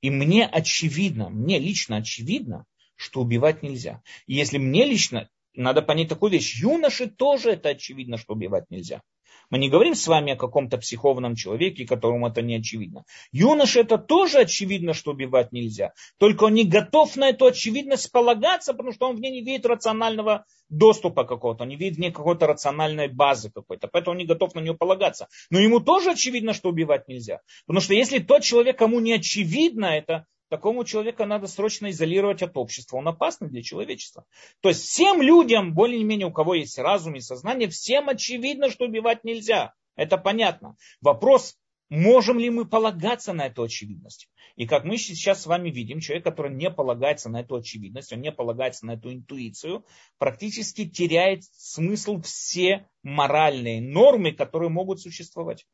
и 0.00 0.10
мне 0.10 0.46
очевидно, 0.46 1.28
мне 1.28 1.58
лично 1.58 1.96
очевидно, 1.96 2.66
что 3.02 3.20
убивать 3.20 3.62
нельзя. 3.62 4.02
И 4.26 4.34
если 4.34 4.58
мне 4.58 4.84
лично, 4.84 5.28
надо 5.54 5.82
понять 5.82 6.08
такую 6.08 6.30
вещь, 6.30 6.60
юноши 6.60 7.08
тоже 7.08 7.50
это 7.50 7.70
очевидно, 7.70 8.16
что 8.16 8.34
убивать 8.34 8.70
нельзя. 8.70 9.02
Мы 9.50 9.58
не 9.58 9.68
говорим 9.68 9.94
с 9.94 10.06
вами 10.06 10.32
о 10.32 10.36
каком-то 10.36 10.78
психованном 10.78 11.34
человеке, 11.34 11.86
которому 11.86 12.28
это 12.28 12.40
не 12.40 12.56
очевидно. 12.56 13.04
Юноше 13.32 13.80
это 13.80 13.98
тоже 13.98 14.38
очевидно, 14.38 14.94
что 14.94 15.10
убивать 15.10 15.52
нельзя. 15.52 15.92
Только 16.18 16.44
он 16.44 16.54
не 16.54 16.64
готов 16.64 17.16
на 17.16 17.28
эту 17.28 17.46
очевидность 17.46 18.10
полагаться, 18.10 18.72
потому 18.72 18.92
что 18.92 19.08
он 19.08 19.16
в 19.16 19.20
ней 19.20 19.30
не 19.30 19.42
видит 19.42 19.66
рационального 19.66 20.46
доступа 20.70 21.24
какого-то, 21.24 21.64
он 21.64 21.68
не 21.68 21.76
видит 21.76 21.96
в 21.96 22.00
ней 22.00 22.12
какой-то 22.12 22.46
рациональной 22.46 23.08
базы 23.08 23.50
какой-то, 23.50 23.88
поэтому 23.88 24.12
он 24.12 24.18
не 24.18 24.26
готов 24.26 24.54
на 24.54 24.60
нее 24.60 24.74
полагаться. 24.74 25.28
Но 25.50 25.58
ему 25.58 25.80
тоже 25.80 26.12
очевидно, 26.12 26.54
что 26.54 26.70
убивать 26.70 27.08
нельзя. 27.08 27.40
Потому 27.66 27.82
что 27.82 27.92
если 27.92 28.20
тот 28.20 28.42
человек, 28.42 28.78
кому 28.78 29.00
не 29.00 29.12
очевидно 29.12 29.84
это, 29.84 30.24
такому 30.52 30.84
человека 30.84 31.24
надо 31.24 31.46
срочно 31.46 31.88
изолировать 31.88 32.42
от 32.42 32.58
общества. 32.58 32.98
Он 32.98 33.08
опасный 33.08 33.48
для 33.48 33.62
человечества. 33.62 34.26
То 34.60 34.68
есть 34.68 34.82
всем 34.82 35.22
людям, 35.22 35.72
более-менее 35.72 36.26
у 36.26 36.30
кого 36.30 36.52
есть 36.52 36.78
разум 36.78 37.14
и 37.14 37.20
сознание, 37.20 37.70
всем 37.70 38.10
очевидно, 38.10 38.70
что 38.70 38.84
убивать 38.84 39.24
нельзя. 39.24 39.72
Это 39.96 40.18
понятно. 40.18 40.76
Вопрос, 41.00 41.56
можем 41.88 42.38
ли 42.38 42.50
мы 42.50 42.66
полагаться 42.66 43.32
на 43.32 43.46
эту 43.46 43.62
очевидность. 43.62 44.28
И 44.56 44.66
как 44.66 44.84
мы 44.84 44.98
сейчас 44.98 45.40
с 45.40 45.46
вами 45.46 45.70
видим, 45.70 46.00
человек, 46.00 46.24
который 46.24 46.54
не 46.54 46.70
полагается 46.70 47.30
на 47.30 47.40
эту 47.40 47.54
очевидность, 47.54 48.12
он 48.12 48.20
не 48.20 48.30
полагается 48.30 48.84
на 48.84 48.92
эту 48.92 49.10
интуицию, 49.10 49.86
практически 50.18 50.86
теряет 50.86 51.44
смысл 51.44 52.20
все 52.20 52.86
моральные 53.02 53.80
нормы, 53.80 54.32
которые 54.32 54.68
могут 54.68 55.00
существовать. 55.00 55.66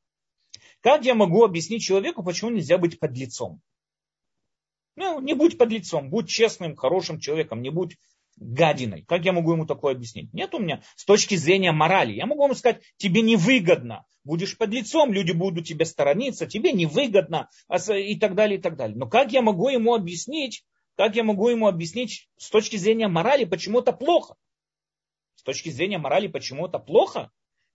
Как 0.83 1.05
я 1.05 1.17
могу 1.17 1.43
объяснить 1.43 1.83
человеку, 1.83 2.23
почему 2.23 2.51
нельзя 2.51 2.79
быть 2.79 3.01
подлецом? 3.01 3.61
Ну, 4.99 5.21
не 5.21 5.35
будь 5.35 5.57
под 5.57 5.71
лицом, 5.71 6.11
будь 6.11 6.29
честным, 6.29 6.75
хорошим 6.75 7.21
человеком, 7.21 7.63
не 7.63 7.71
будь 7.71 7.97
гадиной. 8.37 9.05
Как 9.07 9.25
я 9.25 9.33
могу 9.33 9.53
ему 9.53 9.65
такое 9.65 9.95
объяснить? 9.95 10.33
Нет 10.33 10.53
у 10.55 10.59
меня 10.59 10.83
с 10.97 11.05
точки 11.05 11.37
зрения 11.37 11.71
морали. 11.71 12.15
Я 12.15 12.27
могу 12.27 12.43
ему 12.47 12.55
сказать, 12.57 12.83
тебе 12.97 13.23
невыгодно, 13.23 14.07
будешь 14.25 14.59
под 14.59 14.71
лицом, 14.71 15.13
люди 15.13 15.31
будут 15.31 15.69
тебе 15.69 15.85
сторониться, 15.85 16.47
тебе 16.47 16.73
невыгодно 16.73 17.49
и 17.89 18.19
так 18.19 18.35
далее, 18.35 18.59
и 18.59 18.61
так 18.61 18.75
далее. 18.75 18.97
Но 18.97 19.07
как 19.07 19.31
я 19.31 19.41
могу 19.41 19.69
ему 19.69 19.95
объяснить, 19.95 20.65
как 20.97 21.15
я 21.15 21.23
могу 21.23 21.49
ему 21.49 21.69
объяснить 21.69 22.29
с 22.37 22.51
точки 22.51 22.77
зрения 22.77 23.07
морали, 23.07 23.45
почему 23.45 23.79
это 23.79 23.93
плохо? 23.93 24.35
С 25.37 25.45
точки 25.45 25.69
зрения 25.69 25.99
морали, 25.99 26.27
почему 26.27 26.67
это 26.67 26.81
плохо? 26.81 27.31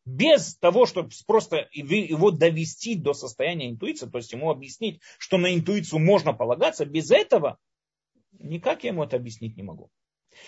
Без 0.05 0.55
того, 0.57 0.85
чтобы 0.85 1.11
просто 1.25 1.67
его 1.71 2.31
довести 2.31 2.95
до 2.95 3.13
состояния 3.13 3.69
интуиции, 3.69 4.07
то 4.07 4.17
есть 4.17 4.31
ему 4.33 4.49
объяснить, 4.49 5.01
что 5.17 5.37
на 5.37 5.53
интуицию 5.53 5.99
можно 5.99 6.33
полагаться, 6.33 6.85
без 6.85 7.11
этого 7.11 7.57
никак 8.31 8.83
я 8.83 8.89
ему 8.89 9.03
это 9.03 9.15
объяснить 9.15 9.55
не 9.55 9.63
могу. 9.63 9.89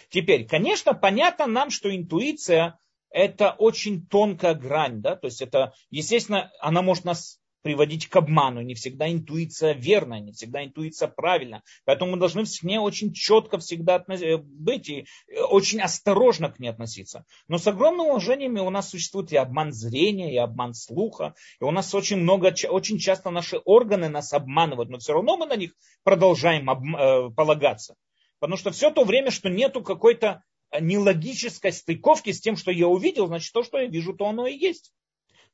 Теперь, 0.10 0.46
конечно, 0.46 0.94
понятно 0.94 1.46
нам, 1.46 1.70
что 1.70 1.96
интуиция 1.96 2.80
это 3.10 3.52
очень 3.52 4.06
тонкая 4.08 4.56
грань, 4.56 5.02
да, 5.02 5.16
то 5.16 5.28
есть 5.28 5.42
это, 5.42 5.74
естественно, 5.90 6.52
она 6.60 6.82
может 6.82 7.06
нас 7.06 7.40
приводить 7.66 8.10
к 8.10 8.16
обману. 8.16 8.62
Не 8.62 8.76
всегда 8.76 9.12
интуиция 9.12 9.74
верная, 9.74 10.20
не 10.20 10.34
всегда 10.34 10.64
интуиция 10.64 11.08
правильная. 11.08 11.64
Поэтому 11.84 12.12
мы 12.12 12.18
должны 12.18 12.46
к 12.46 12.62
ней 12.62 12.78
очень 12.78 13.12
четко 13.12 13.58
всегда 13.58 14.06
э, 14.08 14.38
быть 14.38 14.88
и 14.88 15.08
э, 15.28 15.42
очень 15.42 15.82
осторожно 15.82 16.52
к 16.52 16.60
ней 16.60 16.68
относиться. 16.68 17.26
Но 17.48 17.58
с 17.58 17.66
огромным 17.66 18.06
уважением 18.06 18.58
у 18.58 18.70
нас 18.70 18.92
существует 18.92 19.32
и 19.32 19.38
обман 19.38 19.74
зрения, 19.74 20.32
и 20.32 20.38
обман 20.38 20.76
слуха. 20.76 21.34
И 21.60 21.64
у 21.64 21.72
нас 21.72 21.96
очень 21.96 22.18
много, 22.18 22.54
очень 22.70 23.00
часто 23.00 23.32
наши 23.32 23.58
органы 23.66 24.10
нас 24.10 24.32
обманывают, 24.32 24.92
но 24.92 25.00
все 25.00 25.14
равно 25.14 25.36
мы 25.36 25.48
на 25.48 25.56
них 25.56 25.74
продолжаем 26.04 26.70
э, 26.70 27.32
полагаться. 27.32 27.96
Потому 28.38 28.58
что 28.58 28.70
все 28.70 28.92
то 28.92 29.04
время, 29.06 29.32
что 29.32 29.50
нету 29.50 29.82
какой-то 29.82 30.44
нелогической 30.80 31.74
стыковки 31.74 32.32
с 32.32 32.42
тем, 32.42 32.58
что 32.58 32.70
я 32.70 32.88
увидел, 32.88 33.26
значит, 33.26 33.52
то, 33.54 33.64
что 33.64 33.80
я 33.80 33.88
вижу, 33.88 34.14
то 34.14 34.28
оно 34.28 34.46
и 34.46 34.56
есть. 34.56 34.92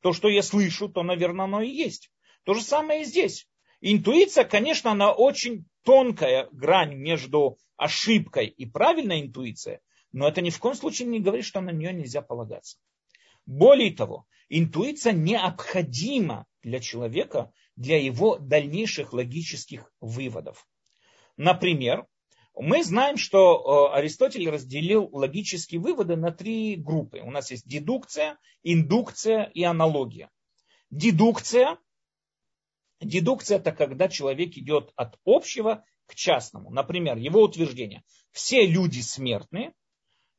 То, 0.02 0.14
что 0.14 0.28
я 0.28 0.42
слышу, 0.42 0.90
то, 0.90 1.04
наверное, 1.04 1.46
оно 1.46 1.62
и 1.62 1.70
есть. 1.70 2.12
То 2.44 2.54
же 2.54 2.62
самое 2.62 3.02
и 3.02 3.06
здесь. 3.06 3.48
Интуиция, 3.82 4.44
конечно, 4.44 4.92
она 4.92 5.12
очень 5.12 5.66
тонкая 5.84 6.48
грань 6.52 6.96
между 6.96 7.58
ошибкой 7.78 8.48
и 8.48 8.66
правильной 8.66 9.22
интуицией, 9.22 9.80
но 10.12 10.28
это 10.28 10.42
ни 10.42 10.50
в 10.50 10.60
коем 10.60 10.76
случае 10.76 11.08
не 11.08 11.20
говорит, 11.20 11.46
что 11.46 11.62
на 11.62 11.72
нее 11.72 11.94
нельзя 11.94 12.22
полагаться. 12.22 12.78
Более 13.46 13.92
того, 13.92 14.26
интуиция 14.50 15.14
необходима 15.14 16.46
для 16.62 16.80
человека 16.80 17.52
для 17.76 17.98
его 18.00 18.38
дальнейших 18.38 19.14
логических 19.14 19.92
выводов. 20.00 20.68
Например, 21.38 22.06
мы 22.62 22.84
знаем, 22.84 23.18
что 23.18 23.90
э, 23.92 23.98
Аристотель 23.98 24.48
разделил 24.48 25.10
логические 25.12 25.82
выводы 25.82 26.16
на 26.16 26.32
три 26.32 26.76
группы. 26.76 27.20
У 27.20 27.32
нас 27.32 27.50
есть 27.50 27.68
дедукция, 27.68 28.38
индукция 28.62 29.46
и 29.46 29.64
аналогия. 29.64 30.30
Дедукция. 30.92 31.80
Дедукция 33.00 33.58
это 33.58 33.72
когда 33.72 34.08
человек 34.10 34.58
идет 34.58 34.92
от 34.96 35.18
общего 35.26 35.84
к 36.06 36.14
частному. 36.14 36.70
Например, 36.70 37.18
его 37.18 37.42
утверждение. 37.42 38.04
Все 38.32 38.68
люди 38.68 39.00
смертны. 39.00 39.74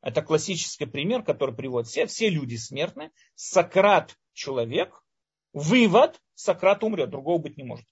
Это 0.01 0.21
классический 0.21 0.85
пример, 0.85 1.23
который 1.23 1.53
приводит 1.53 1.89
все. 1.89 2.05
Все 2.05 2.29
люди 2.29 2.55
смертны. 2.55 3.11
Сократ 3.35 4.17
человек. 4.31 5.03
Вывод. 5.51 6.21
Сократ 6.35 6.85
умрет. 6.85 7.09
Другого 7.09 7.39
быть 7.39 7.57
не 7.57 7.63
может. 7.63 7.85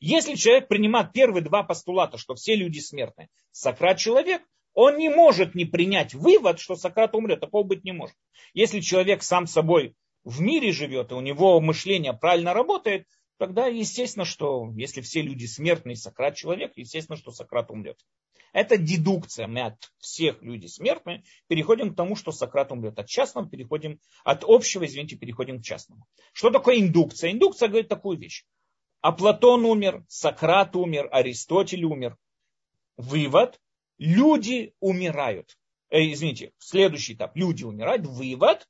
Если 0.00 0.34
человек 0.34 0.68
принимает 0.68 1.12
первые 1.12 1.42
два 1.42 1.62
постулата, 1.62 2.18
что 2.18 2.34
все 2.34 2.54
люди 2.54 2.78
смертны, 2.78 3.28
Сократ 3.50 3.98
человек, 3.98 4.42
он 4.74 4.96
не 4.96 5.08
может 5.08 5.56
не 5.56 5.64
принять 5.64 6.14
вывод, 6.14 6.60
что 6.60 6.76
Сократ 6.76 7.14
умрет. 7.14 7.40
Такого 7.40 7.64
быть 7.64 7.82
не 7.82 7.92
может. 7.92 8.14
Если 8.54 8.80
человек 8.80 9.24
сам 9.24 9.48
собой 9.48 9.96
в 10.22 10.40
мире 10.40 10.70
живет, 10.70 11.10
и 11.10 11.14
у 11.14 11.20
него 11.20 11.60
мышление 11.60 12.12
правильно 12.12 12.54
работает, 12.54 13.08
тогда 13.38 13.66
естественно, 13.66 14.24
что 14.24 14.70
если 14.76 15.00
все 15.00 15.22
люди 15.22 15.46
смертны, 15.46 15.96
Сократ 15.96 16.36
человек, 16.36 16.72
естественно, 16.76 17.16
что 17.16 17.32
Сократ 17.32 17.70
умрет. 17.72 17.98
Это 18.52 18.76
дедукция. 18.76 19.46
Мы 19.46 19.62
от 19.62 19.90
всех 19.98 20.42
людей 20.42 20.68
смертны 20.68 21.24
переходим 21.48 21.92
к 21.92 21.96
тому, 21.96 22.14
что 22.14 22.30
Сократ 22.30 22.70
умрет. 22.72 22.98
От 22.98 23.08
частного 23.08 23.48
переходим, 23.48 23.98
от 24.24 24.44
общего, 24.46 24.86
извините, 24.86 25.16
переходим 25.16 25.60
к 25.60 25.64
частному. 25.64 26.06
Что 26.32 26.50
такое 26.50 26.78
индукция? 26.78 27.32
Индукция 27.32 27.68
говорит 27.68 27.88
такую 27.88 28.18
вещь. 28.18 28.44
А 29.00 29.12
Платон 29.12 29.64
умер, 29.64 30.04
Сократ 30.08 30.74
умер, 30.74 31.08
Аристотель 31.12 31.84
умер. 31.84 32.16
Вывод. 32.96 33.60
Люди 33.98 34.74
умирают. 34.80 35.56
Э, 35.90 36.00
извините, 36.00 36.52
следующий 36.58 37.14
этап. 37.14 37.36
Люди 37.36 37.64
умирают. 37.64 38.06
Вывод. 38.06 38.68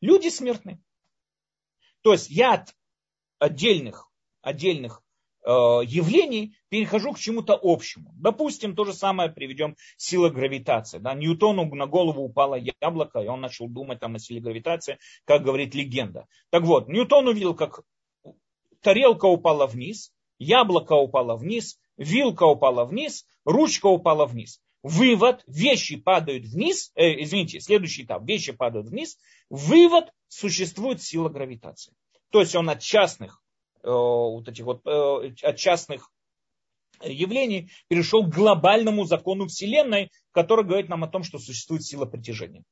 Люди 0.00 0.28
смертны. 0.28 0.80
То 2.02 2.12
есть 2.12 2.30
я 2.30 2.54
от 2.54 2.74
отдельных, 3.38 4.10
отдельных 4.40 5.02
э, 5.44 5.50
явлений 5.50 6.56
перехожу 6.68 7.12
к 7.12 7.18
чему-то 7.18 7.58
общему. 7.60 8.12
Допустим, 8.16 8.74
то 8.74 8.84
же 8.84 8.92
самое 8.92 9.30
приведем 9.30 9.76
сила 9.96 10.30
гравитации. 10.30 10.98
Да? 10.98 11.14
Ньютону 11.14 11.64
на 11.74 11.86
голову 11.86 12.22
упало 12.22 12.56
яблоко, 12.80 13.20
и 13.20 13.28
он 13.28 13.40
начал 13.40 13.68
думать 13.68 14.00
там, 14.00 14.16
о 14.16 14.18
силе 14.18 14.40
гравитации, 14.40 14.98
как 15.24 15.42
говорит 15.44 15.76
легенда. 15.76 16.26
Так 16.50 16.64
вот, 16.64 16.88
Ньютон 16.88 17.28
увидел, 17.28 17.54
как 17.54 17.82
тарелка 18.82 19.26
упала 19.26 19.66
вниз, 19.66 20.12
яблоко 20.38 20.94
упало 20.94 21.36
вниз, 21.36 21.78
вилка 21.96 22.44
упала 22.44 22.84
вниз, 22.84 23.24
ручка 23.44 23.86
упала 23.86 24.26
вниз. 24.26 24.60
Вывод, 24.82 25.44
вещи 25.46 25.96
падают 25.96 26.44
вниз, 26.44 26.90
э, 26.96 27.22
извините, 27.22 27.60
следующий 27.60 28.02
этап, 28.02 28.26
вещи 28.26 28.52
падают 28.52 28.88
вниз. 28.88 29.16
Вывод, 29.48 30.12
существует 30.28 31.00
сила 31.00 31.28
гравитации. 31.28 31.94
То 32.30 32.40
есть 32.40 32.56
он 32.56 32.68
от 32.68 32.80
частных, 32.80 33.40
э, 33.82 33.88
вот 33.88 34.48
этих 34.48 34.64
вот, 34.64 34.80
э, 34.84 35.34
от 35.42 35.56
частных 35.56 36.10
явлений 37.00 37.70
перешел 37.88 38.24
к 38.24 38.34
глобальному 38.34 39.04
закону 39.04 39.46
Вселенной, 39.46 40.10
который 40.32 40.64
говорит 40.64 40.88
нам 40.88 41.04
о 41.04 41.08
том, 41.08 41.22
что 41.22 41.38
существует 41.38 41.84
сила 41.84 42.06
притяжения. 42.06 42.64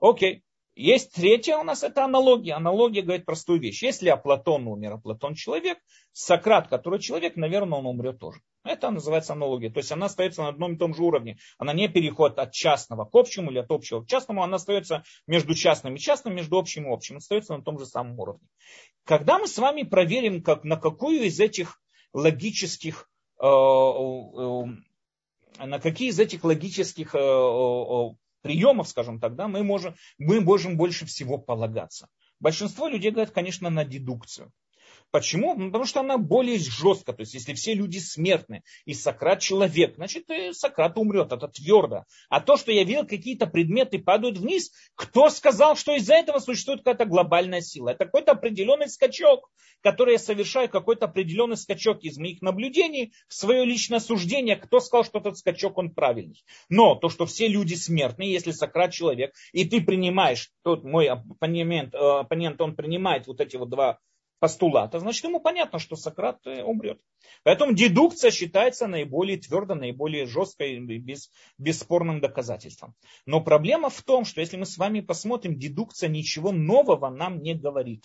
Окей. 0.00 0.42
Есть 0.76 1.12
третья 1.12 1.56
у 1.56 1.62
нас, 1.62 1.84
это 1.84 2.04
аналогия. 2.04 2.54
Аналогия 2.54 3.02
говорит 3.02 3.24
простую 3.24 3.60
вещь. 3.60 3.82
Если 3.82 4.08
Аплатон 4.08 4.66
умер, 4.66 4.94
а 4.94 4.98
Платон 4.98 5.34
человек, 5.34 5.78
Сократ, 6.12 6.68
который 6.68 6.98
человек, 6.98 7.36
наверное, 7.36 7.78
он 7.78 7.86
умрет 7.86 8.18
тоже. 8.18 8.40
Это 8.64 8.90
называется 8.90 9.34
аналогия. 9.34 9.70
То 9.70 9.78
есть 9.78 9.92
она 9.92 10.06
остается 10.06 10.42
на 10.42 10.48
одном 10.48 10.74
и 10.74 10.78
том 10.78 10.94
же 10.94 11.02
уровне. 11.02 11.38
Она 11.58 11.74
не 11.74 11.88
переходит 11.88 12.38
от 12.38 12.52
частного 12.52 13.04
к 13.04 13.14
общему 13.14 13.52
или 13.52 13.58
от 13.58 13.70
общего 13.70 14.02
к 14.02 14.08
частному. 14.08 14.42
Она 14.42 14.56
остается 14.56 15.04
между 15.28 15.54
частным 15.54 15.94
и 15.94 15.98
частным, 15.98 16.34
между 16.34 16.58
общим 16.58 16.86
и 16.88 16.92
общим. 16.92 17.18
Остается 17.18 17.56
на 17.56 17.62
том 17.62 17.78
же 17.78 17.86
самом 17.86 18.18
уровне. 18.18 18.48
Когда 19.04 19.38
мы 19.38 19.46
с 19.46 19.58
вами 19.58 19.82
проверим, 19.82 20.42
как, 20.42 20.64
на 20.64 20.76
какую 20.76 21.22
из 21.24 21.38
этих 21.38 21.80
логических 22.12 23.08
э, 23.40 23.46
э, 23.46 24.64
на 25.66 25.78
какие 25.78 26.08
из 26.08 26.18
этих 26.18 26.42
логических 26.42 27.14
э, 27.14 27.18
приемов, 28.44 28.88
скажем 28.88 29.18
так, 29.18 29.36
да, 29.36 29.48
мы, 29.48 29.64
можем, 29.64 29.94
мы 30.18 30.42
можем 30.42 30.76
больше 30.76 31.06
всего 31.06 31.38
полагаться. 31.38 32.08
Большинство 32.40 32.88
людей 32.88 33.10
говорят, 33.10 33.32
конечно, 33.32 33.70
на 33.70 33.86
дедукцию. 33.86 34.52
Почему? 35.14 35.54
Ну, 35.54 35.66
потому 35.66 35.84
что 35.84 36.00
она 36.00 36.18
более 36.18 36.58
жесткая. 36.58 37.14
То 37.14 37.22
есть, 37.22 37.34
если 37.34 37.54
все 37.54 37.72
люди 37.72 37.98
смертны, 37.98 38.64
и 38.84 38.94
Сократ 38.94 39.38
человек, 39.38 39.94
значит, 39.94 40.28
и 40.28 40.52
Сократ 40.52 40.98
умрет. 40.98 41.30
Это 41.30 41.46
твердо. 41.46 42.02
А 42.28 42.40
то, 42.40 42.56
что 42.56 42.72
я 42.72 42.82
видел, 42.82 43.06
какие-то 43.06 43.46
предметы 43.46 44.00
падают 44.00 44.38
вниз, 44.38 44.72
кто 44.96 45.30
сказал, 45.30 45.76
что 45.76 45.94
из-за 45.94 46.14
этого 46.14 46.40
существует 46.40 46.80
какая-то 46.80 47.04
глобальная 47.04 47.60
сила? 47.60 47.90
Это 47.90 48.06
какой-то 48.06 48.32
определенный 48.32 48.88
скачок, 48.88 49.52
который 49.82 50.14
я 50.14 50.18
совершаю, 50.18 50.68
какой-то 50.68 51.04
определенный 51.04 51.56
скачок 51.56 52.02
из 52.02 52.18
моих 52.18 52.42
наблюдений 52.42 53.12
в 53.28 53.34
свое 53.34 53.64
личное 53.64 54.00
суждение. 54.00 54.56
Кто 54.56 54.80
сказал, 54.80 55.04
что 55.04 55.20
этот 55.20 55.38
скачок, 55.38 55.78
он 55.78 55.94
правильный? 55.94 56.42
Но 56.68 56.96
то, 56.96 57.08
что 57.08 57.24
все 57.26 57.46
люди 57.46 57.74
смертны, 57.74 58.24
если 58.24 58.50
Сократ 58.50 58.90
человек, 58.90 59.32
и 59.52 59.64
ты 59.64 59.80
принимаешь, 59.80 60.50
тот 60.64 60.82
мой 60.82 61.06
оппонент, 61.06 61.94
э, 61.94 61.98
оппонент 61.98 62.60
он 62.60 62.74
принимает 62.74 63.28
вот 63.28 63.40
эти 63.40 63.54
вот 63.54 63.70
два 63.70 64.00
постулата, 64.44 64.98
значит 64.98 65.24
ему 65.24 65.40
понятно, 65.40 65.78
что 65.78 65.96
Сократ 65.96 66.46
э, 66.46 66.62
умрет. 66.62 67.00
Поэтому 67.44 67.72
дедукция 67.72 68.30
считается 68.30 68.86
наиболее 68.86 69.38
твердой, 69.38 69.74
наиболее 69.74 70.26
жесткой 70.26 70.78
без, 70.80 71.30
бесспорным 71.56 72.20
доказательством. 72.20 72.94
Но 73.24 73.40
проблема 73.40 73.88
в 73.88 74.02
том, 74.02 74.26
что 74.26 74.42
если 74.42 74.58
мы 74.58 74.66
с 74.66 74.76
вами 74.76 75.00
посмотрим, 75.00 75.58
дедукция 75.58 76.10
ничего 76.10 76.52
нового 76.52 77.08
нам 77.08 77.40
не 77.40 77.54
говорит. 77.54 78.04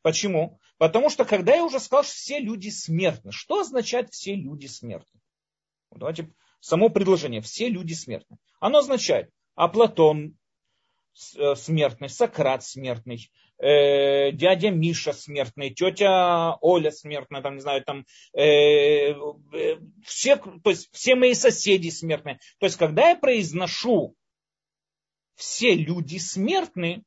Почему? 0.00 0.60
Потому 0.78 1.10
что 1.10 1.24
когда 1.24 1.56
я 1.56 1.64
уже 1.64 1.80
сказал, 1.80 2.04
что 2.04 2.12
все 2.12 2.38
люди 2.38 2.68
смертны, 2.68 3.32
что 3.32 3.62
означает 3.62 4.12
все 4.12 4.36
люди 4.36 4.66
смертны? 4.66 5.18
Давайте 5.90 6.32
само 6.60 6.88
предложение, 6.88 7.40
все 7.40 7.68
люди 7.68 7.94
смертны. 7.94 8.36
Оно 8.60 8.78
означает, 8.78 9.28
а 9.56 9.66
Платон 9.66 10.36
смертный, 11.14 12.08
Сократ 12.08 12.64
смертный, 12.64 13.30
э, 13.58 14.32
дядя 14.32 14.70
Миша 14.70 15.12
смертный, 15.12 15.70
тетя 15.70 16.56
Оля 16.60 16.90
смертная, 16.90 17.42
там, 17.42 17.54
не 17.54 17.60
знаю, 17.60 17.84
там, 17.84 18.06
э, 18.34 19.12
э, 19.12 19.14
все, 20.04 20.36
то 20.36 20.70
есть 20.70 20.88
все 20.92 21.14
мои 21.14 21.34
соседи 21.34 21.88
смертные. 21.90 22.38
То 22.58 22.66
есть, 22.66 22.76
когда 22.76 23.10
я 23.10 23.16
произношу 23.16 24.16
все 25.36 25.74
люди 25.74 26.18
смертны, 26.18 27.04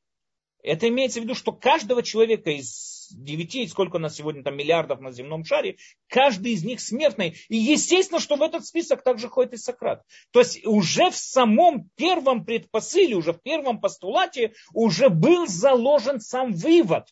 это 0.65 0.87
имеется 0.89 1.19
в 1.19 1.23
виду, 1.23 1.35
что 1.35 1.51
каждого 1.51 2.03
человека 2.03 2.49
из 2.49 3.09
девяти, 3.11 3.67
сколько 3.67 3.97
у 3.97 3.99
нас 3.99 4.15
сегодня 4.15 4.43
там 4.43 4.57
миллиардов 4.57 4.99
на 4.99 5.11
земном 5.11 5.45
шаре, 5.45 5.77
каждый 6.07 6.53
из 6.53 6.63
них 6.63 6.81
смертный. 6.81 7.35
И 7.49 7.57
естественно, 7.57 8.19
что 8.19 8.35
в 8.35 8.41
этот 8.41 8.65
список 8.65 9.03
также 9.03 9.29
ходит 9.29 9.53
и 9.53 9.57
Сократ. 9.57 10.03
То 10.31 10.39
есть 10.39 10.65
уже 10.65 11.11
в 11.11 11.15
самом 11.15 11.89
первом 11.95 12.45
предпосыле, 12.45 13.15
уже 13.15 13.33
в 13.33 13.41
первом 13.41 13.79
постулате 13.79 14.53
уже 14.73 15.09
был 15.09 15.47
заложен 15.47 16.19
сам 16.19 16.53
вывод. 16.53 17.07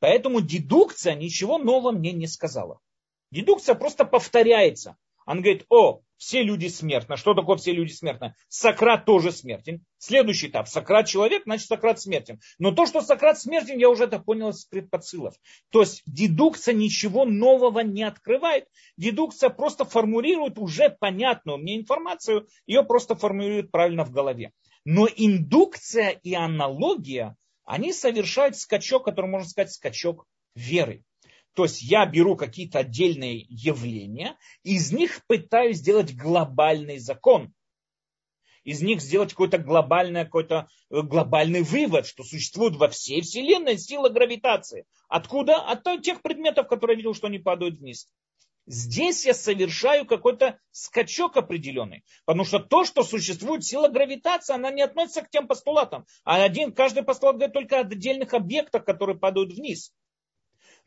Поэтому 0.00 0.40
дедукция 0.40 1.14
ничего 1.14 1.58
нового 1.58 1.92
мне 1.92 2.12
не 2.12 2.26
сказала. 2.26 2.80
Дедукция 3.30 3.74
просто 3.74 4.04
повторяется. 4.04 4.96
Он 5.26 5.42
говорит, 5.42 5.66
о, 5.68 6.00
все 6.18 6.42
люди 6.42 6.66
смертны. 6.66 7.16
Что 7.16 7.32
такое 7.32 7.56
все 7.56 7.72
люди 7.72 7.92
смертны? 7.92 8.34
Сократ 8.48 9.06
тоже 9.06 9.32
смертен. 9.32 9.84
Следующий 9.98 10.48
этап. 10.48 10.68
Сократ 10.68 11.06
человек, 11.06 11.44
значит 11.44 11.68
Сократ 11.68 12.00
смертен. 12.00 12.40
Но 12.58 12.72
то, 12.72 12.86
что 12.86 13.00
Сократ 13.00 13.40
смертен, 13.40 13.78
я 13.78 13.88
уже 13.88 14.04
это 14.04 14.18
понял 14.18 14.50
из 14.50 14.64
предпосылов. 14.66 15.34
То 15.70 15.80
есть 15.80 16.02
дедукция 16.06 16.74
ничего 16.74 17.24
нового 17.24 17.80
не 17.80 18.02
открывает. 18.02 18.66
Дедукция 18.96 19.48
просто 19.48 19.84
формулирует 19.84 20.58
уже 20.58 20.90
понятную 20.90 21.58
мне 21.58 21.76
информацию, 21.76 22.48
ее 22.66 22.82
просто 22.82 23.14
формулирует 23.14 23.70
правильно 23.70 24.04
в 24.04 24.10
голове. 24.10 24.52
Но 24.84 25.06
индукция 25.06 26.10
и 26.10 26.34
аналогия, 26.34 27.36
они 27.64 27.92
совершают 27.92 28.56
скачок, 28.56 29.04
который 29.04 29.30
можно 29.30 29.48
сказать 29.48 29.72
скачок 29.72 30.26
веры. 30.54 31.04
То 31.58 31.64
есть 31.64 31.82
я 31.82 32.06
беру 32.06 32.36
какие-то 32.36 32.78
отдельные 32.78 33.44
явления, 33.48 34.38
из 34.62 34.92
них 34.92 35.22
пытаюсь 35.26 35.78
сделать 35.78 36.14
глобальный 36.14 36.98
закон. 36.98 37.52
Из 38.62 38.80
них 38.80 39.00
сделать 39.00 39.30
какой-то 39.30 39.58
глобальный, 39.58 40.24
какой-то 40.24 40.68
э, 40.88 41.02
глобальный 41.02 41.62
вывод, 41.62 42.06
что 42.06 42.22
существует 42.22 42.76
во 42.76 42.86
всей 42.86 43.22
Вселенной 43.22 43.76
сила 43.76 44.08
гравитации. 44.08 44.86
Откуда? 45.08 45.56
От 45.56 45.82
тех 46.02 46.22
предметов, 46.22 46.68
которые 46.68 46.94
я 46.94 46.98
видел, 46.98 47.14
что 47.14 47.26
они 47.26 47.40
падают 47.40 47.80
вниз. 47.80 48.08
Здесь 48.66 49.26
я 49.26 49.34
совершаю 49.34 50.06
какой-то 50.06 50.60
скачок 50.70 51.36
определенный. 51.36 52.04
Потому 52.24 52.44
что 52.44 52.60
то, 52.60 52.84
что 52.84 53.02
существует 53.02 53.64
сила 53.64 53.88
гравитации, 53.88 54.54
она 54.54 54.70
не 54.70 54.82
относится 54.82 55.22
к 55.22 55.30
тем 55.30 55.48
постулатам. 55.48 56.06
А 56.22 56.40
один, 56.40 56.70
каждый 56.70 57.02
постулат 57.02 57.34
говорит 57.34 57.54
только 57.54 57.78
о 57.78 57.80
отдельных 57.80 58.32
объектах, 58.32 58.84
которые 58.84 59.18
падают 59.18 59.52
вниз 59.54 59.92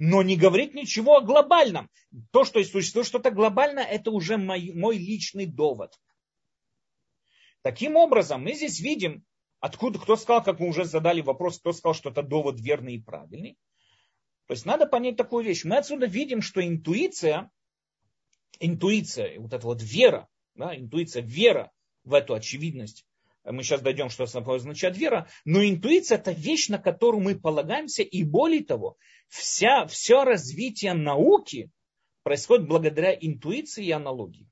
но 0.03 0.23
не 0.23 0.35
говорит 0.35 0.73
ничего 0.73 1.17
о 1.17 1.21
глобальном. 1.21 1.87
То, 2.31 2.43
что 2.43 2.63
существует 2.63 3.05
что-то 3.05 3.29
глобальное, 3.29 3.83
это 3.83 4.09
уже 4.09 4.37
мой, 4.37 4.71
мой 4.73 4.97
личный 4.97 5.45
довод. 5.45 5.93
Таким 7.61 7.95
образом, 7.95 8.41
мы 8.43 8.53
здесь 8.53 8.79
видим, 8.79 9.23
откуда, 9.59 9.99
кто 9.99 10.15
сказал, 10.15 10.43
как 10.43 10.59
мы 10.59 10.69
уже 10.69 10.85
задали 10.85 11.21
вопрос, 11.21 11.59
кто 11.59 11.71
сказал, 11.71 11.93
что 11.93 12.09
это 12.09 12.23
довод 12.23 12.59
верный 12.59 12.95
и 12.95 12.99
правильный. 12.99 13.59
То 14.47 14.53
есть 14.55 14.65
надо 14.65 14.87
понять 14.87 15.17
такую 15.17 15.45
вещь. 15.45 15.65
Мы 15.65 15.77
отсюда 15.77 16.07
видим, 16.07 16.41
что 16.41 16.65
интуиция, 16.67 17.51
интуиция, 18.59 19.39
вот 19.39 19.53
эта 19.53 19.67
вот 19.67 19.83
вера, 19.83 20.27
да, 20.55 20.75
интуиция, 20.75 21.21
вера 21.21 21.71
в 22.03 22.15
эту 22.15 22.33
очевидность, 22.33 23.05
мы 23.43 23.63
сейчас 23.63 23.81
дойдем, 23.81 24.09
что 24.09 24.23
означает 24.23 24.97
вера, 24.97 25.27
но 25.45 25.63
интуиция 25.63 26.17
это 26.17 26.31
вещь, 26.31 26.69
на 26.69 26.77
которую 26.77 27.23
мы 27.23 27.39
полагаемся, 27.39 28.03
и 28.03 28.23
более 28.23 28.63
того, 28.63 28.97
вся, 29.29 29.85
все 29.87 30.23
развитие 30.23 30.93
науки 30.93 31.71
происходит 32.23 32.67
благодаря 32.67 33.13
интуиции 33.13 33.85
и 33.85 33.91
аналогии. 33.91 34.47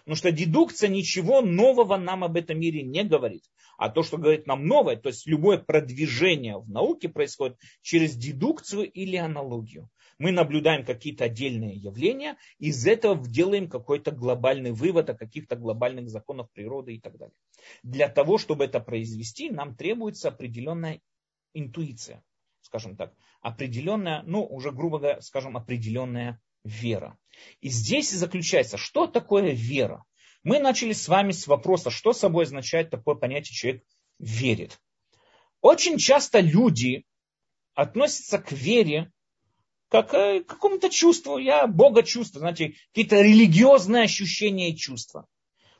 Потому 0.00 0.16
что 0.16 0.32
дедукция 0.32 0.88
ничего 0.88 1.40
нового 1.40 1.96
нам 1.96 2.24
об 2.24 2.36
этом 2.36 2.58
мире 2.58 2.82
не 2.82 3.04
говорит. 3.04 3.44
А 3.76 3.88
то, 3.88 4.02
что 4.02 4.18
говорит 4.18 4.46
нам 4.46 4.66
новое, 4.66 4.96
то 4.96 5.08
есть 5.08 5.26
любое 5.26 5.58
продвижение 5.58 6.58
в 6.58 6.68
науке 6.68 7.08
происходит 7.08 7.58
через 7.80 8.16
дедукцию 8.16 8.90
или 8.90 9.16
аналогию 9.16 9.88
мы 10.20 10.32
наблюдаем 10.32 10.84
какие-то 10.84 11.24
отдельные 11.24 11.74
явления, 11.74 12.36
из 12.58 12.86
этого 12.86 13.26
делаем 13.26 13.70
какой-то 13.70 14.10
глобальный 14.10 14.70
вывод 14.70 15.08
о 15.08 15.14
каких-то 15.14 15.56
глобальных 15.56 16.10
законах 16.10 16.50
природы 16.52 16.94
и 16.94 17.00
так 17.00 17.16
далее. 17.16 17.34
Для 17.82 18.06
того, 18.06 18.36
чтобы 18.36 18.64
это 18.64 18.80
произвести, 18.80 19.48
нам 19.48 19.74
требуется 19.74 20.28
определенная 20.28 21.00
интуиция, 21.54 22.22
скажем 22.60 22.96
так, 22.96 23.14
определенная, 23.40 24.22
ну, 24.26 24.44
уже 24.44 24.72
грубо 24.72 24.98
говоря, 24.98 25.22
скажем, 25.22 25.56
определенная 25.56 26.38
вера. 26.64 27.16
И 27.62 27.70
здесь 27.70 28.10
заключается, 28.10 28.76
что 28.76 29.06
такое 29.06 29.52
вера? 29.52 30.04
Мы 30.42 30.58
начали 30.58 30.92
с 30.92 31.08
вами 31.08 31.32
с 31.32 31.46
вопроса, 31.46 31.88
что 31.88 32.12
собой 32.12 32.44
означает 32.44 32.90
такое 32.90 33.14
понятие 33.14 33.54
человек 33.54 33.84
верит. 34.18 34.78
Очень 35.62 35.96
часто 35.96 36.40
люди 36.40 37.06
относятся 37.74 38.38
к 38.38 38.52
вере 38.52 39.10
как 39.90 40.14
э, 40.14 40.42
какому-то 40.44 40.88
чувству. 40.88 41.36
Я 41.36 41.66
Бога 41.66 42.02
чувствую, 42.02 42.40
знаете, 42.40 42.74
какие-то 42.92 43.20
религиозные 43.20 44.04
ощущения 44.04 44.70
и 44.70 44.76
чувства. 44.76 45.26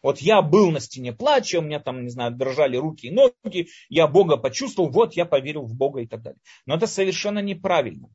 Вот 0.02 0.18
я 0.18 0.42
был 0.42 0.70
на 0.70 0.80
стене 0.80 1.12
плача, 1.12 1.58
у 1.58 1.62
меня 1.62 1.78
там, 1.78 2.02
не 2.02 2.10
знаю, 2.10 2.32
дрожали 2.32 2.76
руки 2.76 3.06
и 3.06 3.10
ноги, 3.10 3.68
я 3.88 4.08
Бога 4.08 4.36
почувствовал, 4.36 4.90
вот 4.90 5.14
я 5.14 5.26
поверил 5.26 5.62
в 5.62 5.74
Бога 5.74 6.00
и 6.00 6.06
так 6.06 6.22
далее. 6.22 6.40
Но 6.66 6.74
это 6.74 6.86
совершенно 6.86 7.38
неправильно. 7.40 8.08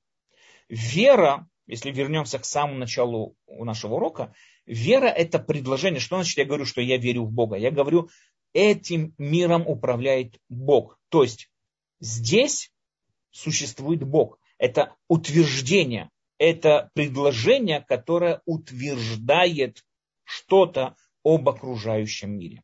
Вера, 0.68 1.48
если 1.68 1.92
вернемся 1.92 2.40
к 2.40 2.46
самому 2.46 2.78
началу 2.78 3.36
нашего 3.48 3.96
урока, 3.96 4.34
вера 4.66 5.06
это 5.06 5.40
предложение. 5.40 6.00
Что 6.00 6.18
значит 6.18 6.38
я 6.38 6.46
говорю, 6.46 6.66
что 6.66 6.82
я 6.82 6.98
верю 6.98 7.24
в 7.24 7.32
Бога? 7.32 7.56
Я 7.56 7.70
говорю, 7.70 8.10
этим 8.52 9.14
миром 9.20 9.64
управляет 9.68 10.40
Бог. 10.50 11.00
То 11.10 11.22
есть 11.22 11.52
здесь 12.00 12.72
существует 13.30 14.04
Бог 14.04 14.40
это 14.58 14.96
утверждение, 15.08 16.10
это 16.38 16.90
предложение, 16.94 17.84
которое 17.88 18.42
утверждает 18.46 19.84
что-то 20.24 20.96
об 21.24 21.48
окружающем 21.50 22.38
мире. 22.38 22.62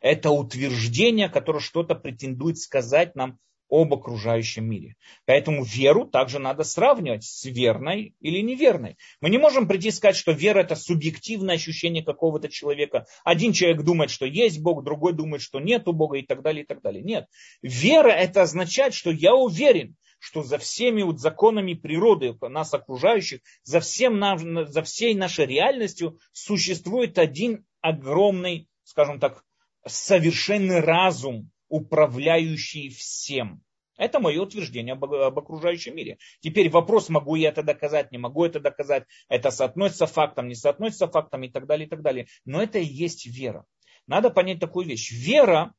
Это 0.00 0.30
утверждение, 0.30 1.28
которое 1.28 1.60
что-то 1.60 1.94
претендует 1.94 2.58
сказать 2.58 3.14
нам 3.14 3.38
об 3.70 3.94
окружающем 3.94 4.68
мире. 4.68 4.96
Поэтому 5.26 5.64
веру 5.64 6.04
также 6.04 6.38
надо 6.38 6.64
сравнивать 6.64 7.24
с 7.24 7.44
верной 7.44 8.14
или 8.20 8.40
неверной. 8.40 8.96
Мы 9.20 9.30
не 9.30 9.38
можем 9.38 9.68
прийти 9.68 9.88
и 9.88 9.92
сказать, 9.92 10.16
что 10.16 10.32
вера 10.32 10.60
это 10.60 10.74
субъективное 10.74 11.54
ощущение 11.54 12.02
какого-то 12.02 12.48
человека. 12.48 13.06
Один 13.24 13.52
человек 13.52 13.82
думает, 13.82 14.10
что 14.10 14.26
есть 14.26 14.60
Бог, 14.60 14.82
другой 14.82 15.12
думает, 15.12 15.40
что 15.40 15.60
нет 15.60 15.84
Бога 15.84 16.18
и 16.18 16.22
так 16.22 16.42
далее, 16.42 16.64
и 16.64 16.66
так 16.66 16.82
далее. 16.82 17.02
Нет. 17.02 17.26
Вера 17.62 18.10
это 18.10 18.42
означает, 18.42 18.92
что 18.92 19.10
я 19.10 19.34
уверен, 19.34 19.94
что 20.20 20.42
за 20.42 20.58
всеми 20.58 21.02
вот 21.02 21.18
законами 21.18 21.74
природы, 21.74 22.36
нас 22.42 22.72
окружающих, 22.72 23.40
за, 23.64 23.80
всем, 23.80 24.20
за 24.66 24.82
всей 24.82 25.14
нашей 25.14 25.46
реальностью 25.46 26.20
существует 26.32 27.18
один 27.18 27.64
огромный, 27.80 28.68
скажем 28.84 29.18
так, 29.18 29.42
совершенный 29.86 30.80
разум, 30.80 31.50
управляющий 31.68 32.90
всем. 32.90 33.62
Это 33.96 34.18
мое 34.18 34.40
утверждение 34.40 34.92
об, 34.92 35.04
об 35.04 35.38
окружающем 35.38 35.96
мире. 35.96 36.18
Теперь 36.40 36.70
вопрос, 36.70 37.08
могу 37.08 37.34
я 37.34 37.48
это 37.48 37.62
доказать, 37.62 38.12
не 38.12 38.18
могу 38.18 38.44
это 38.44 38.60
доказать, 38.60 39.04
это 39.28 39.50
соотносится 39.50 40.06
фактом, 40.06 40.48
не 40.48 40.54
соотносится 40.54 41.08
фактом 41.08 41.42
и 41.42 41.48
так 41.48 41.66
далее, 41.66 41.86
и 41.86 41.90
так 41.90 42.02
далее. 42.02 42.26
Но 42.44 42.62
это 42.62 42.78
и 42.78 42.84
есть 42.84 43.26
вера. 43.26 43.64
Надо 44.06 44.30
понять 44.30 44.60
такую 44.60 44.86
вещь. 44.86 45.12
Вера, 45.12 45.74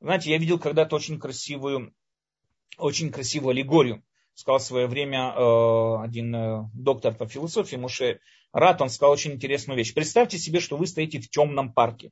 знаете, 0.00 0.30
я 0.30 0.38
видел 0.38 0.58
когда-то 0.58 0.96
очень 0.96 1.18
красивую, 1.18 1.92
очень 2.78 3.10
красивую 3.10 3.50
аллегорию. 3.50 4.02
Сказал 4.34 4.58
в 4.58 4.62
свое 4.62 4.86
время 4.86 5.34
э, 5.36 6.02
один 6.04 6.34
э, 6.34 6.64
доктор 6.74 7.14
по 7.14 7.26
философии, 7.26 7.76
Муше 7.76 8.20
Рат, 8.52 8.80
он 8.80 8.90
сказал 8.90 9.12
очень 9.12 9.32
интересную 9.32 9.76
вещь. 9.76 9.94
Представьте 9.94 10.38
себе, 10.38 10.60
что 10.60 10.76
вы 10.76 10.86
стоите 10.86 11.20
в 11.20 11.28
темном 11.28 11.72
парке. 11.72 12.10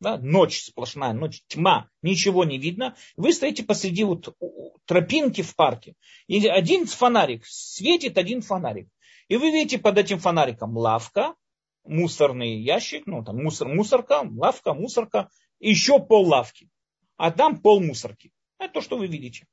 Да, 0.00 0.16
ночь 0.16 0.62
сплошная, 0.62 1.12
ночь, 1.12 1.42
тьма, 1.48 1.88
ничего 2.02 2.44
не 2.44 2.58
видно. 2.58 2.96
Вы 3.16 3.32
стоите 3.32 3.64
посреди 3.64 4.04
вот 4.04 4.36
тропинки 4.84 5.42
в 5.42 5.56
парке. 5.56 5.94
И 6.28 6.46
один 6.46 6.86
фонарик 6.86 7.44
светит, 7.46 8.16
один 8.16 8.42
фонарик. 8.42 8.88
И 9.28 9.36
вы 9.36 9.50
видите 9.50 9.78
под 9.78 9.98
этим 9.98 10.20
фонариком 10.20 10.76
лавка, 10.76 11.34
мусорный 11.84 12.60
ящик, 12.60 13.06
ну 13.06 13.24
там 13.24 13.42
мусор, 13.42 13.68
мусорка, 13.68 14.22
лавка, 14.22 14.74
мусорка, 14.74 15.28
еще 15.58 15.98
пол 15.98 16.28
лавки. 16.28 16.68
А 17.16 17.32
там 17.32 17.60
пол 17.60 17.80
мусорки. 17.80 18.32
Это 18.58 18.74
то, 18.74 18.80
что 18.80 18.96
вы 18.96 19.08
видите. 19.08 19.46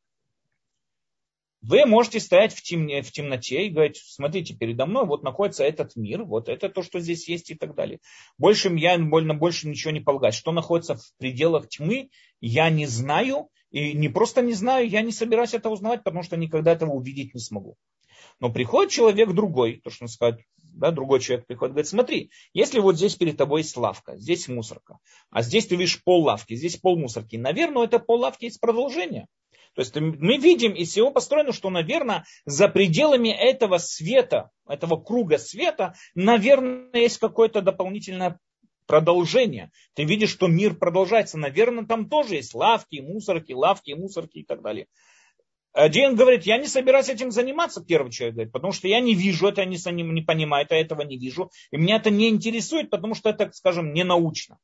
Вы 1.68 1.86
можете 1.88 2.20
стоять 2.20 2.54
в, 2.54 2.62
темне, 2.62 3.02
в 3.02 3.12
темноте 3.12 3.66
и 3.66 3.70
говорить, 3.70 3.98
смотрите, 3.98 4.54
передо 4.54 4.86
мной 4.86 5.06
вот 5.06 5.24
находится 5.24 5.64
этот 5.64 5.96
мир, 5.96 6.24
вот 6.24 6.48
это 6.48 6.70
то, 6.70 6.84
что 6.84 7.00
здесь 7.00 7.28
есть 7.28 7.50
и 7.50 7.56
так 7.56 7.74
далее. 7.74 8.00
Больше 8.38 8.72
я 8.76 9.00
больно 9.00 9.34
больше 9.34 9.68
ничего 9.68 9.92
не 9.92 10.00
полагать. 10.00 10.36
Что 10.36 10.52
находится 10.52 10.96
в 10.96 11.04
пределах 11.18 11.68
тьмы, 11.68 12.10
я 12.40 12.70
не 12.70 12.86
знаю, 12.86 13.50
и 13.72 13.94
не 13.94 14.10
просто 14.10 14.44
не 14.44 14.54
знаю, 14.54 14.88
я 14.88 15.02
не 15.02 15.12
собираюсь 15.12 15.56
это 15.56 15.70
узнавать, 15.70 16.04
потому 16.04 16.22
что 16.22 16.38
никогда 16.38 16.72
этого 16.72 16.92
увидеть 16.92 17.34
не 17.34 17.40
смогу. 17.40 17.78
Но 18.40 18.52
приходит 18.52 18.92
человек 18.92 19.34
другой, 19.34 19.82
то, 19.84 19.90
что 19.90 20.08
сказать, 20.08 20.42
да, 20.62 20.92
другой 20.92 21.20
человек 21.20 21.48
приходит, 21.48 21.74
говорит, 21.74 21.90
смотри, 21.90 22.32
если 22.54 22.80
вот 22.80 22.98
здесь 22.98 23.16
перед 23.16 23.38
тобой 23.38 23.62
есть 23.62 23.76
лавка, 23.76 24.18
здесь 24.18 24.48
мусорка, 24.48 25.00
а 25.32 25.42
здесь 25.42 25.66
ты 25.66 25.76
видишь 25.78 26.04
пол 26.04 26.26
лавки, 26.26 26.54
здесь 26.54 26.78
пол 26.78 26.98
мусорки, 27.00 27.38
наверное, 27.38 27.86
это 27.86 27.98
пол 27.98 28.20
лавки 28.20 28.46
есть 28.46 28.60
продолжение. 28.60 29.28
То 29.76 29.82
есть 29.82 29.96
мы 29.96 30.38
видим 30.38 30.72
из 30.74 30.90
всего 30.90 31.12
построено, 31.12 31.52
что, 31.52 31.70
наверное, 31.70 32.26
за 32.46 32.70
пределами 32.70 33.30
этого 33.30 33.78
света, 33.78 34.50
этого 34.68 34.96
круга 34.96 35.38
света, 35.38 35.96
наверное, 36.16 36.90
есть 36.94 37.18
какое-то 37.18 37.62
дополнительное 37.62 38.40
продолжение. 38.88 39.72
Ты 39.94 40.06
видишь, 40.06 40.30
что 40.30 40.48
мир 40.48 40.76
продолжается. 40.76 41.38
Наверное, 41.38 41.86
там 41.86 42.08
тоже 42.08 42.36
есть 42.36 42.56
лавки, 42.56 43.02
мусорки, 43.02 43.52
лавки, 43.52 43.92
мусорки 43.92 44.40
и 44.40 44.46
так 44.46 44.62
далее. 44.62 44.88
Один 45.74 46.16
говорит, 46.16 46.44
я 46.44 46.58
не 46.58 46.68
собираюсь 46.68 47.10
этим 47.10 47.32
заниматься, 47.32 47.84
первый 47.84 48.10
человек 48.10 48.36
говорит, 48.36 48.54
потому 48.54 48.72
что 48.72 48.88
я 48.88 49.02
не 49.02 49.14
вижу 49.14 49.48
это, 49.48 49.60
я 49.60 49.68
не, 49.68 50.04
не 50.04 50.22
понимаю, 50.22 50.66
я 50.70 50.80
этого 50.80 51.02
не 51.02 51.18
вижу. 51.18 51.52
И 51.72 51.76
меня 51.76 51.98
это 51.98 52.10
не 52.10 52.30
интересует, 52.30 52.90
потому 52.90 53.14
что 53.14 53.30
это, 53.30 53.52
скажем, 53.52 53.94
не 53.94 54.06
научно. 54.06 54.58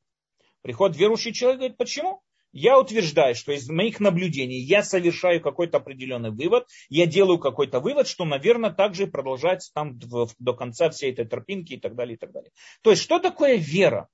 Приходит 0.62 0.96
верующий 0.96 1.34
человек, 1.34 1.58
говорит, 1.58 1.76
почему? 1.76 2.22
Я 2.52 2.78
утверждаю, 2.78 3.34
что 3.34 3.52
из 3.52 3.68
моих 3.68 3.98
наблюдений 3.98 4.60
я 4.60 4.82
совершаю 4.82 5.40
какой-то 5.40 5.78
определенный 5.78 6.30
вывод, 6.30 6.68
я 6.90 7.06
делаю 7.06 7.38
какой-то 7.38 7.80
вывод, 7.80 8.06
что, 8.06 8.24
наверное, 8.24 8.70
также 8.70 9.06
продолжается 9.06 9.72
там 9.72 9.98
до 9.98 10.54
конца 10.54 10.90
всей 10.90 11.12
этой 11.12 11.24
тропинки 11.24 11.74
и 11.74 11.80
так 11.80 11.94
далее, 11.94 12.16
и 12.16 12.18
так 12.18 12.32
далее. 12.32 12.50
То 12.82 12.90
есть, 12.90 13.02
что 13.02 13.18
такое 13.18 13.56
вера? 13.56 14.08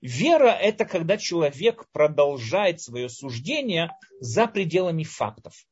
Вера– 0.00 0.50
это 0.62 0.84
когда 0.86 1.18
человек 1.18 1.84
продолжает 1.92 2.80
свое 2.80 3.08
суждение 3.08 3.90
за 4.20 4.46
пределами 4.46 5.04
фактов. 5.04 5.66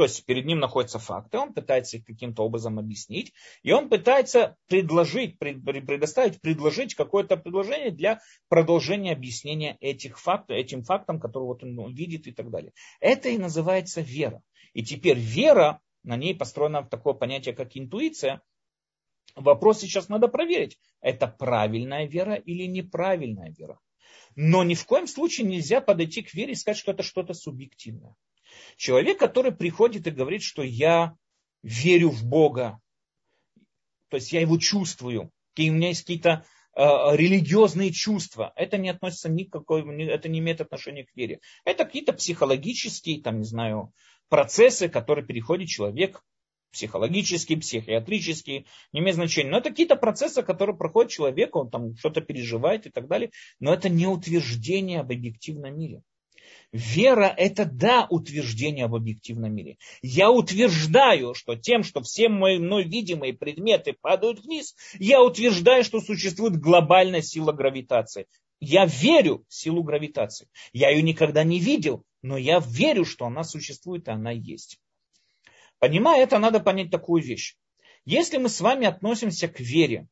То 0.00 0.04
есть 0.04 0.24
перед 0.24 0.46
ним 0.46 0.60
находятся 0.60 0.98
факты, 0.98 1.36
он 1.36 1.52
пытается 1.52 1.98
их 1.98 2.06
каким-то 2.06 2.42
образом 2.42 2.78
объяснить, 2.78 3.34
и 3.62 3.70
он 3.70 3.90
пытается 3.90 4.56
предложить, 4.66 5.38
предоставить, 5.38 6.40
предложить 6.40 6.94
какое-то 6.94 7.36
предложение 7.36 7.90
для 7.90 8.20
продолжения 8.48 9.12
объяснения 9.12 9.76
этих 9.80 10.18
фактов, 10.18 10.56
этим 10.56 10.84
фактам, 10.84 11.20
которые 11.20 11.48
вот 11.48 11.62
он 11.62 11.92
видит 11.92 12.26
и 12.26 12.32
так 12.32 12.50
далее. 12.50 12.72
Это 12.98 13.28
и 13.28 13.36
называется 13.36 14.00
вера. 14.00 14.40
И 14.72 14.82
теперь 14.82 15.18
вера, 15.18 15.82
на 16.02 16.16
ней 16.16 16.34
построено 16.34 16.82
такое 16.82 17.12
понятие, 17.12 17.54
как 17.54 17.76
интуиция. 17.76 18.40
Вопрос 19.36 19.80
сейчас 19.80 20.08
надо 20.08 20.28
проверить, 20.28 20.78
это 21.02 21.26
правильная 21.26 22.06
вера 22.06 22.36
или 22.36 22.64
неправильная 22.64 23.50
вера. 23.50 23.78
Но 24.34 24.64
ни 24.64 24.74
в 24.74 24.86
коем 24.86 25.06
случае 25.06 25.46
нельзя 25.46 25.82
подойти 25.82 26.22
к 26.22 26.32
вере 26.32 26.52
и 26.52 26.56
сказать, 26.56 26.78
что 26.78 26.92
это 26.92 27.02
что-то 27.02 27.34
субъективное. 27.34 28.16
Человек, 28.76 29.18
который 29.18 29.52
приходит 29.52 30.06
и 30.06 30.10
говорит, 30.10 30.42
что 30.42 30.62
я 30.62 31.14
верю 31.62 32.10
в 32.10 32.24
Бога, 32.24 32.80
то 34.08 34.16
есть 34.16 34.32
я 34.32 34.40
его 34.40 34.58
чувствую, 34.58 35.30
и 35.56 35.70
у 35.70 35.74
меня 35.74 35.88
есть 35.88 36.02
какие-то 36.02 36.44
э, 36.74 36.82
религиозные 37.16 37.92
чувства, 37.92 38.52
это 38.56 38.78
не 38.78 38.88
относится 38.88 39.28
никакой, 39.28 39.82
это 40.06 40.28
не 40.28 40.38
имеет 40.38 40.60
отношения 40.60 41.04
к 41.04 41.14
вере. 41.14 41.40
Это 41.64 41.84
какие-то 41.84 42.12
психологические, 42.12 43.22
там, 43.22 43.38
не 43.38 43.44
знаю, 43.44 43.92
процессы, 44.28 44.88
которые 44.88 45.26
переходит 45.26 45.68
человек, 45.68 46.22
психологические, 46.72 47.58
психиатрические, 47.58 48.64
не 48.92 49.00
имеет 49.00 49.16
значения. 49.16 49.50
Но 49.50 49.58
это 49.58 49.70
какие-то 49.70 49.96
процессы, 49.96 50.42
которые 50.42 50.76
проходит 50.76 51.10
человек, 51.10 51.56
он 51.56 51.70
там 51.70 51.96
что-то 51.96 52.20
переживает 52.20 52.86
и 52.86 52.90
так 52.90 53.08
далее. 53.08 53.30
Но 53.58 53.74
это 53.74 53.88
не 53.88 54.06
утверждение 54.06 55.00
об 55.00 55.10
объективном 55.10 55.78
мире. 55.78 56.02
Вера– 56.72 57.34
это, 57.36 57.64
да, 57.64 58.06
утверждение 58.08 58.84
об 58.84 58.94
объективном 58.94 59.52
мире. 59.52 59.76
Я 60.02 60.30
утверждаю, 60.30 61.34
что 61.34 61.56
тем, 61.56 61.82
что 61.82 62.00
все 62.00 62.28
мои 62.28 62.58
мной 62.58 62.84
видимые 62.84 63.32
предметы 63.32 63.96
падают 64.00 64.44
вниз, 64.44 64.76
я 64.98 65.20
утверждаю, 65.20 65.82
что 65.82 66.00
существует 66.00 66.56
глобальная 66.60 67.22
сила 67.22 67.50
гравитации. 67.52 68.26
Я 68.60 68.86
верю 68.86 69.44
в 69.48 69.54
силу 69.54 69.82
гравитации. 69.82 70.48
Я 70.72 70.90
ее 70.90 71.02
никогда 71.02 71.42
не 71.42 71.58
видел, 71.58 72.04
но 72.22 72.36
я 72.36 72.60
верю, 72.64 73.04
что 73.04 73.26
она 73.26 73.42
существует, 73.42 74.06
и 74.06 74.12
она 74.12 74.30
есть. 74.30 74.78
Понимая 75.80 76.22
это, 76.22 76.38
надо 76.38 76.60
понять 76.60 76.90
такую 76.90 77.22
вещь. 77.22 77.56
Если 78.04 78.38
мы 78.38 78.48
с 78.48 78.60
вами 78.60 78.86
относимся 78.86 79.48
к 79.48 79.58
вере 79.58 80.06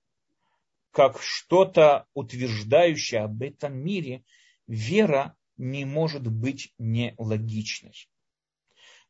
как 0.90 1.20
что-то 1.22 2.06
утверждающее 2.14 3.20
об 3.20 3.42
этом 3.42 3.76
мире, 3.76 4.24
вера 4.66 5.36
не 5.58 5.84
может 5.84 6.26
быть 6.26 6.72
нелогичной. 6.78 8.08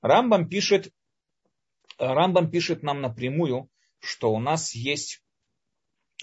Рамбам 0.01 0.49
пишет, 0.49 0.92
Рамбам 1.99 2.51
пишет 2.51 2.82
нам 2.82 3.01
напрямую, 3.01 3.68
что 4.01 4.32
у 4.32 4.38
нас 4.38 4.74
есть, 4.74 5.22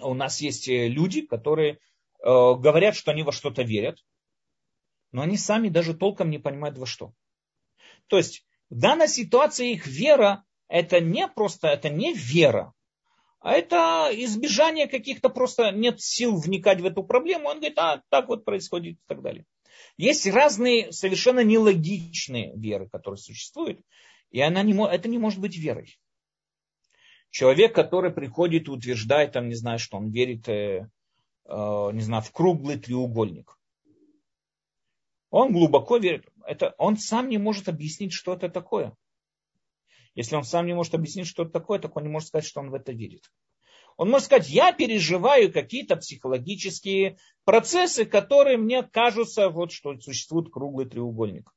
у 0.02 0.14
нас 0.14 0.42
есть 0.42 0.68
э, 0.68 0.88
люди, 0.88 1.22
которые 1.22 1.74
э, 1.74 1.78
говорят, 2.20 2.96
что 2.96 3.12
они 3.12 3.24
во 3.24 3.32
что-то 3.32 3.64
верят, 3.64 4.04
но 5.12 5.22
они 5.22 5.38
сами 5.38 5.70
даже 5.70 5.94
толком 5.94 6.30
не 6.30 6.40
понимают 6.40 6.78
во 6.78 6.86
что. 6.86 7.14
То 8.08 8.18
есть 8.18 8.46
в 8.70 8.80
данной 8.80 9.08
ситуации 9.08 9.74
их 9.74 9.88
вера 9.88 10.44
это 10.68 11.00
не 11.00 11.28
просто, 11.28 11.68
это 11.68 11.90
не 11.90 12.14
вера, 12.14 12.74
а 13.40 13.54
это 13.54 14.10
избежание 14.12 14.88
каких-то 14.88 15.30
просто 15.30 15.72
нет 15.72 16.02
сил 16.02 16.36
вникать 16.36 16.82
в 16.82 16.86
эту 16.86 17.04
проблему. 17.04 17.50
Он 17.50 17.58
говорит, 17.58 17.78
а 17.78 18.02
так 18.10 18.28
вот 18.28 18.44
происходит 18.44 18.96
и 18.96 19.02
так 19.08 19.22
далее. 19.22 19.46
Есть 19.98 20.28
разные 20.28 20.92
совершенно 20.92 21.44
нелогичные 21.44 22.56
веры, 22.56 22.90
которые 22.90 23.18
существуют, 23.18 23.82
и 24.32 24.42
она 24.42 24.64
не, 24.64 24.74
это 24.88 25.08
не 25.08 25.18
может 25.18 25.40
быть 25.40 25.58
верой. 25.58 25.98
Человек, 27.30 27.76
который 27.76 28.12
приходит 28.12 28.68
и 28.68 28.72
утверждает, 28.72 29.34
там, 29.34 29.50
не 29.50 29.56
знаю, 29.56 29.80
что 29.80 29.98
он 29.98 30.10
верит, 30.10 30.48
э, 30.48 30.90
э, 31.46 31.90
не 31.94 32.02
знаю, 32.02 32.24
в 32.24 32.32
круглый 32.32 32.80
треугольник. 32.80 33.58
Он 35.30 35.52
глубоко 35.52 35.98
верит. 35.98 36.26
Это, 36.46 36.76
он 36.78 36.98
сам 36.98 37.28
не 37.28 37.38
может 37.38 37.68
объяснить, 37.68 38.14
что 38.14 38.34
это 38.34 38.50
такое. 38.50 38.96
Если 40.14 40.36
он 40.36 40.46
сам 40.46 40.66
не 40.66 40.74
может 40.74 40.96
объяснить, 40.96 41.28
что 41.28 41.44
это 41.44 41.52
такое, 41.52 41.80
так 41.80 41.96
он 41.98 42.04
не 42.04 42.10
может 42.10 42.30
сказать, 42.30 42.46
что 42.46 42.62
он 42.62 42.70
в 42.70 42.74
это 42.74 42.94
верит. 42.94 43.30
Он 43.98 44.10
может 44.10 44.26
сказать, 44.26 44.50
я 44.50 44.74
переживаю 44.74 45.52
какие-то 45.52 45.96
психологические 45.96 47.18
процессы, 47.46 48.06
которые 48.06 48.58
мне 48.58 48.84
кажутся, 48.84 49.50
вот, 49.50 49.72
что 49.72 49.98
существует 50.00 50.52
круглый 50.52 50.86
треугольник. 50.86 51.50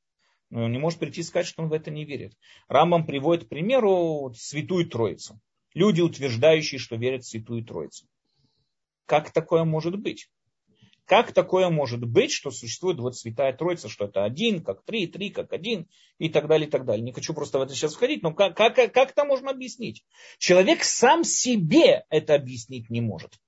Но 0.49 0.63
он 0.63 0.71
не 0.71 0.79
может 0.79 0.99
прийти 0.99 1.21
и 1.21 1.23
сказать, 1.23 1.47
что 1.47 1.61
он 1.61 1.69
в 1.69 1.73
это 1.73 1.91
не 1.91 2.05
верит. 2.05 2.33
Рамбам 2.67 3.05
приводит 3.05 3.45
к 3.45 3.49
примеру 3.49 4.33
Святую 4.35 4.89
Троицу. 4.89 5.39
Люди, 5.73 6.01
утверждающие, 6.01 6.79
что 6.79 6.95
верят 6.95 7.23
в 7.23 7.27
Святую 7.27 7.63
Троицу. 7.63 8.07
Как 9.05 9.31
такое 9.31 9.63
может 9.63 9.99
быть? 9.99 10.29
Как 11.09 11.31
такое 11.31 11.69
может 11.69 12.05
быть, 12.05 12.31
что 12.31 12.51
существует 12.51 12.99
вот 12.99 13.17
Святая 13.17 13.51
Троица, 13.51 13.89
что 13.89 14.05
это 14.05 14.23
один, 14.23 14.63
как 14.63 14.83
три, 14.85 15.07
три, 15.07 15.31
как 15.31 15.51
один 15.53 15.89
и 16.19 16.29
так 16.29 16.47
далее, 16.47 16.67
и 16.67 16.69
так 16.69 16.85
далее. 16.85 17.03
Не 17.03 17.13
хочу 17.13 17.33
просто 17.33 17.57
в 17.57 17.63
это 17.63 17.73
сейчас 17.73 17.95
входить, 17.95 18.21
но 18.21 18.31
как, 18.31 18.55
как, 18.55 18.75
как 18.75 19.09
это 19.09 19.25
можно 19.25 19.49
объяснить? 19.49 20.05
Человек 20.37 20.83
сам 20.83 21.23
себе 21.23 22.05
это 22.11 22.35
объяснить 22.35 22.91
не 22.91 23.01
может. 23.01 23.39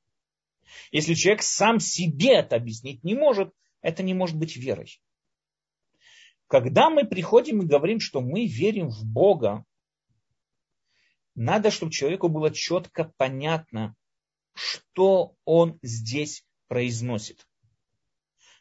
Если 0.92 1.14
человек 1.14 1.44
сам 1.44 1.80
себе 1.80 2.34
это 2.34 2.56
объяснить 2.56 3.04
не 3.04 3.14
может, 3.14 3.54
это 3.82 4.02
не 4.02 4.16
может 4.16 4.38
быть 4.38 4.58
верой. 4.58 5.00
Когда 6.48 6.90
мы 6.90 7.06
приходим 7.06 7.62
и 7.62 7.68
говорим, 7.68 8.00
что 8.00 8.22
мы 8.22 8.48
верим 8.48 8.90
в 8.90 9.06
Бога, 9.06 9.66
надо, 11.36 11.70
чтобы 11.70 11.92
человеку 11.92 12.28
было 12.28 12.50
четко 12.50 13.14
понятно, 13.18 13.96
что 14.56 15.36
он 15.46 15.78
здесь 15.84 16.44
произносит 16.68 17.46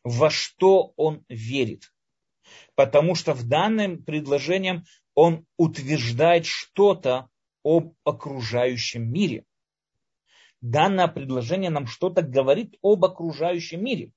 во 0.05 0.31
что 0.31 0.93
он 0.97 1.25
верит. 1.29 1.93
Потому 2.75 3.15
что 3.15 3.35
в 3.35 3.47
данном 3.47 4.03
предложении 4.03 4.83
он 5.15 5.47
утверждает 5.57 6.47
что-то 6.47 7.29
об 7.63 7.95
окружающем 8.05 9.11
мире. 9.13 9.45
Данное 10.61 11.09
предложение 11.09 11.71
нам 11.71 11.87
что-то 11.87 12.23
говорит 12.23 12.77
об 12.83 13.05
окружающем 13.05 13.83
мире. 13.83 14.13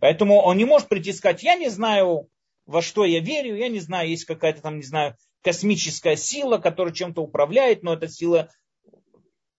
Поэтому 0.00 0.40
он 0.40 0.56
не 0.56 0.64
может 0.64 0.88
прийти 0.88 1.10
и 1.10 1.12
сказать, 1.12 1.42
я 1.42 1.54
не 1.56 1.68
знаю, 1.68 2.28
во 2.66 2.82
что 2.82 3.04
я 3.04 3.20
верю, 3.20 3.56
я 3.56 3.68
не 3.68 3.80
знаю, 3.80 4.08
есть 4.08 4.24
какая-то 4.24 4.62
там, 4.62 4.76
не 4.76 4.82
знаю, 4.82 5.16
космическая 5.42 6.16
сила, 6.16 6.58
которая 6.58 6.94
чем-то 6.94 7.22
управляет, 7.22 7.82
но 7.82 7.94
эта 7.94 8.08
сила... 8.08 8.50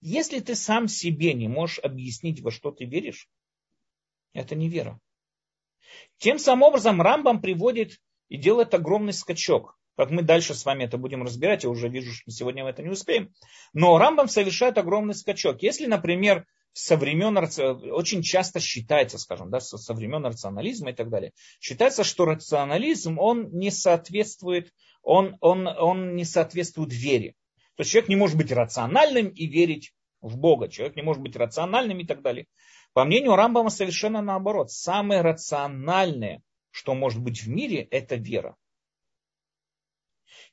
Если 0.01 0.39
ты 0.39 0.55
сам 0.55 0.87
себе 0.87 1.33
не 1.33 1.47
можешь 1.47 1.79
объяснить, 1.79 2.39
во 2.41 2.51
что 2.51 2.69
ты 2.71 2.85
веришь, 2.85 3.27
это 4.33 4.53
не 4.53 4.69
вера. 4.69 4.99
Тем 6.17 6.39
самым 6.39 6.63
образом 6.63 7.01
Рамбам 7.01 7.41
приводит 7.41 7.99
и 8.29 8.37
делает 8.37 8.73
огромный 8.73 9.13
скачок. 9.13 9.77
Как 9.97 10.11
мы 10.11 10.23
дальше 10.23 10.53
с 10.53 10.65
вами 10.65 10.83
это 10.83 10.97
будем 10.97 11.23
разбирать, 11.23 11.63
я 11.63 11.69
уже 11.69 11.87
вижу, 11.87 12.13
что 12.13 12.29
сегодня 12.31 12.63
мы 12.63 12.71
это 12.71 12.83
не 12.83 12.89
успеем. 12.89 13.33
Но 13.73 13.97
Рамбам 13.97 14.27
совершает 14.27 14.77
огромный 14.77 15.15
скачок. 15.15 15.61
Если, 15.61 15.85
например, 15.85 16.45
со 16.73 16.97
времен, 16.97 17.37
очень 17.37 18.21
часто 18.21 18.59
считается, 18.59 19.17
скажем, 19.17 19.49
да, 19.49 19.61
со 19.61 19.93
времен 19.93 20.25
рационализма 20.25 20.89
и 20.89 20.93
так 20.93 21.09
далее, 21.09 21.31
считается, 21.61 22.03
что 22.03 22.25
рационализм, 22.25 23.17
он 23.17 23.49
не 23.51 23.71
соответствует, 23.71 24.73
он, 25.01 25.37
он, 25.39 25.67
он 25.67 26.15
не 26.15 26.25
соответствует 26.25 26.91
вере. 26.91 27.33
То 27.75 27.81
есть 27.81 27.91
человек 27.91 28.09
не 28.09 28.17
может 28.17 28.35
быть 28.35 28.51
рациональным 28.51 29.29
и 29.29 29.45
верить 29.47 29.93
в 30.19 30.37
Бога. 30.37 30.67
Человек 30.67 30.97
не 30.97 31.01
может 31.01 31.21
быть 31.21 31.37
рациональным 31.37 31.99
и 31.99 32.05
так 32.05 32.21
далее. 32.21 32.47
По 32.95 33.03
мнению 33.03 33.35
Рамбама 33.35 33.69
совершенно 33.69 34.21
наоборот. 34.21 34.71
Самое 34.71 35.19
рациональное, 35.19 36.41
что 36.71 36.95
может 36.95 37.21
быть 37.21 37.43
в 37.43 37.49
мире, 37.49 37.81
это 37.91 38.15
вера. 38.15 38.55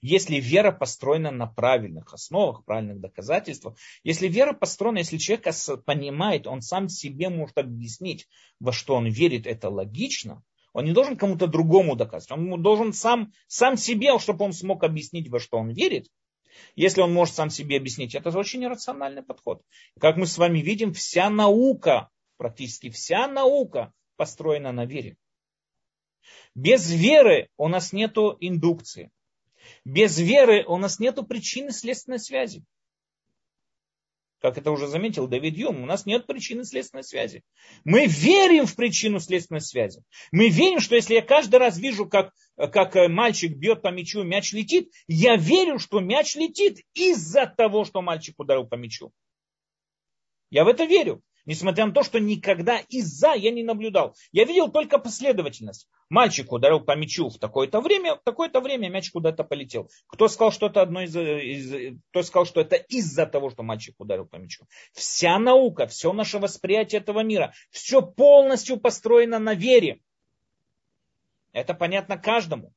Если 0.01 0.40
вера 0.40 0.72
построена 0.72 1.30
на 1.30 1.47
правильных 1.47 2.12
основах, 2.12 2.64
правильных 2.64 2.99
доказательствах, 2.99 3.76
если 4.03 4.26
вера 4.26 4.55
построена, 4.55 4.99
если 4.99 5.18
человек 5.18 5.47
понимает, 5.84 6.49
он 6.49 6.62
сам 6.62 6.88
себе 6.88 7.28
может 7.28 7.59
объяснить, 7.59 8.26
во 8.59 8.72
что 8.72 8.97
он 8.97 9.07
верит, 9.07 9.47
это 9.47 9.68
логично, 9.68 10.43
он 10.72 10.86
не 10.86 10.93
должен 10.93 11.16
кому-то 11.16 11.47
другому 11.47 11.95
доказывать. 11.95 12.32
Он 12.32 12.61
должен 12.61 12.93
сам, 12.93 13.32
сам 13.47 13.76
себе, 13.76 14.18
чтобы 14.18 14.45
он 14.45 14.53
смог 14.53 14.82
объяснить, 14.82 15.28
во 15.28 15.38
что 15.38 15.59
он 15.59 15.70
верит. 15.70 16.09
Если 16.74 17.03
он 17.03 17.12
может 17.12 17.36
сам 17.36 17.51
себе 17.51 17.76
объяснить, 17.76 18.16
это 18.16 18.36
очень 18.36 18.66
рациональный 18.66 19.22
подход. 19.22 19.62
Как 20.01 20.16
мы 20.16 20.26
с 20.26 20.38
вами 20.38 20.59
видим, 20.59 20.93
вся 20.93 21.30
наука 21.30 22.09
Практически 22.43 22.90
вся 22.90 23.28
наука 23.28 23.93
построена 24.16 24.72
на 24.72 24.84
вере. 24.84 25.16
Без 26.57 26.90
веры 26.90 27.49
у 27.57 27.68
нас 27.68 27.93
нет 27.93 28.16
индукции. 28.40 29.12
Без 29.84 30.18
веры 30.18 30.64
у 30.66 30.76
нас 30.76 30.99
нет 30.99 31.16
причины 31.28 31.70
следственной 31.70 32.18
связи. 32.18 32.64
Как 34.40 34.59
это 34.59 34.72
уже 34.72 34.88
заметил 34.88 35.28
Давид 35.28 35.57
Юм, 35.57 35.84
у 35.84 35.86
нас 35.86 36.05
нет 36.05 36.26
причины 36.26 36.64
следственной 36.64 37.05
связи. 37.05 37.45
Мы 37.84 38.07
верим 38.07 38.66
в 38.66 38.74
причину 38.74 39.20
следственной 39.20 39.61
связи. 39.61 40.03
Мы 40.32 40.49
верим, 40.49 40.80
что 40.80 40.97
если 40.97 41.14
я 41.14 41.22
каждый 41.22 41.61
раз 41.61 41.78
вижу, 41.78 42.09
как, 42.09 42.34
как 42.57 42.97
мальчик 43.09 43.57
бьет 43.57 43.82
по 43.82 43.93
мячу, 43.93 44.24
мяч 44.24 44.53
летит, 44.53 44.90
я 45.07 45.36
верю, 45.36 45.78
что 45.78 46.01
мяч 46.01 46.34
летит 46.34 46.80
из-за 46.93 47.47
того, 47.47 47.84
что 47.84 48.03
мальчик 48.03 48.34
ударил 48.40 48.66
по 48.66 48.74
мячу. 48.74 49.12
Я 50.51 50.64
в 50.64 50.66
это 50.66 50.86
верю. 50.86 51.22
Несмотря 51.45 51.86
на 51.86 51.93
то, 51.93 52.05
что 52.05 52.20
никогда 52.20 52.78
из-за 52.78 53.32
я 53.32 53.51
не 53.51 53.64
наблюдал. 53.64 54.14
Я 54.30 54.45
видел 54.45 54.70
только 54.70 54.99
последовательность. 54.99 55.88
Мальчик 56.09 56.53
ударил 56.53 56.80
по 56.80 56.95
мячу 56.95 57.28
в 57.30 57.38
такое-то 57.38 57.80
время, 57.80 58.14
в 58.14 58.22
такое-то 58.22 58.61
время 58.61 58.88
мяч 58.88 59.11
куда-то 59.11 59.43
полетел. 59.43 59.90
Кто 60.07 60.28
сказал, 60.28 60.53
что 60.53 60.66
это 60.66 60.82
одно 60.82 61.03
из, 61.03 61.16
из 61.16 61.99
кто 62.11 62.22
сказал, 62.22 62.47
что 62.47 62.61
это 62.61 62.76
из-за 62.76 63.26
того, 63.26 63.51
что 63.51 63.64
мальчик 63.64 63.99
ударил 63.99 64.24
по 64.24 64.36
мячу? 64.36 64.66
Вся 64.93 65.38
наука, 65.38 65.86
все 65.88 66.12
наше 66.12 66.38
восприятие 66.38 67.01
этого 67.01 67.20
мира, 67.24 67.53
все 67.70 68.03
полностью 68.03 68.78
построено 68.78 69.40
на 69.40 69.55
вере. 69.55 70.01
Это 71.53 71.74
понятно 71.74 72.18
каждому. 72.18 72.72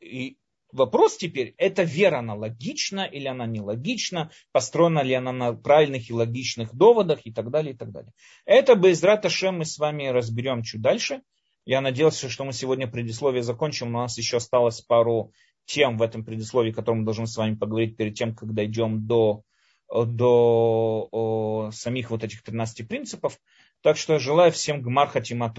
И 0.00 0.38
Вопрос 0.70 1.16
теперь, 1.16 1.54
эта 1.56 1.82
вера, 1.82 2.18
она 2.18 2.34
логична 2.34 3.04
или 3.06 3.26
она 3.26 3.46
нелогична, 3.46 4.30
построена 4.52 5.02
ли 5.02 5.14
она 5.14 5.32
на 5.32 5.54
правильных 5.54 6.10
и 6.10 6.12
логичных 6.12 6.74
доводах 6.74 7.20
и 7.24 7.32
так 7.32 7.50
далее, 7.50 7.74
и 7.74 7.76
так 7.76 7.90
далее. 7.90 8.12
Это 8.44 8.74
без 8.74 9.02
Раташем 9.02 9.58
мы 9.58 9.64
с 9.64 9.78
вами 9.78 10.08
разберем 10.08 10.62
чуть 10.62 10.82
дальше. 10.82 11.22
Я 11.64 11.80
надеялся, 11.80 12.28
что 12.28 12.44
мы 12.44 12.52
сегодня 12.52 12.86
предисловие 12.86 13.42
закончим, 13.42 13.88
у 13.88 13.98
нас 13.98 14.18
еще 14.18 14.38
осталось 14.38 14.80
пару 14.82 15.32
тем 15.64 15.98
в 15.98 16.02
этом 16.02 16.24
предисловии, 16.24 16.72
которые 16.72 17.00
мы 17.00 17.04
должны 17.04 17.26
с 17.26 17.36
вами 17.36 17.54
поговорить 17.54 17.96
перед 17.96 18.14
тем, 18.14 18.34
как 18.34 18.52
дойдем 18.54 19.06
до, 19.06 19.42
до 19.90 21.08
о, 21.12 21.70
самих 21.72 22.10
вот 22.10 22.24
этих 22.24 22.42
13 22.42 22.88
принципов. 22.88 23.38
Так 23.82 23.96
что 23.96 24.18
желаю 24.18 24.50
всем 24.50 24.82
гмар 24.82 25.08
хатима 25.08 25.52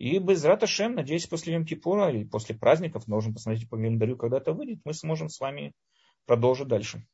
и 0.00 0.18
без 0.18 0.42
Раташем, 0.46 0.94
надеюсь, 0.94 1.26
после 1.26 1.54
Йом-Кипура 1.54 2.10
или 2.10 2.24
после 2.24 2.54
праздников, 2.54 3.04
должен 3.06 3.34
посмотреть 3.34 3.68
по 3.68 3.76
календарю, 3.76 4.16
когда 4.16 4.38
это 4.38 4.54
выйдет, 4.54 4.80
мы 4.84 4.94
сможем 4.94 5.28
с 5.28 5.38
вами 5.38 5.74
продолжить 6.24 6.68
дальше. 6.68 7.06